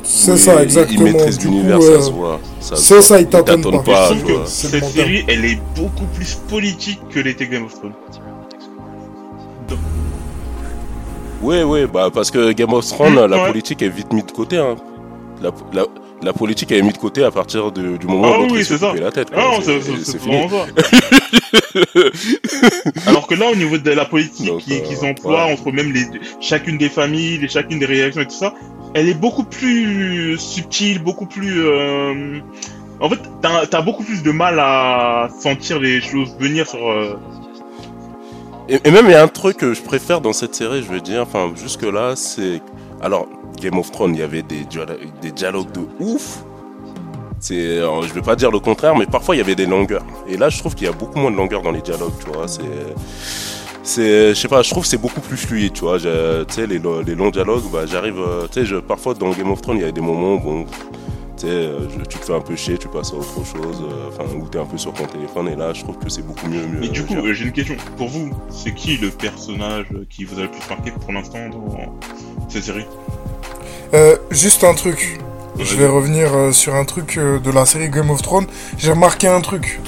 C'est 0.04 0.32
Oui, 0.34 0.38
ça, 0.38 0.64
exactement. 0.64 1.06
Il 1.08 1.14
maîtrise 1.14 1.38
Du 1.38 1.48
l'univers, 1.48 1.80
coup, 1.80 1.86
ça 1.86 2.02
se 2.02 2.12
voit. 2.12 2.40
Ça 2.76 3.02
ça, 3.02 3.20
il 3.22 3.28
t'attend 3.28 3.62
pas. 3.62 3.80
pas. 3.80 4.10
je 4.10 4.14
trouve 4.20 4.26
tu 4.26 4.34
vois. 4.34 4.44
que 4.44 4.50
cette 4.50 4.84
série, 4.86 5.24
elle 5.28 5.46
est 5.46 5.60
beaucoup 5.76 6.06
plus 6.16 6.36
politique 6.50 7.00
que 7.10 7.20
l'était 7.20 7.48
Game 7.48 7.66
of 7.66 7.74
Thrones. 7.76 7.94
Oui, 11.42 11.62
oui, 11.64 11.86
bah, 11.92 12.10
parce 12.14 12.30
que 12.32 12.52
Game 12.52 12.74
of 12.74 12.86
Thrones, 12.88 13.14
Mmh, 13.14 13.26
la 13.28 13.38
ouais. 13.38 13.48
politique 13.48 13.82
est 13.84 13.90
vite 13.90 14.12
mise 14.12 14.26
de 14.26 14.32
côté. 14.32 14.58
Hein. 14.58 14.76
La, 15.42 15.52
la, 15.72 15.86
la 16.24 16.34
politique 16.34 16.72
est 16.72 16.82
mise 16.82 16.94
de 16.94 16.98
côté 16.98 17.24
à 17.24 17.30
partir 17.30 17.72
de- 17.72 17.96
du 17.98 18.08
moment 18.08 18.32
Ah 18.34 18.40
où 18.42 18.48
oui, 18.52 18.66
c'est 18.66 18.80
ça. 18.80 18.92
la 18.96 19.12
tête. 19.12 19.28
Ah 19.36 19.52
C'est- 19.62 20.18
vraiment 20.18 20.50
ça. 20.50 20.66
Alors 23.06 23.28
que 23.28 23.36
là, 23.36 23.52
au 23.52 23.56
niveau 23.56 23.78
de 23.78 23.92
la 23.92 24.06
politique 24.06 24.52
qu'ils 24.58 24.82
euh, 25.04 25.10
emploient 25.12 25.46
ouais. 25.46 25.54
entre 25.54 25.72
même 25.72 25.92
les, 25.94 26.06
chacune 26.42 26.80
des 26.80 26.90
familles, 26.90 27.38
les, 27.38 27.48
chacune 27.48 27.78
des 27.78 27.86
réactions 27.86 28.22
et 28.22 28.26
tout 28.28 28.36
ça, 28.36 28.56
elle 28.94 29.10
est 29.10 29.14
beaucoup 29.20 29.44
plus 29.44 30.38
subtile, 30.38 31.02
beaucoup 31.04 31.26
plus. 31.26 31.66
euh, 31.66 32.40
En 33.00 33.10
fait, 33.10 33.20
t'as 33.42 33.66
as 33.72 33.82
beaucoup 33.82 34.04
plus 34.04 34.24
de 34.24 34.32
mal 34.32 34.60
à 34.60 35.30
sentir 35.40 35.80
les 35.80 36.02
choses 36.02 36.36
venir 36.40 36.68
sur. 36.68 36.90
euh, 36.90 37.18
Et, 38.70 38.92
même, 38.92 39.06
il 39.06 39.12
y 39.12 39.16
a 39.16 39.24
un 39.24 39.28
truc 39.28 39.58
que 39.58 39.74
je 39.74 39.82
préfère 39.82 40.20
dans 40.22 40.34
cette 40.34 40.56
série, 40.56 40.84
je 40.84 40.92
veux 40.92 41.02
dire, 41.02 41.22
enfin, 41.22 41.52
jusque-là, 41.56 42.16
c'est. 42.16 42.62
Alors, 43.02 43.28
Game 43.62 43.78
of 43.78 43.92
Thrones, 43.92 44.14
il 44.16 44.20
y 44.20 44.24
avait 44.24 44.42
des, 44.44 44.66
des 45.22 45.32
dialogues 45.32 45.72
de 45.72 45.82
ouf. 46.00 46.44
C'est, 47.40 47.78
je 47.80 48.14
vais 48.14 48.22
pas 48.22 48.36
dire 48.36 48.50
le 48.50 48.60
contraire, 48.60 48.96
mais 48.96 49.06
parfois 49.06 49.36
il 49.36 49.38
y 49.38 49.42
avait 49.42 49.54
des 49.56 49.68
longueurs. 49.68 50.04
Et 50.28 50.38
là, 50.38 50.50
je 50.50 50.58
trouve 50.58 50.74
qu'il 50.74 50.88
y 50.88 50.90
a 50.90 50.94
beaucoup 50.94 51.20
moins 51.20 51.30
de 51.30 51.36
longueur 51.38 51.62
dans 51.62 51.72
les 51.72 51.82
dialogues, 51.82 52.14
tu 52.20 52.32
vois. 52.32 52.48
C'est, 52.48 52.62
c'est, 53.88 54.30
je 54.30 54.34
sais 54.40 54.48
pas, 54.48 54.62
je 54.62 54.70
trouve 54.70 54.84
que 54.84 54.90
c'est 54.90 54.98
beaucoup 54.98 55.22
plus 55.22 55.38
fluide, 55.38 55.74
tu 55.74 55.82
vois. 55.82 55.98
Tu 56.00 56.06
sais, 56.50 56.68
les, 56.68 56.80
lo- 56.80 57.02
les 57.02 57.16
longs 57.16 57.30
dialogues, 57.32 57.64
bah, 57.72 57.86
j'arrive, 57.86 58.20
euh, 58.20 58.48
tu 58.52 58.60
sais, 58.62 58.66
je- 58.66 58.76
parfois 58.78 59.14
dans 59.14 59.30
Game 59.32 59.52
of 59.52 59.62
Thrones, 59.62 59.78
il 59.78 59.84
y 59.84 59.88
a 59.88 59.92
des 59.92 60.02
moments, 60.02 60.36
bon, 60.36 60.66
tu 60.66 61.46
sais, 61.46 61.48
euh, 61.48 61.80
je- 61.90 62.06
tu 62.06 62.18
te 62.18 62.26
fais 62.26 62.34
un 62.34 62.42
peu 62.42 62.56
chier, 62.56 62.78
tu 62.78 62.88
passes 62.88 63.12
à 63.12 63.16
autre 63.16 63.34
chose, 63.46 63.84
euh, 63.84 64.10
enfin, 64.10 64.24
ou 64.36 64.48
t'es 64.48 64.60
un 64.60 64.66
peu 64.66 64.78
sur 64.78 64.94
ton 64.94 65.06
téléphone. 65.06 65.48
Et 65.50 65.56
là, 65.56 65.72
je 65.74 65.84
trouve 65.84 65.98
que 65.98 66.10
c'est 66.10 66.22
beaucoup 66.22 66.48
mieux. 66.48 66.66
mieux 66.66 66.80
Mais 66.82 66.88
du 66.90 67.04
coup, 67.04 67.16
euh, 67.16 67.34
j'ai 67.34 67.46
une 67.46 67.52
question. 67.52 67.76
Pour 67.98 68.10
vous, 68.10 68.30
c'est 68.50 68.74
qui 68.74 68.98
le 68.98 69.10
personnage 69.10 69.86
qui 70.10 70.26
vous 70.26 70.38
a 70.40 70.44
le 70.44 70.52
plus 70.52 70.68
marqué 70.70 70.92
pour 70.92 71.12
l'instant 71.14 71.50
dans 71.50 71.78
cette 72.50 72.64
série? 72.64 72.86
Euh, 73.94 74.18
juste 74.32 74.64
un 74.64 74.74
truc. 74.74 75.20
Je 75.60 75.76
vais 75.76 75.88
revenir 75.88 76.36
euh, 76.36 76.52
sur 76.52 76.76
un 76.76 76.86
truc 76.86 77.18
euh, 77.18 77.40
de 77.40 77.50
la 77.52 77.66
série 77.66 77.90
Game 77.90 78.10
of 78.12 78.22
Thrones. 78.22 78.46
J'ai 78.78 78.92
remarqué 78.92 79.28
un 79.28 79.42
truc. 79.42 79.80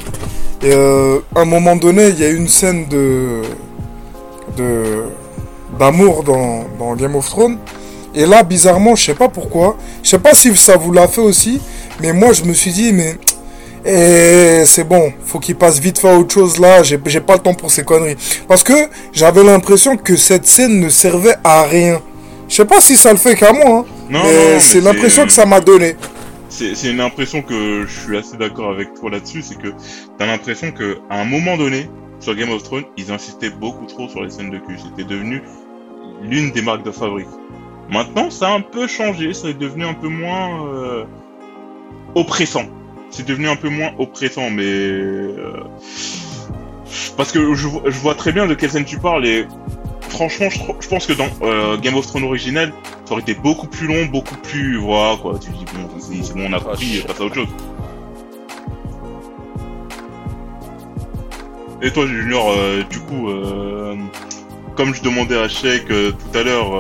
Et 0.64 0.72
euh, 0.74 1.20
à 1.36 1.42
un 1.42 1.46
moment 1.46 1.76
donné, 1.76 2.10
il 2.10 2.20
y 2.20 2.24
a 2.24 2.30
une 2.30 2.48
scène 2.48 2.88
de 2.88 3.42
de 4.60 5.04
d'amour 5.78 6.24
dans, 6.24 6.66
dans 6.78 6.96
Game 6.96 7.16
of 7.16 7.26
Thrones. 7.26 7.58
Et 8.16 8.26
là, 8.26 8.44
bizarrement, 8.44 8.96
je 8.96 9.06
sais 9.06 9.14
pas 9.14 9.30
pourquoi. 9.30 9.78
Je 10.04 10.10
sais 10.10 10.20
pas 10.20 10.34
si 10.34 10.56
ça 10.56 10.78
vous 10.78 10.92
l'a 10.92 11.08
fait 11.08 11.22
aussi. 11.22 11.62
Mais 12.02 12.12
moi, 12.12 12.34
je 12.34 12.44
me 12.44 12.54
suis 12.54 12.72
dit, 12.72 12.92
mais 12.92 13.16
eh, 13.86 14.64
c'est 14.66 14.84
bon, 14.84 15.14
faut 15.26 15.40
qu'il 15.40 15.56
passe 15.56 15.80
vite 15.80 16.00
fait 16.00 16.10
à 16.10 16.18
autre 16.18 16.34
chose 16.34 16.60
là. 16.60 16.84
J'ai 16.84 16.98
pas 16.98 17.36
le 17.36 17.40
temps 17.40 17.54
pour 17.54 17.72
ces 17.72 17.84
conneries. 17.84 18.18
Parce 18.48 18.64
que 18.64 18.74
j'avais 19.14 19.44
l'impression 19.44 19.96
que 19.96 20.16
cette 20.16 20.46
scène 20.46 20.80
ne 20.80 20.90
servait 20.90 21.36
à 21.44 21.64
rien. 21.64 22.02
Je 22.48 22.56
sais 22.56 22.66
pas 22.66 22.82
si 22.82 22.98
ça 22.98 23.12
le 23.12 23.18
fait 23.18 23.36
qu'à 23.36 23.54
moi. 23.54 23.80
Hein. 23.80 23.86
Non, 24.10 24.22
Mais 24.24 24.60
c'est 24.60 24.82
l'impression 24.82 25.26
que 25.26 25.32
ça 25.32 25.46
m'a 25.46 25.62
donné. 25.62 25.96
C'est 26.50 26.74
c'est 26.74 26.90
une 26.90 27.00
impression 27.00 27.44
que 27.44 27.86
je 27.88 28.00
suis 28.00 28.18
assez 28.18 28.36
d'accord 28.36 28.72
avec 28.72 28.96
toi 28.96 29.12
là-dessus, 29.12 29.44
c'est 29.44 29.58
que 29.58 29.68
t'as 30.18 30.26
l'impression 30.26 30.72
que 30.72 30.98
à 31.08 31.22
un 31.22 31.26
moment 31.26 31.58
donné, 31.58 31.88
sur 32.20 32.36
Game 32.36 32.50
of 32.52 32.64
Thrones, 32.64 32.84
ils 32.98 33.12
insistaient 33.12 33.50
beaucoup 33.50 33.86
trop 33.86 34.08
sur 34.10 34.24
les 34.24 34.30
scènes 34.30 34.50
de 34.50 34.58
cul. 34.58 34.78
C'était 34.78 35.08
devenu 35.08 35.42
l'une 36.22 36.52
des 36.52 36.62
marques 36.62 36.84
de 36.84 36.92
fabrique. 36.92 37.28
Maintenant, 37.90 38.30
ça 38.30 38.50
a 38.50 38.54
un 38.54 38.62
peu 38.62 38.88
changé, 38.88 39.34
ça 39.34 39.50
est 39.50 39.58
devenu 39.58 39.86
un 39.86 39.94
peu 39.94 40.10
moins 40.10 40.68
euh, 40.68 41.06
oppressant. 42.16 42.66
C'est 43.10 43.26
devenu 43.26 43.48
un 43.48 43.56
peu 43.56 43.70
moins 43.70 43.92
oppressant, 43.98 44.50
mais 44.52 44.64
euh, 44.64 45.64
parce 47.18 47.32
que 47.32 47.56
je, 47.56 47.68
vois- 47.68 47.82
je 47.86 47.98
vois 48.00 48.14
très 48.16 48.32
bien 48.32 48.46
de 48.46 48.54
quelle 48.54 48.70
scène 48.70 48.86
tu 48.86 49.00
parles 49.00 49.26
et 49.26 49.48
franchement, 50.02 50.50
je, 50.50 50.88
pense 50.88 51.06
que 51.08 51.14
dans 51.14 51.28
euh, 51.42 51.78
Game 51.78 51.96
of 51.96 52.06
Thrones 52.06 52.24
originel, 52.26 52.74
ça 53.06 53.14
aurait 53.14 53.22
été 53.22 53.34
beaucoup 53.34 53.68
plus 53.68 53.88
long, 53.88 54.06
beaucoup 54.06 54.36
plus 54.36 54.78
voilà 54.78 55.18
quoi. 55.18 55.40
Tu 55.40 55.50
dis 55.52 55.66
bon, 55.74 55.90
c'est 56.00 56.22
c'est 56.24 56.36
bon, 56.36 56.48
on 56.50 56.54
a 56.54 56.60
compris, 56.60 57.04
passe 57.08 57.20
à 57.20 57.24
autre 57.24 57.36
chose. 57.36 57.48
Et 61.82 61.92
toi, 61.92 62.06
Junior, 62.06 62.50
euh, 62.50 62.84
du 62.84 63.00
coup, 63.00 63.30
euh, 63.30 63.96
comme 64.76 64.94
je 64.94 65.02
demandais 65.02 65.38
à 65.38 65.48
Sheik 65.48 65.90
euh, 65.90 66.12
tout 66.12 66.38
à 66.38 66.44
l'heure, 66.44 66.72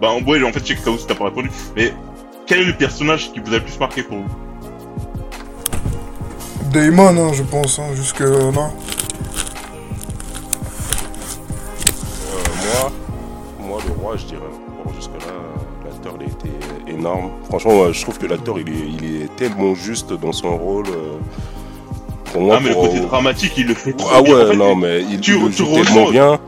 bah 0.00 0.08
en 0.10 0.20
vrai, 0.20 0.42
en 0.42 0.52
fait, 0.52 0.66
Sheik, 0.66 0.84
aussi 0.88 1.06
t'as 1.06 1.14
pas 1.14 1.26
répondu, 1.26 1.50
mais 1.76 1.94
quel 2.46 2.62
est 2.62 2.64
le 2.64 2.76
personnage 2.76 3.32
qui 3.32 3.38
vous 3.38 3.54
a 3.54 3.58
le 3.58 3.64
plus 3.64 3.78
marqué 3.78 4.02
pour 4.02 4.18
vous? 4.18 4.28
Damon, 6.72 7.16
hein, 7.16 7.32
je 7.32 7.44
pense, 7.44 7.78
hein, 7.78 7.94
jusque 7.94 8.20
là. 8.20 8.50
Moi, 8.50 8.72
moi, 13.60 13.78
le 13.86 13.92
roi, 14.02 14.16
je 14.16 14.26
dirais. 14.26 14.40
Bon, 14.84 14.92
jusque-là, 14.94 15.32
l'acteur, 15.84 16.14
il 16.20 16.26
été 16.26 16.50
énorme. 16.88 17.30
Franchement, 17.48 17.92
je 17.92 18.02
trouve 18.02 18.18
que 18.18 18.26
l'acteur, 18.26 18.58
il 18.58 19.22
est 19.22 19.36
tellement 19.36 19.76
juste 19.76 20.12
dans 20.12 20.32
son 20.32 20.56
rôle. 20.56 20.86
Euh, 22.30 22.32
Pour 22.32 22.42
moi, 22.42 22.56
Ah, 22.58 22.60
mais 22.62 22.68
le 22.70 22.74
côté 22.74 23.00
dramatique, 23.00 23.52
il 23.56 23.66
le 23.66 23.74
fait 23.74 23.92
trop 23.92 24.08
Ah 24.12 24.22
bien. 24.22 24.34
ouais, 24.34 24.42
En 24.44 24.46
fait, 24.48 24.56
non, 24.56 24.74
mais 24.76 25.02
il, 25.10 25.20
tu- 25.20 25.36
il 25.36 25.42
le 25.44 25.50
tu 25.50 25.56
joue 25.58 25.66
ressens- 25.66 25.84
tellement 25.84 26.10
bien. 26.10 26.38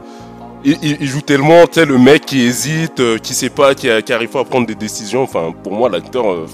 Il, 0.65 0.79
il- 0.83 0.97
il 1.01 1.07
joue 1.09 1.21
tellement, 1.23 1.67
tu 1.67 1.81
sais, 1.81 1.87
le 1.87 1.99
mec 1.99 2.25
qui 2.25 2.41
hésite, 2.43 3.01
euh, 3.01 3.19
qui 3.19 3.35
sait 3.35 3.51
pas, 3.51 3.75
qui, 3.75 3.89
qui 4.05 4.13
arrive 4.13 4.29
pas 4.29 4.41
à 4.41 4.45
prendre 4.45 4.67
des 4.67 4.77
décisions. 4.77 5.23
Enfin, 5.23 5.53
pour 5.63 5.73
moi, 5.73 5.89
l'acteur, 5.89 6.31
euh, 6.31 6.47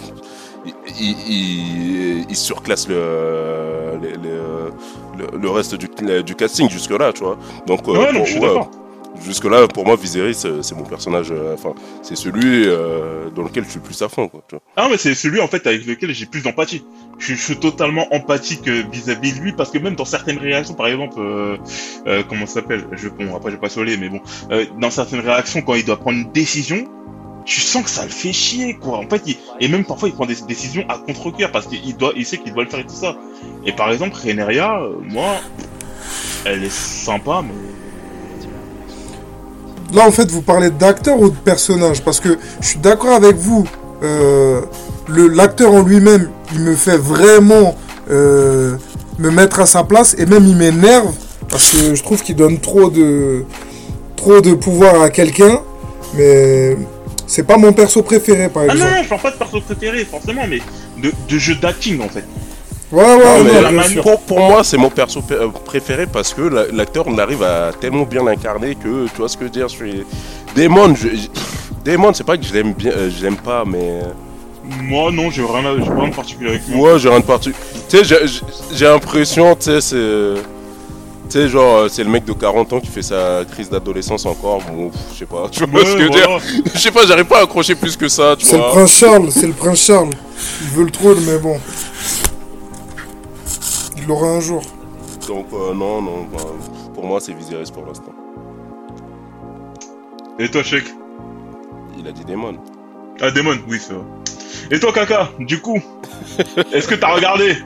il, 0.98 2.36
surclasse 2.36 2.88
le, 2.88 2.94
le, 4.02 4.08
le- 4.10 4.72
le- 5.32 5.38
le 5.38 5.50
reste 5.50 5.74
du, 5.74 5.88
du 6.22 6.34
casting 6.34 6.68
jusque-là, 6.70 7.12
tu 7.12 7.22
vois. 7.24 7.36
Donc, 7.66 7.86
euh, 7.88 7.92
Ouais, 7.92 8.12
non, 8.12 8.18
pour- 8.20 8.26
je 8.26 8.30
suis 8.32 8.40
ouais, 8.40 8.46
d'accord. 8.46 8.70
Jusque-là, 9.24 9.68
pour 9.68 9.84
moi, 9.86 9.96
Viserys, 9.96 10.34
c'est 10.34 10.74
mon 10.74 10.84
personnage. 10.84 11.28
euh, 11.30 11.54
Enfin, 11.54 11.74
c'est 12.02 12.16
celui 12.16 12.64
euh, 12.66 13.30
dans 13.34 13.42
lequel 13.42 13.64
je 13.64 13.70
suis 13.70 13.78
le 13.78 13.84
plus 13.84 14.00
à 14.02 14.08
fond, 14.08 14.28
quoi. 14.28 14.42
tu 14.48 14.54
vois. 14.54 14.62
Ah, 14.76 14.88
mais 14.90 14.96
c'est 14.96 15.14
celui 15.14 15.40
en 15.40 15.48
fait 15.48 15.66
avec 15.66 15.84
lequel 15.86 16.14
j'ai 16.14 16.26
plus 16.26 16.42
d'empathie. 16.42 16.84
Je, 17.18 17.34
suis- 17.34 17.56
totalement 17.58 18.06
empathique 18.14 18.68
euh, 18.68 18.84
vis-à-vis 18.92 19.32
de 19.34 19.40
lui 19.40 19.52
parce 19.52 19.70
que 19.70 19.78
même 19.78 19.94
dans 19.96 20.04
certaines 20.04 20.38
réactions, 20.38 20.74
par 20.74 20.86
exemple, 20.86 21.20
comment 22.28 22.46
ça 22.46 22.54
s'appelle? 22.54 22.84
Je 22.92 23.08
bon 23.08 23.34
après 23.34 23.50
je 23.50 23.56
vais 23.56 23.60
pas 23.60 23.68
soler, 23.68 23.96
mais 23.96 24.08
bon, 24.08 24.20
dans 24.80 24.90
certaines 24.90 25.20
réactions 25.20 25.62
quand 25.62 25.74
il 25.74 25.84
doit 25.84 25.96
prendre 25.98 26.18
une 26.18 26.30
décision, 26.32 26.84
tu 27.44 27.60
sens 27.60 27.82
que 27.84 27.90
ça 27.90 28.04
le 28.04 28.10
fait 28.10 28.32
chier 28.32 28.74
quoi. 28.74 28.98
En 28.98 29.08
fait, 29.08 29.22
il- 29.26 29.36
et 29.60 29.68
même 29.68 29.84
parfois 29.84 30.08
il 30.08 30.14
prend 30.14 30.26
des 30.26 30.36
décisions 30.46 30.84
à 30.88 30.98
contre-cœur 30.98 31.50
parce 31.50 31.66
qu'il 31.66 31.96
doit, 31.96 32.12
il 32.16 32.24
sait 32.26 32.38
qu'il 32.38 32.52
doit 32.54 32.64
le 32.64 32.70
faire 32.70 32.80
et 32.80 32.84
tout 32.86 32.94
ça. 32.94 33.16
Et 33.64 33.72
par 33.72 33.90
exemple, 33.90 34.16
Rhaenyra, 34.16 34.80
moi, 35.02 35.36
elle 36.44 36.62
est 36.64 36.72
sympa, 36.72 37.42
mais 37.42 37.54
Là, 39.94 40.06
en 40.06 40.10
fait, 40.10 40.30
vous 40.30 40.42
parlez 40.42 40.70
d'acteur 40.70 41.18
ou 41.20 41.30
de 41.30 41.36
personnage? 41.36 42.02
Parce 42.02 42.20
que 42.20 42.38
je 42.60 42.66
suis 42.66 42.78
d'accord 42.78 43.12
avec 43.14 43.36
vous. 43.36 43.66
euh, 44.02 44.60
L'acteur 45.08 45.72
en 45.72 45.82
lui-même, 45.82 46.28
il 46.52 46.60
me 46.60 46.74
fait 46.74 46.98
vraiment 46.98 47.74
euh, 48.10 48.76
me 49.18 49.30
mettre 49.30 49.60
à 49.60 49.66
sa 49.66 49.82
place 49.82 50.14
et 50.18 50.26
même 50.26 50.46
il 50.46 50.54
m'énerve 50.56 51.14
parce 51.48 51.70
que 51.70 51.94
je 51.94 52.02
trouve 52.02 52.22
qu'il 52.22 52.36
donne 52.36 52.58
trop 52.58 52.90
de 52.90 53.44
trop 54.16 54.42
de 54.42 54.52
pouvoir 54.52 55.00
à 55.00 55.08
quelqu'un. 55.08 55.62
Mais 56.14 56.76
c'est 57.26 57.42
pas 57.44 57.56
mon 57.56 57.72
perso 57.72 58.02
préféré, 58.02 58.50
par 58.50 58.64
ah 58.64 58.66
non, 58.66 58.72
exemple. 58.74 58.92
non, 58.96 59.02
je 59.02 59.08
parle 59.08 59.20
pas 59.22 59.30
de 59.30 59.36
perso 59.36 59.60
préféré 59.62 60.04
forcément, 60.04 60.42
mais 60.46 60.60
de, 61.02 61.10
de 61.28 61.38
jeu 61.38 61.54
d'acting 61.54 62.02
en 62.02 62.08
fait. 62.08 62.24
Ouais, 62.90 63.04
ouais, 63.04 63.16
Non, 63.16 63.18
ouais, 63.18 63.42
mais 63.44 63.50
bien 63.60 63.70
la 63.72 63.82
sûr. 63.82 64.02
Pour, 64.02 64.20
pour 64.20 64.40
moi, 64.40 64.64
c'est 64.64 64.78
mon 64.78 64.88
perso 64.90 65.22
euh, 65.30 65.48
préféré 65.64 66.06
parce 66.06 66.32
que 66.32 66.40
la- 66.42 66.66
l'acteur 66.68 67.04
on 67.06 67.18
arrive 67.18 67.42
à 67.42 67.70
tellement 67.78 68.04
bien 68.04 68.24
l'incarner 68.24 68.74
que 68.76 69.06
tu 69.08 69.16
vois 69.18 69.28
ce 69.28 69.36
que 69.36 69.40
je 69.44 69.44
veux 69.44 69.50
dire. 69.50 69.68
Je 69.68 69.76
suis... 69.76 70.06
Damon, 70.56 70.94
je, 70.94 71.08
Damon, 71.84 72.14
c'est 72.14 72.24
pas 72.24 72.36
que 72.38 72.44
je 72.44 72.52
l'aime 72.54 72.72
bien, 72.72 72.92
euh, 72.92 73.10
je 73.14 73.22
l'aime 73.22 73.36
pas, 73.36 73.64
mais 73.66 74.00
Moi 74.64 75.10
non, 75.12 75.30
j'ai 75.30 75.42
rien, 75.42 75.60
rien 75.74 76.08
de 76.08 76.14
particulier 76.14 76.50
avec 76.50 76.66
lui. 76.66 76.76
moi 76.76 76.96
j'ai 76.98 77.08
rien 77.10 77.20
de 77.20 77.24
parti. 77.24 77.52
Tu 77.90 78.04
sais, 78.04 78.04
j'ai- 78.74 78.86
l'impression, 78.86 79.54
tu 79.54 79.64
sais, 79.64 79.80
c'est. 79.82 80.34
Tu 81.30 81.38
sais, 81.38 81.48
genre, 81.50 81.76
euh, 81.80 81.88
c'est 81.90 82.04
le 82.04 82.08
mec 82.08 82.24
de 82.24 82.32
40 82.32 82.72
ans 82.72 82.80
qui 82.80 82.86
fait 82.86 83.02
sa 83.02 83.42
crise 83.52 83.68
d'adolescence 83.68 84.24
encore. 84.24 84.62
Bon, 84.62 84.90
je 85.12 85.18
sais 85.18 85.26
pas, 85.26 85.46
tu 85.50 85.62
vois 85.66 85.80
Ouais, 85.80 85.86
ce 85.86 85.92
que 85.92 85.98
je 85.98 86.04
veux 86.04 86.10
dire. 86.10 86.38
Je 86.74 86.78
sais 86.80 86.90
pas, 86.90 87.06
j'arrive 87.06 87.26
pas 87.26 87.40
à 87.40 87.42
accrocher 87.42 87.74
plus 87.74 87.98
que 87.98 88.08
ça, 88.08 88.34
tu 88.38 88.46
C'est 88.46 88.56
le 88.56 88.62
vois. 88.62 88.70
prince 88.72 88.92
Charles, 88.92 89.28
c'est 89.30 89.46
le 89.46 89.52
prince 89.52 89.78
Charles. 89.84 90.08
Il 90.62 90.68
veut 90.70 90.84
le 90.84 90.90
trône, 90.90 91.18
mais 91.26 91.36
bon. 91.38 91.58
Il 94.08 94.12
l'aura 94.12 94.28
un 94.28 94.40
jour. 94.40 94.62
Donc, 95.26 95.48
euh, 95.52 95.74
non, 95.74 96.00
non, 96.00 96.22
bah, 96.32 96.38
pour 96.94 97.04
moi, 97.04 97.20
c'est 97.20 97.34
Viserys 97.34 97.70
pour 97.70 97.84
l'instant. 97.84 98.14
Et 100.38 100.48
toi, 100.48 100.62
Sheik? 100.62 100.86
Il 101.98 102.08
a 102.08 102.12
dit 102.12 102.24
Damon. 102.24 102.56
Ah, 103.20 103.30
Demon, 103.30 103.58
oui, 103.68 103.78
c'est 103.78 103.92
vrai. 103.92 104.06
Et 104.70 104.80
toi, 104.80 104.94
Kaka, 104.94 105.28
du 105.38 105.60
coup 105.60 105.82
Est-ce 106.72 106.88
que 106.88 106.94
t'as 106.94 107.14
regardé? 107.14 107.58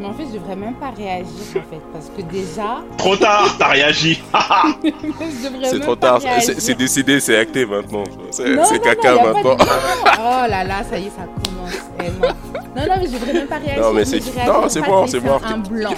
Mais 0.00 0.06
en 0.06 0.14
fait, 0.14 0.24
je 0.28 0.38
devrais 0.38 0.56
même 0.56 0.74
pas 0.74 0.90
réagir 0.90 1.30
en 1.50 1.70
fait, 1.70 1.82
parce 1.92 2.10
que 2.16 2.22
déjà. 2.22 2.78
Trop 2.96 3.16
tard, 3.16 3.54
t'as 3.58 3.68
réagi. 3.68 4.22
C'est 5.64 5.80
trop 5.80 5.96
tard, 5.96 6.20
c'est 6.58 6.74
décidé, 6.74 7.20
c'est 7.20 7.36
acté 7.36 7.66
maintenant. 7.66 8.04
C'est 8.30 8.80
caca 8.82 9.14
non, 9.14 9.22
de- 9.22 9.28
maintenant. 9.34 9.56
Oh 10.18 10.48
là 10.48 10.64
là, 10.64 10.82
ça 10.88 10.98
y 10.98 11.06
est, 11.06 11.10
ça 11.10 11.26
commence. 11.44 11.74
Eh, 11.98 12.10
non. 12.20 12.28
non, 12.76 12.88
non, 12.88 12.94
mais 13.00 13.06
je 13.06 13.12
devrais 13.12 13.32
même 13.32 13.46
pas 13.46 13.58
réagir. 13.58 13.82
Non 13.82 13.92
mais 13.92 14.04
c'est 14.04 14.20
non 14.46 14.68
c'est 14.68 14.80
bon, 14.80 15.06
c'est 15.06 15.20
bon. 15.20 15.38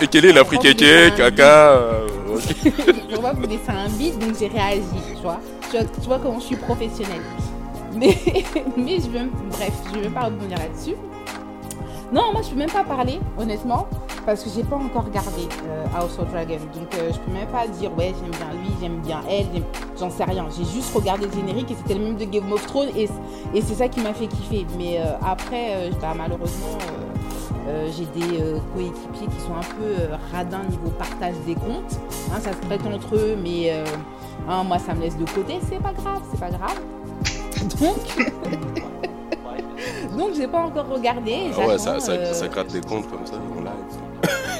Et 0.00 0.06
quel 0.08 0.24
est 0.26 0.32
la 0.32 0.40
Pour 0.44 0.50
pas 0.50 0.56
vous 0.56 0.62
friquéké, 0.62 0.84
laisser 0.84 1.06
un 1.06 1.30
caca 1.30 1.80
je 3.10 3.16
vois 3.16 3.32
vous 3.32 3.42
laisser 3.42 3.70
un 3.70 3.88
bide, 3.88 4.18
donc 4.18 4.38
j'ai 4.38 4.48
réagi, 4.48 4.82
tu 5.16 5.22
vois. 5.22 5.40
Tu 5.70 5.76
vois, 5.76 5.86
tu 5.86 6.06
vois 6.06 6.18
comment 6.18 6.40
je 6.40 6.46
suis 6.46 6.56
professionnelle. 6.56 7.22
Mais, 7.94 8.16
mais 8.76 8.96
je 8.96 9.08
veux, 9.08 9.30
bref, 9.50 9.72
je 9.88 9.94
vais 9.96 10.02
même 10.04 10.12
pas 10.12 10.22
rebondir 10.22 10.58
là-dessus. 10.58 10.96
Non, 12.12 12.30
moi 12.30 12.42
je 12.42 12.50
peux 12.50 12.56
même 12.56 12.70
pas 12.70 12.84
parler, 12.84 13.20
honnêtement, 13.38 13.88
parce 14.26 14.44
que 14.44 14.50
j'ai 14.50 14.64
pas 14.64 14.76
encore 14.76 15.06
regardé 15.06 15.48
euh, 15.66 15.86
House 15.96 16.18
of 16.18 16.30
Dragon. 16.30 16.58
Donc 16.74 16.94
euh, 16.94 17.10
je 17.10 17.18
peux 17.18 17.32
même 17.32 17.48
pas 17.48 17.66
dire 17.66 17.90
ouais 17.96 18.14
j'aime 18.20 18.30
bien 18.32 18.60
lui, 18.60 18.68
j'aime 18.82 19.00
bien 19.00 19.20
elle, 19.30 19.46
j'en 19.98 20.10
sais 20.10 20.24
rien. 20.24 20.46
J'ai 20.54 20.64
juste 20.64 20.94
regardé 20.94 21.24
le 21.24 21.32
générique 21.32 21.70
et 21.70 21.74
c'était 21.74 21.94
le 21.94 22.00
même 22.00 22.16
de 22.16 22.26
Game 22.26 22.52
of 22.52 22.66
Thrones 22.66 22.90
et, 22.94 23.08
c'est 23.62 23.74
ça 23.74 23.88
qui 23.88 24.00
m'a 24.00 24.12
fait 24.12 24.26
kiffer. 24.26 24.66
Mais 24.76 24.98
euh, 24.98 25.14
après, 25.26 25.74
euh, 25.74 25.90
bah, 26.02 26.12
malheureusement, 26.14 26.78
j'ai 27.96 28.04
des 28.20 28.38
coéquipiers 28.74 29.28
qui 29.28 29.40
sont 29.40 29.54
un 29.54 29.62
peu 29.78 30.12
radins 30.32 30.64
niveau 30.68 30.90
partage 30.98 31.36
des 31.46 31.54
comptes. 31.54 31.98
Hein, 32.30 32.40
ça 32.40 32.52
se 32.52 32.58
prête 32.66 32.82
entre 32.86 33.14
eux, 33.14 33.38
mais 33.42 33.70
hein, 34.48 34.64
moi 34.64 34.78
ça 34.78 34.92
me 34.94 35.00
laisse 35.00 35.16
de 35.16 35.24
côté. 35.24 35.60
C'est 35.70 35.80
pas 35.80 35.92
grave, 35.92 36.20
c'est 36.30 36.40
pas 36.40 36.50
grave. 36.50 36.78
Donc, 37.80 39.02
donc 40.22 40.34
j'ai 40.36 40.46
pas 40.46 40.58
encore 40.58 40.86
regardé. 40.88 41.36
Ah 41.60 41.66
ouais, 41.66 41.78
ça, 41.78 41.98
ça, 41.98 42.12
euh, 42.12 42.32
ça 42.32 42.46
gratte 42.48 42.68
des 42.68 42.80
comptes 42.80 43.10
comme 43.10 43.26
ça 43.26 43.34
en 43.34 43.60
live. 43.60 43.72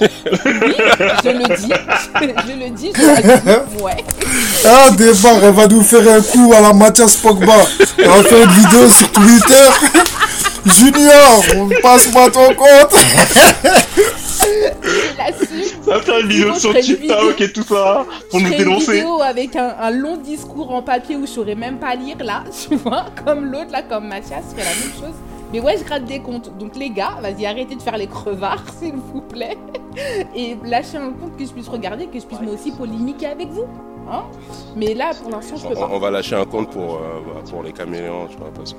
oui, 0.00 0.74
je 1.24 1.28
le 1.30 1.56
dis, 1.56 1.72
je 2.20 2.52
le 2.64 2.70
dis, 2.70 2.92
je 2.94 3.02
le 3.02 3.70
dis, 3.76 3.82
ouais. 3.82 3.96
Ah, 4.66 4.90
départ, 4.90 5.38
elle 5.42 5.54
va 5.54 5.68
nous 5.68 5.82
faire 5.82 6.00
un 6.16 6.20
coup 6.20 6.52
à 6.56 6.60
la 6.60 6.72
Mathias 6.72 7.16
Pogba. 7.16 7.54
Elle 7.98 8.08
va 8.08 8.22
faire 8.24 8.42
une 8.42 8.50
vidéo 8.50 8.88
sur 8.88 9.10
Twitter. 9.12 9.68
Junior, 10.66 11.42
on 11.56 11.68
passe 11.80 12.06
pas 12.08 12.30
ton 12.30 12.54
compte. 12.54 12.94
Ça 15.84 15.94
va 15.94 16.00
faire 16.00 16.18
une 16.20 16.28
vidéo 16.28 16.54
sur 16.54 16.74
TikTok 16.74 17.40
et 17.40 17.52
tout 17.52 17.62
ça 17.64 18.04
pour 18.30 18.40
nous 18.40 18.46
ferai 18.46 18.58
une 18.58 18.64
dénoncer. 18.64 18.92
vidéo 18.92 19.20
avec 19.22 19.56
un, 19.56 19.74
un 19.80 19.90
long 19.90 20.16
discours 20.16 20.72
en 20.72 20.82
papier 20.82 21.16
où 21.16 21.22
je 21.26 21.30
saurais 21.32 21.54
même 21.54 21.78
pas 21.78 21.94
lire 21.94 22.16
là, 22.24 22.44
tu 22.68 22.76
vois, 22.76 23.06
comme 23.24 23.44
l'autre 23.46 23.70
là, 23.72 23.82
comme 23.82 24.08
Mathias, 24.08 24.42
ferais 24.50 24.64
la 24.64 24.70
même 24.70 24.92
chose. 25.00 25.14
Mais 25.52 25.60
ouais, 25.60 25.76
je 25.78 25.84
gratte 25.84 26.04
des 26.04 26.20
comptes. 26.20 26.56
Donc 26.58 26.76
les 26.76 26.90
gars, 26.90 27.18
vas-y, 27.20 27.44
arrêtez 27.46 27.74
de 27.76 27.82
faire 27.82 27.96
les 27.96 28.06
crevards, 28.06 28.64
s'il 28.78 28.94
vous 28.94 29.20
plaît. 29.20 29.58
Et 30.34 30.56
lâchez 30.64 30.96
un 30.96 31.10
compte 31.12 31.36
que 31.38 31.44
je 31.44 31.50
puisse 31.50 31.68
regarder, 31.68 32.06
que 32.06 32.18
je 32.18 32.24
puisse 32.24 32.40
moi 32.40 32.54
aussi 32.54 32.70
polémiquer 32.72 33.26
avec 33.26 33.48
vous. 33.48 33.66
Hein 34.10 34.24
Mais 34.74 34.94
là, 34.94 35.10
pour 35.20 35.30
l'instant, 35.30 35.56
je 35.56 35.62
peux 35.68 35.74
On, 35.76 35.80
pas. 35.80 35.88
on 35.92 35.98
va 35.98 36.10
lâcher 36.10 36.34
un 36.34 36.44
compte 36.44 36.70
pour, 36.70 36.94
euh, 36.96 37.40
pour 37.50 37.62
les 37.62 37.72
caméléons, 37.72 38.26
tu 38.30 38.36
vois, 38.38 38.50
parce 38.54 38.72
que 38.72 38.78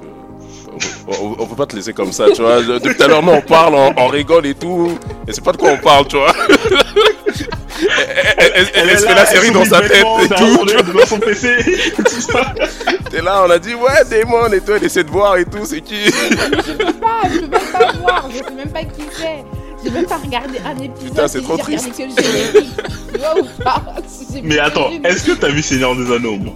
on, 1.08 1.26
on- 1.26 1.36
on 1.40 1.46
peut 1.46 1.56
pas 1.56 1.66
te 1.66 1.76
laisser 1.76 1.94
comme 1.94 2.12
ça, 2.12 2.26
tu 2.32 2.42
vois. 2.42 2.62
De- 2.62 2.80
Depuis 2.80 2.96
tout 2.98 3.04
à 3.04 3.08
l'heure, 3.08 3.24
on 3.26 3.40
parle, 3.42 3.76
on, 3.76 3.94
on 3.96 4.08
rigole 4.08 4.46
et 4.48 4.56
tout, 4.56 4.98
et 5.28 5.32
c'est 5.32 5.44
pas 5.44 5.54
de 5.54 5.58
quoi 5.58 5.70
on 5.72 5.78
parle, 5.78 6.08
tu 6.08 6.18
vois. 6.18 6.34
elle, 8.38 8.52
elle- 8.56 8.68
elle- 8.74 8.90
elle 8.90 9.00
se 9.00 9.06
fait 9.06 9.16
la 9.16 9.26
série 9.26 9.52
dans 9.52 9.66
sa 9.66 9.80
tête 9.82 10.06
et 10.24 10.28
tout. 10.30 10.66
tu 10.66 10.74
vois. 10.74 10.82
Dans 11.02 11.06
son 11.08 11.20
PC, 11.20 11.58
tout 11.96 12.04
ça. 12.22 12.54
T'es 13.14 13.22
là, 13.22 13.44
on 13.46 13.50
a 13.52 13.60
dit, 13.60 13.76
ouais, 13.76 14.04
Damon 14.10 14.52
et 14.52 14.60
tout, 14.60 14.72
elle 14.72 14.86
essaie 14.86 15.04
de 15.04 15.12
voir 15.12 15.38
et 15.38 15.46
tout, 15.46 15.64
c'est 15.66 15.82
qui? 15.82 16.06
Je 16.06 16.72
peux 16.74 16.94
pas, 16.94 17.22
je 17.32 17.42
peux 17.42 17.48
même 17.48 17.72
pas 17.72 17.92
voir, 18.02 18.28
je 18.32 18.38
sais 18.38 18.56
même 18.56 18.70
pas 18.72 18.84
qui 18.86 19.04
c'est. 19.16 19.46
J'ai 19.84 19.92
même 19.92 20.08
pas 20.08 20.18
regardé 20.18 20.58
un 20.66 20.76
épisode. 20.80 21.10
Putain, 21.10 21.28
c'est 21.28 21.44
trop 21.44 21.58
triste. 21.58 21.96
que 21.96 22.02
le 22.02 22.10
générique. 22.10 22.72
Tu 23.14 23.20
vois 23.20 23.40
ou 23.40 23.64
pas 23.64 23.84
J'ai 24.34 24.42
Mais 24.42 24.58
attends, 24.58 24.90
est-ce 25.04 25.28
que 25.28 25.34
t'as 25.34 25.50
vu 25.50 25.62
Seigneur 25.62 25.96
des 25.96 26.12
Anneaux 26.12 26.38
moi? 26.38 26.56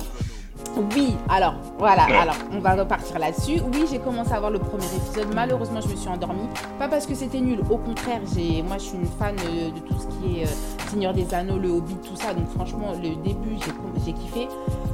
Oui, 0.77 1.15
alors, 1.27 1.55
voilà, 1.79 2.03
alors, 2.03 2.35
on 2.53 2.59
va 2.59 2.75
repartir 2.75 3.17
là-dessus. 3.17 3.59
Oui, 3.73 3.85
j'ai 3.89 3.97
commencé 3.97 4.31
à 4.31 4.39
voir 4.39 4.51
le 4.51 4.59
premier 4.59 4.85
épisode. 4.85 5.33
Malheureusement, 5.33 5.81
je 5.81 5.87
me 5.87 5.95
suis 5.95 6.07
endormie. 6.07 6.47
Pas 6.77 6.87
parce 6.87 7.07
que 7.07 7.15
c'était 7.15 7.39
nul, 7.39 7.61
au 7.69 7.77
contraire, 7.77 8.21
j'ai, 8.35 8.61
moi, 8.61 8.77
je 8.77 8.83
suis 8.83 8.97
une 8.97 9.07
fan 9.07 9.35
euh, 9.43 9.71
de 9.71 9.79
tout 9.79 9.95
ce 9.99 10.07
qui 10.07 10.39
est 10.39 10.43
euh, 10.43 10.49
Seigneur 10.89 11.13
des 11.13 11.33
Anneaux, 11.33 11.57
le 11.57 11.69
Hobbit, 11.69 11.95
tout 11.95 12.15
ça. 12.15 12.31
Donc, 12.35 12.47
franchement, 12.49 12.91
le 12.91 13.15
début, 13.23 13.57
j'ai, 14.05 14.13
kiffé. 14.13 14.47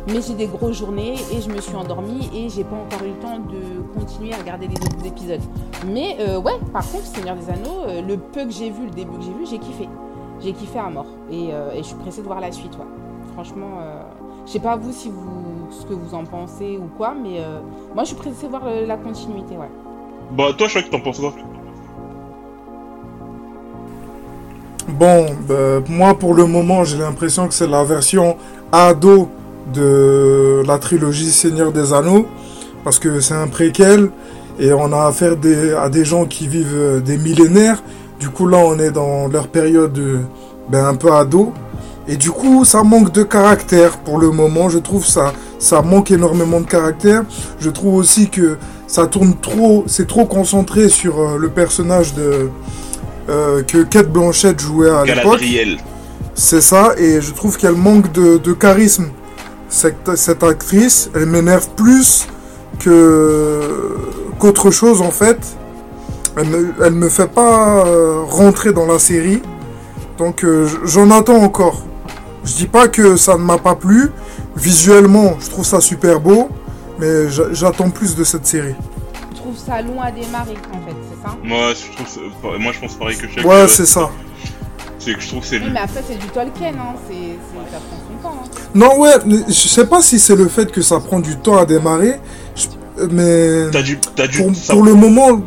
Mais 0.08 0.22
j'ai 0.22 0.36
des 0.36 0.48
grosses 0.48 0.78
journées 0.78 1.16
et 1.34 1.42
je 1.42 1.50
me 1.50 1.60
suis 1.60 1.76
endormie 1.76 2.30
et 2.34 2.48
j'ai 2.50 2.64
pas 2.64 2.78
encore 2.78 3.06
eu 3.06 3.10
le 3.10 3.20
temps 3.20 3.40
de 3.40 4.00
continuer 4.00 4.34
à 4.34 4.38
regarder 4.38 4.68
les 4.68 4.76
autres 4.76 5.06
épisodes. 5.06 5.42
Mais 5.88 6.16
euh, 6.22 6.40
ouais, 6.40 6.60
par 6.72 6.90
contre, 6.90 7.06
Seigneur 7.06 7.36
des 7.36 7.50
Anneaux, 7.50 8.08
le 8.08 8.18
peu 8.18 8.46
que 8.46 8.52
j'ai 8.52 8.70
vu, 8.70 8.86
le 8.86 8.92
début 8.92 9.18
que 9.18 9.24
j'ai 9.24 9.34
vu, 9.34 9.46
j'ai 9.46 9.60
kiffé. 9.60 9.90
J'ai 10.40 10.54
kiffé 10.54 10.80
à 10.80 10.90
mort. 10.90 11.08
Et, 11.30 11.52
je 11.78 11.84
suis 11.84 11.96
pressée 11.96 12.22
de 12.22 12.28
voir 12.28 12.40
la 12.40 12.54
suite, 12.54 12.74
ouais. 12.78 12.86
Franchement, 13.34 13.80
je 14.46 14.52
sais 14.52 14.60
pas 14.60 14.76
vous 14.76 14.92
si 14.92 15.10
vous 15.10 15.53
ce 15.80 15.86
que 15.86 15.94
vous 15.94 16.14
en 16.16 16.24
pensez 16.24 16.78
ou 16.78 16.88
quoi, 16.98 17.14
mais 17.22 17.40
euh, 17.40 17.60
moi 17.94 18.04
je 18.04 18.10
suis 18.10 18.16
pressée 18.18 18.46
de 18.46 18.50
voir 18.50 18.64
le- 18.66 18.86
la 18.86 18.98
continuité, 18.98 19.56
ouais. 19.58 19.70
Bah, 20.32 20.46
toi, 20.58 20.68
je 20.68 20.74
crois 20.80 20.84
que 20.84 20.90
t'en 20.90 21.00
penses 21.02 21.20
quoi? 21.20 21.34
Bon, 24.88 25.26
bah, 25.48 25.80
moi 25.90 26.14
pour 26.18 26.34
le 26.34 26.46
moment, 26.46 26.84
j'ai 26.84 26.98
l'impression 26.98 27.48
que 27.48 27.54
c'est 27.54 27.68
la 27.68 27.84
version 27.84 28.38
ado 28.72 29.30
de 29.74 30.62
la 30.68 30.78
trilogie 30.78 31.32
Seigneur 31.32 31.72
des 31.72 31.94
Anneaux, 31.94 32.26
parce 32.84 33.00
que 33.00 33.20
c'est 33.22 33.34
un 33.34 33.48
préquel 33.48 34.10
et 34.60 34.74
on 34.74 34.92
a 34.92 35.06
affaire 35.08 35.38
des- 35.38 35.74
à 35.74 35.90
des 35.90 36.04
gens 36.06 36.26
qui 36.26 36.48
vivent 36.48 36.76
euh, 36.76 37.00
des 37.00 37.18
millénaires. 37.18 37.82
Du 38.20 38.30
coup, 38.30 38.46
là, 38.48 38.58
on 38.58 38.78
est 38.78 38.92
dans 38.92 39.28
leur 39.28 39.48
période 39.48 39.98
euh, 39.98 40.20
ben, 40.70 40.86
un 40.86 40.96
peu 40.96 41.12
ado. 41.12 41.54
Et 42.08 42.18
du 42.18 42.32
coup, 42.32 42.66
ça 42.66 42.84
manque 42.84 43.12
de 43.12 43.24
caractère 43.24 43.98
pour 43.98 44.20
le 44.20 44.30
moment. 44.32 44.70
Je 44.70 44.78
trouve 44.80 45.06
ça, 45.06 45.34
ça 45.60 45.82
manque 45.82 46.12
énormément 46.12 46.60
de 46.60 46.66
caractère. 46.66 47.24
Je 47.60 47.70
trouve 47.70 47.96
aussi 47.96 48.30
que 48.30 48.58
ça 48.88 49.08
tourne 49.08 49.36
trop, 49.42 49.86
c'est 49.88 50.08
trop 50.08 50.26
concentré 50.26 50.90
sur 50.90 51.20
euh, 51.20 51.38
le 51.38 51.50
personnage 51.50 52.14
de 52.14 52.50
euh, 53.30 53.64
que 53.64 53.84
Kate 53.84 54.10
Blanchett 54.12 54.60
jouait 54.60 54.90
à 54.90 55.06
l'époque. 55.06 55.40
C'est 56.36 56.62
ça, 56.62 56.94
et 56.98 57.22
je 57.22 57.32
trouve 57.32 57.58
qu'elle 57.58 57.76
manque 57.76 58.12
de, 58.12 58.38
de 58.38 58.54
charisme. 58.54 59.06
Cette, 59.70 60.16
cette 60.16 60.44
actrice, 60.44 61.10
elle 61.16 61.28
m'énerve 61.28 61.68
plus 61.76 62.28
que 62.80 63.62
qu'autre 64.40 64.72
chose 64.72 65.02
en 65.02 65.12
fait. 65.12 65.38
Elle 66.36 66.48
me, 66.48 66.74
elle 66.84 66.94
me 66.94 67.10
fait 67.10 67.28
pas 67.28 67.86
euh, 67.86 68.22
rentrer 68.28 68.74
dans 68.74 68.86
la 68.86 69.00
série. 69.00 69.42
Donc 70.18 70.44
euh, 70.44 70.68
j'en 70.84 71.10
attends 71.12 71.42
encore. 71.42 71.84
Je 72.44 72.54
dis 72.56 72.68
pas 72.68 72.88
que 72.88 73.16
ça 73.16 73.34
ne 73.38 73.44
m'a 73.44 73.58
pas 73.58 73.76
plu. 73.76 74.12
Visuellement, 74.56 75.36
je 75.40 75.50
trouve 75.50 75.66
ça 75.66 75.82
super 75.82 76.20
beau. 76.20 76.50
Mais 77.00 77.30
j'a- 77.30 77.52
j'attends 77.54 77.90
plus 77.90 78.16
de 78.16 78.24
cette 78.24 78.46
série. 78.46 78.76
Je 79.34 79.38
trouve 79.38 79.58
ça 79.58 79.82
long 79.82 80.00
à 80.02 80.12
démarrer 80.12 80.54
en 80.72 80.88
fait, 80.88 80.96
c'est 81.10 81.28
ça? 81.28 81.36
Moi, 81.44 81.74
je 81.74 81.96
trouve, 81.96 82.08
ça- 82.08 82.58
moi, 82.60 82.72
je 82.72 82.80
pense 82.80 82.94
pareil 82.94 83.18
que 83.18 83.28
Chef. 83.28 83.44
Ouais, 83.44 83.54
euh, 83.56 83.68
c'est 83.68 83.86
ça. 83.86 84.10
C'est 85.00 85.14
que 85.16 85.20
je 85.22 85.28
trouve 85.28 85.42
que 85.42 85.48
c'est 85.48 85.58
Oui, 85.60 85.66
mais 85.74 85.80
après 85.82 86.02
c'est 86.08 86.18
du 86.18 86.28
Tolkien, 86.28 86.70
hein. 86.80 86.96
c'est, 87.10 87.72
ça 87.72 87.80
prend 87.90 87.98
son 88.08 88.24
temps. 88.30 88.42
hein. 88.46 88.50
Non, 88.76 89.00
ouais, 89.00 89.44
je 89.48 89.54
sais 89.54 89.86
pas 89.86 90.02
si 90.02 90.18
c'est 90.20 90.36
le 90.36 90.48
fait 90.48 90.72
que 90.72 90.82
ça 90.82 91.00
prend 91.00 91.20
du 91.20 91.36
temps 91.38 91.58
à 91.58 91.66
démarrer. 91.66 92.20
Mais. 93.10 93.70
T'as 93.72 93.82
dû, 93.82 94.00
t'as 94.16 94.28
dû. 94.28 94.38
pour, 94.44 94.56
ça- 94.56 94.74
pour 94.74 94.84
le 94.84 94.94
moment, 94.94 95.42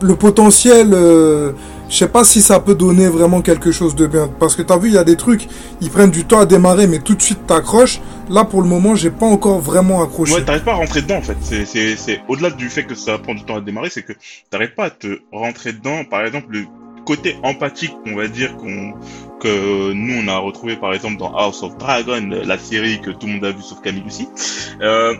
le 0.00 0.14
potentiel, 0.14 0.90
euh, 0.94 1.52
je 1.92 1.98
sais 1.98 2.08
pas 2.08 2.24
si 2.24 2.40
ça 2.40 2.58
peut 2.58 2.74
donner 2.74 3.06
vraiment 3.06 3.42
quelque 3.42 3.70
chose 3.70 3.94
de 3.94 4.06
bien. 4.06 4.26
Parce 4.40 4.56
que 4.56 4.62
t'as 4.62 4.78
vu, 4.78 4.88
il 4.88 4.94
y 4.94 4.98
a 4.98 5.04
des 5.04 5.16
trucs, 5.16 5.46
ils 5.82 5.90
prennent 5.90 6.10
du 6.10 6.24
temps 6.24 6.38
à 6.38 6.46
démarrer, 6.46 6.86
mais 6.86 7.00
tout 7.00 7.14
de 7.14 7.20
suite 7.20 7.46
t'accroches. 7.46 8.00
Là, 8.30 8.46
pour 8.46 8.62
le 8.62 8.68
moment, 8.68 8.94
j'ai 8.94 9.10
pas 9.10 9.26
encore 9.26 9.60
vraiment 9.60 10.02
accroché. 10.02 10.32
Ouais, 10.32 10.42
t'arrives 10.42 10.64
pas 10.64 10.72
à 10.72 10.76
rentrer 10.76 11.02
dedans 11.02 11.16
en 11.16 11.22
fait. 11.22 11.36
C'est, 11.42 12.22
au-delà 12.28 12.48
du 12.48 12.70
fait 12.70 12.84
que 12.84 12.94
ça 12.94 13.18
prend 13.18 13.34
du 13.34 13.44
temps 13.44 13.56
à 13.56 13.60
démarrer, 13.60 13.90
c'est 13.90 14.04
que 14.04 14.14
t'arrives 14.48 14.74
pas 14.74 14.86
à 14.86 14.90
te 14.90 15.20
rentrer 15.32 15.74
dedans. 15.74 16.02
Par 16.10 16.24
exemple, 16.24 16.46
le 16.48 16.64
côté 17.04 17.36
empathique, 17.42 17.94
on 18.06 18.16
va 18.16 18.26
dire 18.26 18.56
qu'on 18.56 18.94
que 19.40 19.92
nous 19.92 20.22
on 20.24 20.28
a 20.28 20.38
retrouvé 20.38 20.76
par 20.76 20.94
exemple 20.94 21.18
dans 21.18 21.34
House 21.34 21.62
of 21.62 21.76
Dragon, 21.76 22.30
la 22.30 22.56
série 22.56 23.00
que 23.00 23.10
tout 23.10 23.26
le 23.26 23.34
monde 23.34 23.44
a 23.44 23.50
vu 23.50 23.60
sauf 23.60 23.82
Camille 23.82 24.04
aussi. 24.06 24.28
Euh, 24.80 25.14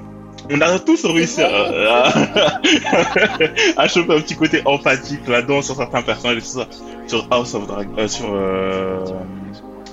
on 0.51 0.61
a 0.61 0.79
tous 0.79 1.05
réussi 1.05 1.43
à, 1.43 1.49
à, 1.49 2.13
à 3.77 3.89
choper 3.89 4.15
un 4.15 4.21
petit 4.21 4.37
côté 4.37 4.63
empathique 4.65 5.27
là-dedans 5.29 5.63
sur 5.63 5.77
certains 5.77 6.03
personnages 6.03 6.43
ça. 6.43 6.67
Sur 7.07 7.27
House 7.31 7.55
of 7.55 7.67
Dragon, 7.67 7.93
euh, 7.99 8.09
sur 8.09 8.33
euh, 8.33 9.05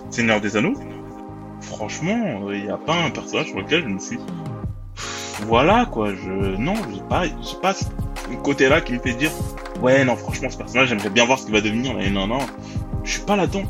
Seigneur 0.10 0.41
des 0.41 0.56
Anneaux. 0.56 0.76
Franchement, 1.62 2.52
il 2.52 2.64
n'y 2.64 2.70
a 2.70 2.78
pas 2.78 2.95
un 2.95 3.10
personnage 3.10 3.47
sur 3.47 3.58
lequel 3.60 3.84
je 3.84 3.88
me 3.88 4.00
suis 4.00 4.20
voilà 5.45 5.86
quoi, 5.86 6.10
je 6.10 6.58
non, 6.58 6.74
j'ai 6.93 7.02
pas 7.10 7.24
j'ai 7.26 7.58
pas 7.62 7.74
ce 7.74 7.86
côté-là 8.43 8.82
qui 8.82 8.93
me 8.93 9.00
fait 9.00 9.14
dire 9.14 9.32
ouais 9.82 10.04
non 10.04 10.18
franchement 10.18 10.50
ce 10.50 10.58
personnage 10.58 10.89
j'aimerais 10.89 11.10
bien 11.10 11.26
voir 11.26 11.39
ce 11.39 11.45
qu'il 11.45 11.54
va 11.54 11.62
devenir 11.62 11.93
mais 11.93 12.10
non 12.10 12.28
non, 12.28 12.39
je 13.04 13.12
suis 13.12 13.22
pas 13.22 13.36
là-dedans. 13.36 13.64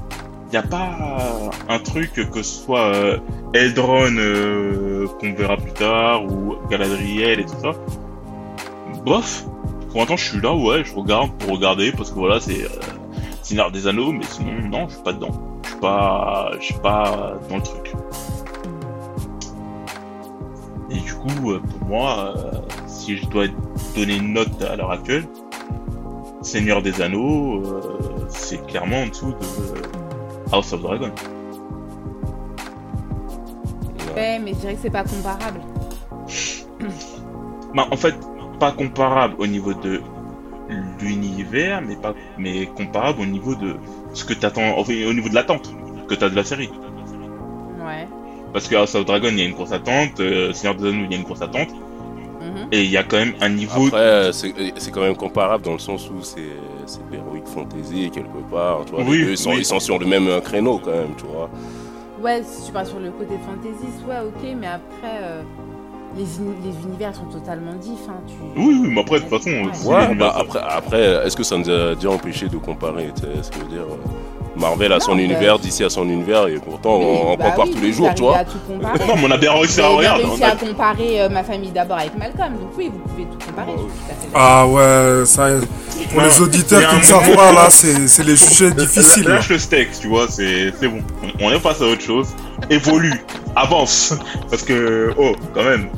Y 0.51 0.57
a 0.57 0.63
pas 0.63 1.51
un 1.67 1.77
truc 1.77 2.13
que 2.13 2.41
ce 2.41 2.63
soit 2.63 2.85
euh, 2.95 3.17
Eldron 3.53 4.15
euh, 4.17 5.05
qu'on 5.19 5.33
verra 5.33 5.57
plus 5.57 5.73
tard 5.73 6.25
ou 6.25 6.55
Galadriel 6.69 7.41
et 7.41 7.45
tout 7.45 7.59
ça. 7.61 7.71
Bof. 9.05 9.45
Pour 9.91 9.99
l'instant 9.99 10.17
je 10.17 10.29
suis 10.29 10.41
là 10.41 10.53
ouais, 10.55 10.83
je 10.83 10.95
regarde 10.95 11.31
pour 11.37 11.51
regarder 11.51 11.91
parce 11.91 12.09
que 12.09 12.15
voilà 12.15 12.39
c'est 12.39 12.63
euh, 12.63 12.69
Seigneur 13.43 13.71
des 13.71 13.87
Anneaux, 13.87 14.11
mais 14.11 14.25
sinon, 14.25 14.53
non, 14.69 14.87
je 14.87 14.93
suis 14.93 15.03
pas 15.03 15.13
dedans. 15.13 15.31
Je 15.63 15.69
suis 15.69 15.79
pas, 15.79 16.51
je 16.59 16.65
suis 16.65 16.73
pas 16.75 17.39
dans 17.49 17.55
le 17.55 17.61
truc. 17.63 17.93
Et 20.91 20.99
du 20.99 21.13
coup, 21.15 21.27
pour 21.27 21.87
moi, 21.87 22.33
si 22.85 23.17
je 23.17 23.25
dois 23.27 23.45
donner 23.95 24.17
une 24.17 24.33
note 24.33 24.61
à 24.61 24.75
l'heure 24.75 24.91
actuelle, 24.91 25.25
Seigneur 26.43 26.83
des 26.83 27.01
Anneaux, 27.01 27.63
c'est 28.27 28.63
clairement 28.67 29.01
en 29.01 29.07
dessous 29.07 29.31
de 29.31 29.98
House 30.51 30.73
of 30.73 30.81
Dragon. 30.81 31.11
Ouais, 34.15 34.39
mais 34.39 34.53
je 34.53 34.59
dirais 34.59 34.73
que 34.73 34.79
c'est 34.81 34.89
pas 34.89 35.03
comparable. 35.03 35.61
Bah, 37.75 37.87
en 37.91 37.97
fait, 37.97 38.15
pas 38.59 38.71
comparable 38.71 39.35
au 39.37 39.45
niveau 39.45 39.73
de 39.73 40.01
l'univers, 40.99 41.81
mais 41.81 41.95
pas, 41.95 42.13
mais 42.37 42.65
comparable 42.65 43.21
au 43.21 43.25
niveau 43.25 43.55
de 43.55 43.75
ce 44.13 44.25
que 44.25 44.33
t'attends, 44.33 44.77
enfin, 44.77 44.93
au 45.07 45.13
niveau 45.13 45.29
de 45.29 45.35
l'attente 45.35 45.71
que 46.07 46.15
t'as 46.15 46.29
de 46.29 46.35
la 46.35 46.43
série. 46.43 46.69
Ouais. 47.85 48.07
Parce 48.53 48.67
que 48.67 48.75
House 48.75 48.95
of 48.95 49.05
Dragon, 49.05 49.29
il 49.29 49.39
y 49.39 49.41
a 49.43 49.45
une 49.45 49.53
grosse 49.53 49.71
attente, 49.71 50.19
euh, 50.19 50.51
Seigneur 50.53 50.75
des 50.75 50.89
Anneaux, 50.89 51.05
il 51.05 51.11
y 51.11 51.15
a 51.15 51.17
une 51.17 51.23
grosse 51.23 51.41
attente. 51.41 51.69
Et 52.71 52.83
il 52.83 52.89
y 52.89 52.97
a 52.97 53.03
quand 53.03 53.17
même 53.17 53.33
un 53.41 53.49
niveau. 53.49 53.87
Après, 53.87 53.97
euh, 53.99 54.31
c'est 54.31 54.53
c'est 54.77 54.91
quand 54.91 55.01
même 55.01 55.15
comparable 55.15 55.63
dans 55.63 55.73
le 55.73 55.79
sens 55.79 56.09
où 56.09 56.21
c'est 56.21 56.41
c'est 56.85 57.07
de 57.09 57.15
l'heroic 57.15 57.45
fantasy 57.45 58.09
quelque 58.11 58.37
part. 58.51 58.85
Tu 58.85 58.93
vois, 58.93 59.03
Oui, 59.03 59.25
ils, 59.29 59.37
sont, 59.37 59.51
oui. 59.51 59.57
ils 59.59 59.65
sont 59.65 59.79
sur 59.79 59.99
le 59.99 60.05
même 60.05 60.27
euh, 60.27 60.39
créneau 60.41 60.79
quand 60.79 60.91
même, 60.91 61.15
tu 61.17 61.25
vois. 61.25 61.49
Ouais, 62.21 62.41
si 62.43 62.65
tu 62.65 62.71
pars 62.71 62.85
sur 62.85 62.99
le 62.99 63.11
côté 63.11 63.35
fantaisiste, 63.45 64.03
ouais, 64.07 64.19
ok, 64.25 64.55
mais 64.59 64.67
après, 64.67 65.19
euh, 65.21 65.41
les, 66.17 66.37
uni- 66.37 66.55
les 66.65 66.85
univers 66.87 67.15
sont 67.15 67.25
totalement 67.25 67.73
différents. 67.75 68.21
Tu... 68.27 68.33
Oui, 68.59 68.77
oui, 68.81 68.89
mais 68.93 69.01
après, 69.01 69.19
de 69.21 69.25
toute 69.25 69.37
façon, 69.41 69.89
Ouais. 69.89 70.15
bah 70.15 70.33
après, 70.37 70.59
après 70.59 71.01
est-ce 71.25 71.37
que 71.37 71.43
ça 71.43 71.57
nous 71.57 71.69
a 71.69 71.95
déjà 71.95 72.09
empêché 72.09 72.47
de 72.49 72.57
comparer 72.57 73.09
tu 73.15 73.21
sais, 73.21 73.43
Ce 73.43 73.49
que 73.51 73.57
je 73.59 73.61
veux 73.63 73.69
dire, 73.69 73.83
euh, 73.83 74.38
Marvel 74.59 74.91
a 74.93 74.99
son 74.99 75.11
Non, 75.15 75.19
univers, 75.19 75.57
DC 75.59 75.81
a 75.81 75.89
son 75.89 76.03
univers, 76.09 76.47
et 76.47 76.55
pourtant 76.59 76.95
on, 76.95 77.31
on 77.33 77.37
Bah 77.37 77.51
compare 77.51 77.65
oui, 77.67 77.73
tous 77.75 77.81
les 77.81 77.93
jours, 77.93 78.13
tu 78.15 78.21
vois. 78.23 78.37
Non, 78.69 78.79
mais 79.15 79.23
on 79.27 79.31
a 79.31 79.37
bien 79.37 79.53
réussi 79.53 79.79
à 79.81 79.87
regarder. 79.87 80.23
réussi 80.25 80.43
à 80.43 80.55
comparer 80.55 81.21
euh, 81.21 81.29
ma 81.29 81.43
famille 81.43 81.71
d'abord 81.71 81.97
avec 81.97 82.15
Malcolm, 82.17 82.53
donc 82.53 82.69
oui, 82.77 82.91
vous 82.91 82.99
pouvez 82.99 83.23
tout 83.23 83.45
comparer. 83.45 83.71
tout. 83.75 83.89
Ah 84.35 84.67
ouais, 84.67 85.25
ça, 85.25 85.47
pour 86.11 86.21
les 86.21 86.41
auditeurs 86.41 86.89
qui 86.89 86.95
ne 86.97 87.01
savent 87.03 87.35
pas, 87.35 87.51
là, 87.53 87.67
c'est 87.69 88.07
c'est 88.07 88.23
les 88.23 88.35
sujets 88.35 88.71
difficiles. 88.75 89.27
Lâche 89.27 89.49
le 89.49 89.57
steak, 89.59 89.89
tu 89.99 90.07
vois, 90.07 90.27
c'est 90.29 90.73
c'est 90.79 90.87
bon. 90.87 91.01
On, 91.39 91.47
on 91.47 91.51
est 91.51 91.59
passé 91.59 91.83
à 91.83 91.87
autre 91.87 92.01
chose. 92.01 92.27
Évolue, 92.69 93.23
avance. 93.55 94.13
Parce 94.49 94.63
que, 94.63 95.13
oh, 95.17 95.33
quand 95.53 95.63
même. 95.63 95.89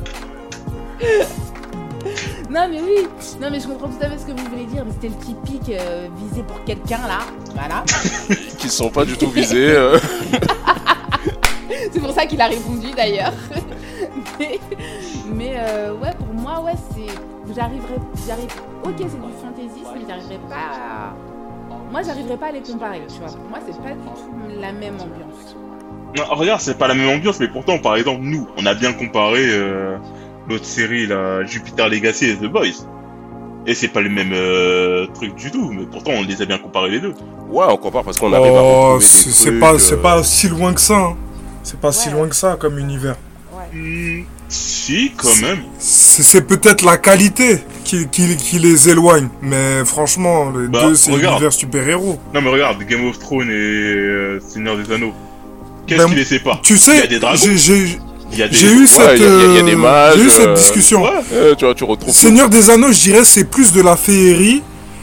Non, 2.52 2.68
mais 2.68 2.80
oui, 2.82 3.08
non, 3.40 3.48
mais 3.50 3.60
je 3.60 3.66
comprends 3.66 3.88
tout 3.88 4.02
à 4.02 4.10
fait 4.10 4.18
ce 4.18 4.26
que 4.26 4.32
vous 4.32 4.46
voulez 4.50 4.66
dire, 4.66 4.84
mais 4.84 4.92
c'était 4.92 5.08
le 5.08 5.14
typique 5.14 5.70
euh, 5.70 6.06
visé 6.16 6.42
pour 6.42 6.62
quelqu'un 6.64 7.00
là, 7.08 7.20
voilà. 7.54 7.82
Qui 8.58 8.68
sont 8.68 8.90
pas 8.90 9.06
du 9.06 9.16
tout 9.16 9.30
visés. 9.30 9.70
euh. 9.70 9.98
C'est 11.92 12.00
pour 12.00 12.10
ça 12.12 12.26
qu'il 12.26 12.40
a 12.42 12.46
répondu 12.46 12.90
d'ailleurs. 12.94 13.32
mais 14.38 14.58
mais, 15.32 15.54
euh, 15.56 15.94
ouais, 15.94 16.12
pour 16.18 16.34
moi, 16.34 16.60
ouais, 16.62 16.74
c'est. 16.94 17.54
J'arriverai. 17.54 17.94
j'arrive. 18.26 18.50
Ok, 18.84 18.94
c'est 18.98 19.20
du 19.20 19.32
fantaisisme, 19.42 19.90
mais 19.94 20.02
j'arriverai 20.06 20.38
pas 20.48 20.54
à. 20.54 21.14
Moi, 21.90 22.02
j'arriverai 22.02 22.36
pas 22.36 22.46
à 22.46 22.52
les 22.52 22.60
comparer, 22.60 23.02
tu 23.08 23.18
vois. 23.18 23.28
Pour 23.28 23.48
moi, 23.48 23.58
c'est 23.66 23.76
pas 23.82 23.90
du 23.92 23.96
tout 24.04 24.60
la 24.60 24.72
même 24.72 24.94
ambiance. 24.94 25.56
Non, 26.16 26.24
regarde, 26.34 26.60
c'est 26.60 26.76
pas 26.76 26.88
la 26.88 26.94
même 26.94 27.08
ambiance, 27.08 27.40
mais 27.40 27.48
pourtant, 27.48 27.78
par 27.78 27.96
exemple, 27.96 28.20
nous, 28.22 28.46
on 28.58 28.66
a 28.66 28.74
bien 28.74 28.92
comparé 28.92 29.44
euh, 29.48 29.96
l'autre 30.48 30.64
série, 30.64 31.06
là, 31.06 31.44
Jupiter 31.44 31.88
Legacy 31.88 32.26
et 32.30 32.36
The 32.36 32.44
Boys. 32.46 32.86
Et 33.66 33.74
c'est 33.74 33.88
pas 33.88 34.00
le 34.00 34.10
même 34.10 34.32
euh, 34.32 35.06
truc 35.14 35.34
du 35.36 35.50
tout, 35.52 35.70
mais 35.72 35.86
pourtant, 35.90 36.10
on 36.16 36.22
les 36.24 36.42
a 36.42 36.46
bien 36.46 36.58
comparés 36.58 36.90
les 36.90 37.00
deux. 37.00 37.14
Ouais, 37.48 37.64
on 37.68 37.76
compare 37.76 38.02
parce 38.02 38.18
qu'on 38.18 38.32
arrive 38.32 38.52
à 38.56 38.62
Oh, 38.62 38.96
des 38.98 39.04
c'est 39.04 39.52
pas, 39.52 39.74
euh, 39.74 39.78
c'est 39.78 40.02
pas 40.02 40.22
si 40.24 40.48
loin 40.48 40.72
que 40.74 40.80
ça. 40.80 40.96
hein. 40.96 41.16
C'est 41.62 41.78
pas 41.78 41.92
si 41.92 42.10
loin 42.10 42.26
que 42.28 42.34
ça 42.34 42.56
comme 42.58 42.76
univers. 42.78 43.14
Ouais. 43.54 44.24
Si, 44.48 45.12
quand 45.16 45.34
même. 45.40 45.60
C'est 45.78 46.22
c'est 46.24 46.42
peut-être 46.42 46.84
la 46.84 46.98
qualité 46.98 47.60
qui, 47.84 48.08
qui, 48.08 48.36
qui 48.36 48.58
les 48.58 48.88
éloigne. 48.88 49.28
Mais 49.40 49.84
franchement, 49.84 50.50
les 50.50 50.66
Bah, 50.68 50.80
deux, 50.82 50.94
c'est 50.96 51.12
regarde. 51.12 51.34
univers 51.36 51.52
super-héros. 51.52 52.18
Non, 52.34 52.42
mais 52.42 52.50
regarde, 52.50 52.82
Game 52.82 53.06
of 53.08 53.18
Thrones 53.18 53.48
et 53.48 53.52
euh, 53.54 54.40
Seigneur 54.40 54.76
des 54.76 54.92
Anneaux. 54.92 55.12
Qu'est-ce 55.86 56.02
Ben, 56.02 56.08
qui 56.08 56.16
les 56.16 56.24
sépare? 56.24 56.60
Tu 56.62 56.72
Il 56.74 56.76
y 56.76 56.80
sais, 56.80 57.02
a 57.02 57.06
des 57.06 57.18
dragons. 57.20 57.38
j'ai 57.40 57.56
j'ai- 57.56 57.74
Il 57.74 57.80
y 57.80 57.84
a 57.84 57.96
des... 57.96 58.00
j'ai 58.32 58.72
eu 58.72 58.86
cette, 58.86 59.20
euh, 59.20 60.16
eu 60.16 60.30
cette 60.30 60.54
discussion. 60.54 61.02
Ouais, 61.02 61.10
euh, 61.32 61.54
tu 61.54 61.64
vois, 61.64 61.74
tu 61.74 61.84
retrouves. 61.84 62.14
Seigneur 62.14 62.48
des 62.48 62.70
Anneaux, 62.70 62.92
je 62.92 63.00
dirais, 63.00 63.24
c'est 63.24 63.44
plus 63.44 63.72
de 63.72 63.80
la 63.82 63.96
féerie. 63.96 64.62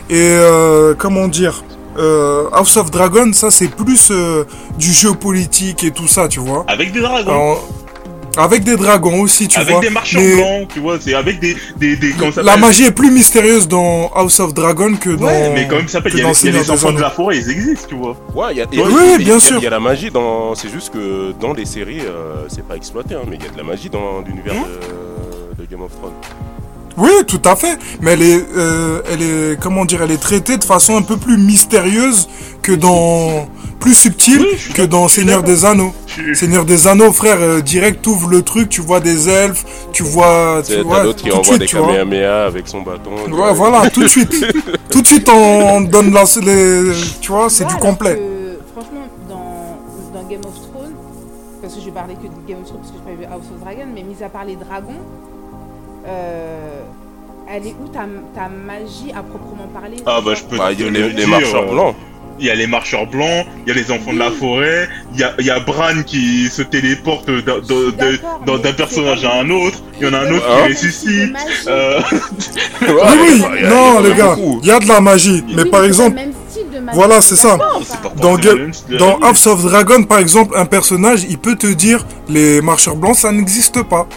Et 0.09 0.15
euh, 0.17 0.95
comment 0.97 1.27
dire 1.27 1.63
euh, 1.97 2.45
House 2.51 2.77
of 2.77 2.89
Dragon, 2.89 3.31
ça, 3.33 3.51
c'est 3.51 3.67
plus 3.67 4.09
euh, 4.11 4.43
du 4.77 4.91
jeu 4.91 5.13
politique 5.13 5.83
et 5.83 5.91
tout 5.91 6.07
ça, 6.07 6.27
tu 6.27 6.39
vois. 6.39 6.65
avec 6.67 6.91
des 6.91 7.01
dragons. 7.01 7.29
Alors, 7.29 7.67
avec 8.37 8.63
des 8.63 8.75
dragons 8.77 9.21
aussi, 9.21 9.47
tu 9.47 9.59
avec 9.59 9.71
vois. 9.71 9.81
des 9.81 9.89
marcheurs 9.89 10.21
Mais 10.21 10.35
blancs, 10.35 10.67
tu 10.73 10.79
vois, 10.79 10.97
c'est 10.99 11.13
avec 11.13 11.39
des... 11.39 11.55
des, 11.77 11.95
des 11.97 12.11
comment 12.11 12.31
ça 12.31 12.41
la 12.43 12.57
magie 12.57 12.85
est 12.85 12.91
plus 12.91 13.11
mystérieuse 13.11 13.67
dans 13.67 14.09
House 14.15 14.39
of 14.39 14.53
Dragon 14.53 14.95
que 14.95 15.09
dans. 15.09 15.25
Ouais, 15.25 15.51
mais 15.53 15.67
comme 15.67 15.87
ça 15.87 15.93
s'appelle, 15.93 16.11
que 16.13 16.17
il 16.17 16.21
y 16.21 16.23
a, 16.23 16.27
dans 16.27 16.33
il 16.33 16.35
y 16.35 16.37
a 16.37 16.41
Seigneur 16.41 16.59
les 16.61 16.65
des 16.65 16.71
enfants 16.71 16.91
de 16.93 17.01
la 17.01 17.09
forêt, 17.09 17.37
ils 17.37 17.49
existent, 17.49 17.87
tu 17.89 17.95
vois. 17.95 18.15
Ouais, 18.35 18.53
il 18.53 18.57
y 18.57 18.61
a, 18.61 18.65
Oui, 18.65 18.69
il 18.73 18.79
y 18.79 18.81
a- 18.81 18.85
oui, 18.85 18.93
il 19.05 19.09
y 19.09 19.13
a- 19.13 19.17
bien 19.17 19.25
il 19.25 19.27
y 19.27 19.31
a- 19.31 19.39
sûr. 19.39 19.57
Il 19.57 19.63
y 19.63 19.67
a 19.67 19.71
la 19.71 19.79
magie 19.79 20.11
dans. 20.11 20.55
C'est 20.55 20.69
juste 20.71 20.91
que 20.93 21.33
dans 21.39 21.53
les 21.53 21.65
séries, 21.65 22.01
euh, 22.01 22.45
c'est 22.47 22.65
pas 22.67 22.75
exploité, 22.75 23.15
hein, 23.15 23.21
mais 23.29 23.35
il 23.37 23.43
y 23.43 23.47
a 23.47 23.51
de 23.51 23.57
la 23.57 23.63
magie 23.63 23.89
dans 23.89 24.21
l'univers 24.25 24.53
de, 24.53 25.63
de 25.63 25.69
Game 25.69 25.81
of 25.81 25.91
Thrones. 25.99 26.13
Oui, 26.97 27.11
tout 27.27 27.41
à 27.45 27.55
fait. 27.55 27.77
Mais 28.01 28.11
elle 28.11 28.21
est, 28.21 28.45
euh, 28.57 29.01
elle 29.09 29.21
est, 29.21 29.59
comment 29.59 29.85
dire, 29.85 30.01
elle 30.01 30.11
est 30.11 30.17
traitée 30.21 30.57
de 30.57 30.63
façon 30.63 30.97
un 30.97 31.01
peu 31.01 31.15
plus 31.17 31.37
mystérieuse 31.37 32.27
que 32.61 32.73
dans, 32.73 33.47
plus 33.79 33.95
Oui, 34.41 34.57
suis 34.57 34.73
que 34.73 34.81
dans 34.81 35.07
Seigneur 35.07 35.41
des 35.43 35.65
Anneaux. 35.65 35.93
Seigneur 36.33 36.65
des 36.65 36.87
Anneaux, 36.87 37.11
frère, 37.13 37.37
euh, 37.39 37.61
direct 37.61 38.05
ouvre 38.07 38.29
le 38.29 38.41
truc, 38.41 38.69
tu 38.69 38.81
vois 38.81 38.99
des 38.99 39.29
elfes, 39.29 39.63
tu 39.93 40.03
vois, 40.03 40.61
Tu 40.65 40.81
vois, 40.81 40.97
T'as 40.97 41.03
d'autres 41.03 41.23
qui 41.23 41.29
de 41.29 41.45
suite, 41.45 41.59
des 41.59 41.65
tu 41.65 41.77
vois. 41.77 41.87
Kamehameha 41.87 42.45
avec 42.45 42.67
son 42.67 42.81
bâton. 42.81 43.11
Ouais, 43.25 43.29
vois. 43.29 43.53
voilà, 43.53 43.89
tout 43.89 44.01
de 44.03 44.07
suite. 44.07 44.33
tout 44.91 45.01
de 45.01 45.07
suite, 45.07 45.29
on 45.29 45.81
donne 45.81 46.11
la, 46.13 46.23
les, 46.43 46.91
tu 47.21 47.31
vois, 47.31 47.49
c'est 47.49 47.63
Ouais, 47.63 47.69
du 47.69 47.75
complet. 47.77 48.15
que, 48.15 48.59
franchement, 48.73 49.07
dans, 49.29 49.79
dans 50.19 50.27
Game 50.27 50.41
of 50.41 50.55
Thrones, 50.71 50.93
parce 51.61 51.73
que 51.75 51.79
je 51.79 51.85
vais 51.85 51.91
parler 51.91 52.15
que 52.15 52.23
de 52.27 52.47
Game 52.47 52.59
of 52.61 52.67
Thrones 52.67 52.79
parce 52.81 52.91
que 52.91 52.97
je 52.97 53.03
pas 53.15 53.17
vu 53.21 53.25
House 53.25 53.45
of 53.55 53.61
Dragon, 53.63 53.87
mais 53.93 54.03
mis 54.03 54.21
à 54.23 54.29
part 54.29 54.45
les 54.45 54.55
dragons, 54.55 54.99
euh, 56.07 56.81
elle 57.51 57.65
est 57.67 57.75
où 57.81 57.87
ta, 57.87 58.01
ta 58.35 58.47
magie 58.49 59.11
à 59.15 59.23
proprement 59.23 59.67
parler? 59.73 59.97
Ah 60.05 60.19
bah 60.23 60.33
je 60.35 60.43
peux 60.43 60.57
Bah, 60.57 60.69
te 60.69 60.73
il 60.73 60.79
y 60.81 60.87
a 60.87 60.91
le 60.91 61.07
les, 61.07 61.13
les 61.13 61.25
marcheurs 61.25 61.71
blancs. 61.71 61.95
Il 62.39 62.45
y 62.45 62.49
a 62.49 62.55
les 62.55 62.67
marcheurs 62.67 63.05
blancs, 63.07 63.45
il 63.65 63.69
y 63.69 63.71
a 63.71 63.73
les 63.81 63.91
enfants 63.91 64.13
de 64.13 64.19
la 64.19 64.31
forêt, 64.31 64.87
il 65.13 65.19
y 65.19 65.23
a, 65.23 65.33
il 65.39 65.45
y 65.45 65.49
a 65.49 65.59
Bran 65.59 66.03
qui 66.05 66.47
se 66.49 66.61
téléporte 66.61 67.29
d'un- 67.29 68.73
personnage 68.73 69.25
à 69.25 69.33
un 69.41 69.49
autre, 69.49 69.79
il 69.99 70.07
y 70.07 70.09
en 70.09 70.13
a 70.13 70.19
un 70.19 70.31
autre 70.31 70.45
qui 70.47 70.73
ressuscite. 70.73 71.31
magie. 71.33 71.45
Euh, 71.67 71.99
Oui, 72.11 72.87
oui, 72.87 73.43
il 73.57 73.61
y 73.63 73.65
a- 73.65 73.69
non, 73.69 73.99
les 73.99 74.13
gars, 74.13 74.35
il 74.61 74.67
y 74.67 74.71
a 74.71 74.79
de 74.79 74.87
la 74.87 75.01
magie. 75.01 75.43
Oui, 75.47 75.53
Mais 75.57 75.65
par 75.65 75.83
exemple, 75.83 76.17
voilà, 76.93 77.21
c'est 77.21 77.35
ça. 77.35 77.57
Dans 78.21 78.37
Dans. 78.97 79.19
House 79.21 79.47
of 79.47 79.63
Dragon, 79.63 80.03
par 80.03 80.19
exemple, 80.19 80.55
un 80.57 80.65
personnage, 80.65 81.25
il 81.29 81.37
peut 81.37 81.55
te 81.55 81.67
dire 81.67 82.05
les 82.29 82.61
marcheurs 82.61 82.95
blancs, 82.95 83.15
ça 83.15 83.31
n'existe 83.31 83.83
pas. 83.83 84.07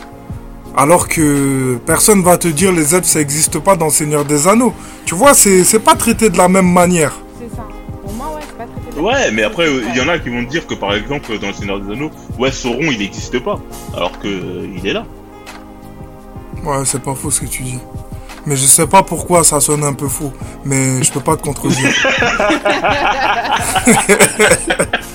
Alors 0.77 1.07
que 1.09 1.77
personne 1.85 2.23
va 2.23 2.39
te 2.39 2.49
dire 2.49 2.73
les 2.73 2.95
elfes, 2.95 3.05
ça 3.07 3.19
n'existe 3.19 3.59
pas 3.59 3.77
dans 3.77 3.91
Seigneur 3.91 4.25
des 4.25 4.49
Anneaux. 4.49 4.73
Tu 5.05 5.15
vois, 5.15 5.35
c'est 5.35 5.65
c'est 5.65 5.81
pas 5.81 5.95
traité 5.97 6.31
de 6.31 6.39
la 6.39 6.49
même 6.49 6.71
manière. 6.73 7.13
C'est 7.39 7.55
ça. 7.55 7.65
Ouais, 9.03 9.33
mais 9.33 9.43
après, 9.43 9.67
il 9.69 9.97
y 9.97 10.01
en 10.01 10.09
a 10.09 10.21
qui 10.21 10.29
vont 10.29 10.45
te 10.45 10.51
dire 10.51 10.65
que 10.65 10.75
par 10.75 10.95
exemple, 10.95 11.37
dans 11.41 11.49
le 11.49 11.53
Seigneur 11.53 11.81
des 11.81 11.93
Anneaux, 11.93 12.13
ouais, 12.39 12.53
Sauron 12.53 12.83
il 12.83 12.99
n'existe 12.99 13.37
pas, 13.41 13.59
alors 13.97 14.17
que 14.21 14.29
euh, 14.29 14.69
il 14.77 14.87
est 14.87 14.93
là. 14.93 15.05
Ouais, 16.65 16.85
c'est 16.85 17.03
pas 17.03 17.17
faux 17.17 17.33
ce 17.33 17.41
que 17.41 17.47
tu 17.47 17.65
dis. 17.65 17.81
Mais 18.47 18.55
je 18.55 18.65
sais 18.65 18.87
pas 18.87 19.03
pourquoi 19.03 19.43
ça 19.43 19.59
sonne 19.59 19.83
un 19.83 19.93
peu 19.93 20.07
faux. 20.07 20.33
Mais 20.65 21.03
je 21.03 21.11
peux 21.11 21.21
pas 21.21 21.37
te 21.37 21.43
contredire. 21.43 21.91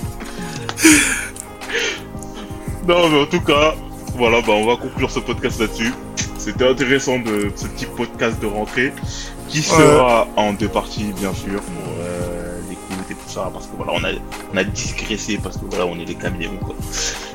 Non, 2.87 3.09
mais 3.09 3.21
en 3.21 3.25
tout 3.25 3.41
cas, 3.41 3.75
voilà, 4.15 4.39
bah 4.39 4.53
on 4.53 4.65
va 4.65 4.77
conclure 4.77 5.11
ce 5.11 5.19
podcast 5.19 5.59
là-dessus. 5.59 5.93
C'était 6.37 6.65
intéressant 6.65 7.19
de 7.19 7.51
ce 7.53 7.67
petit 7.67 7.85
podcast 7.85 8.41
de 8.41 8.47
rentrée 8.47 8.93
qui 9.49 9.61
sera 9.61 10.25
en 10.37 10.53
deux 10.53 10.69
parties, 10.69 11.11
bien 11.19 11.33
sûr, 11.33 11.59
euh, 11.99 12.26
ça, 13.27 13.49
parce 13.53 13.67
que 13.67 13.75
voilà, 13.75 13.93
on 13.93 14.03
a, 14.03 14.11
on 14.53 15.41
parce 15.41 15.57
que 15.57 15.65
voilà, 15.65 15.85
on 15.85 15.99
est 15.99 16.05
des 16.05 16.15
caméléons 16.15 16.57
quoi. 16.57 16.75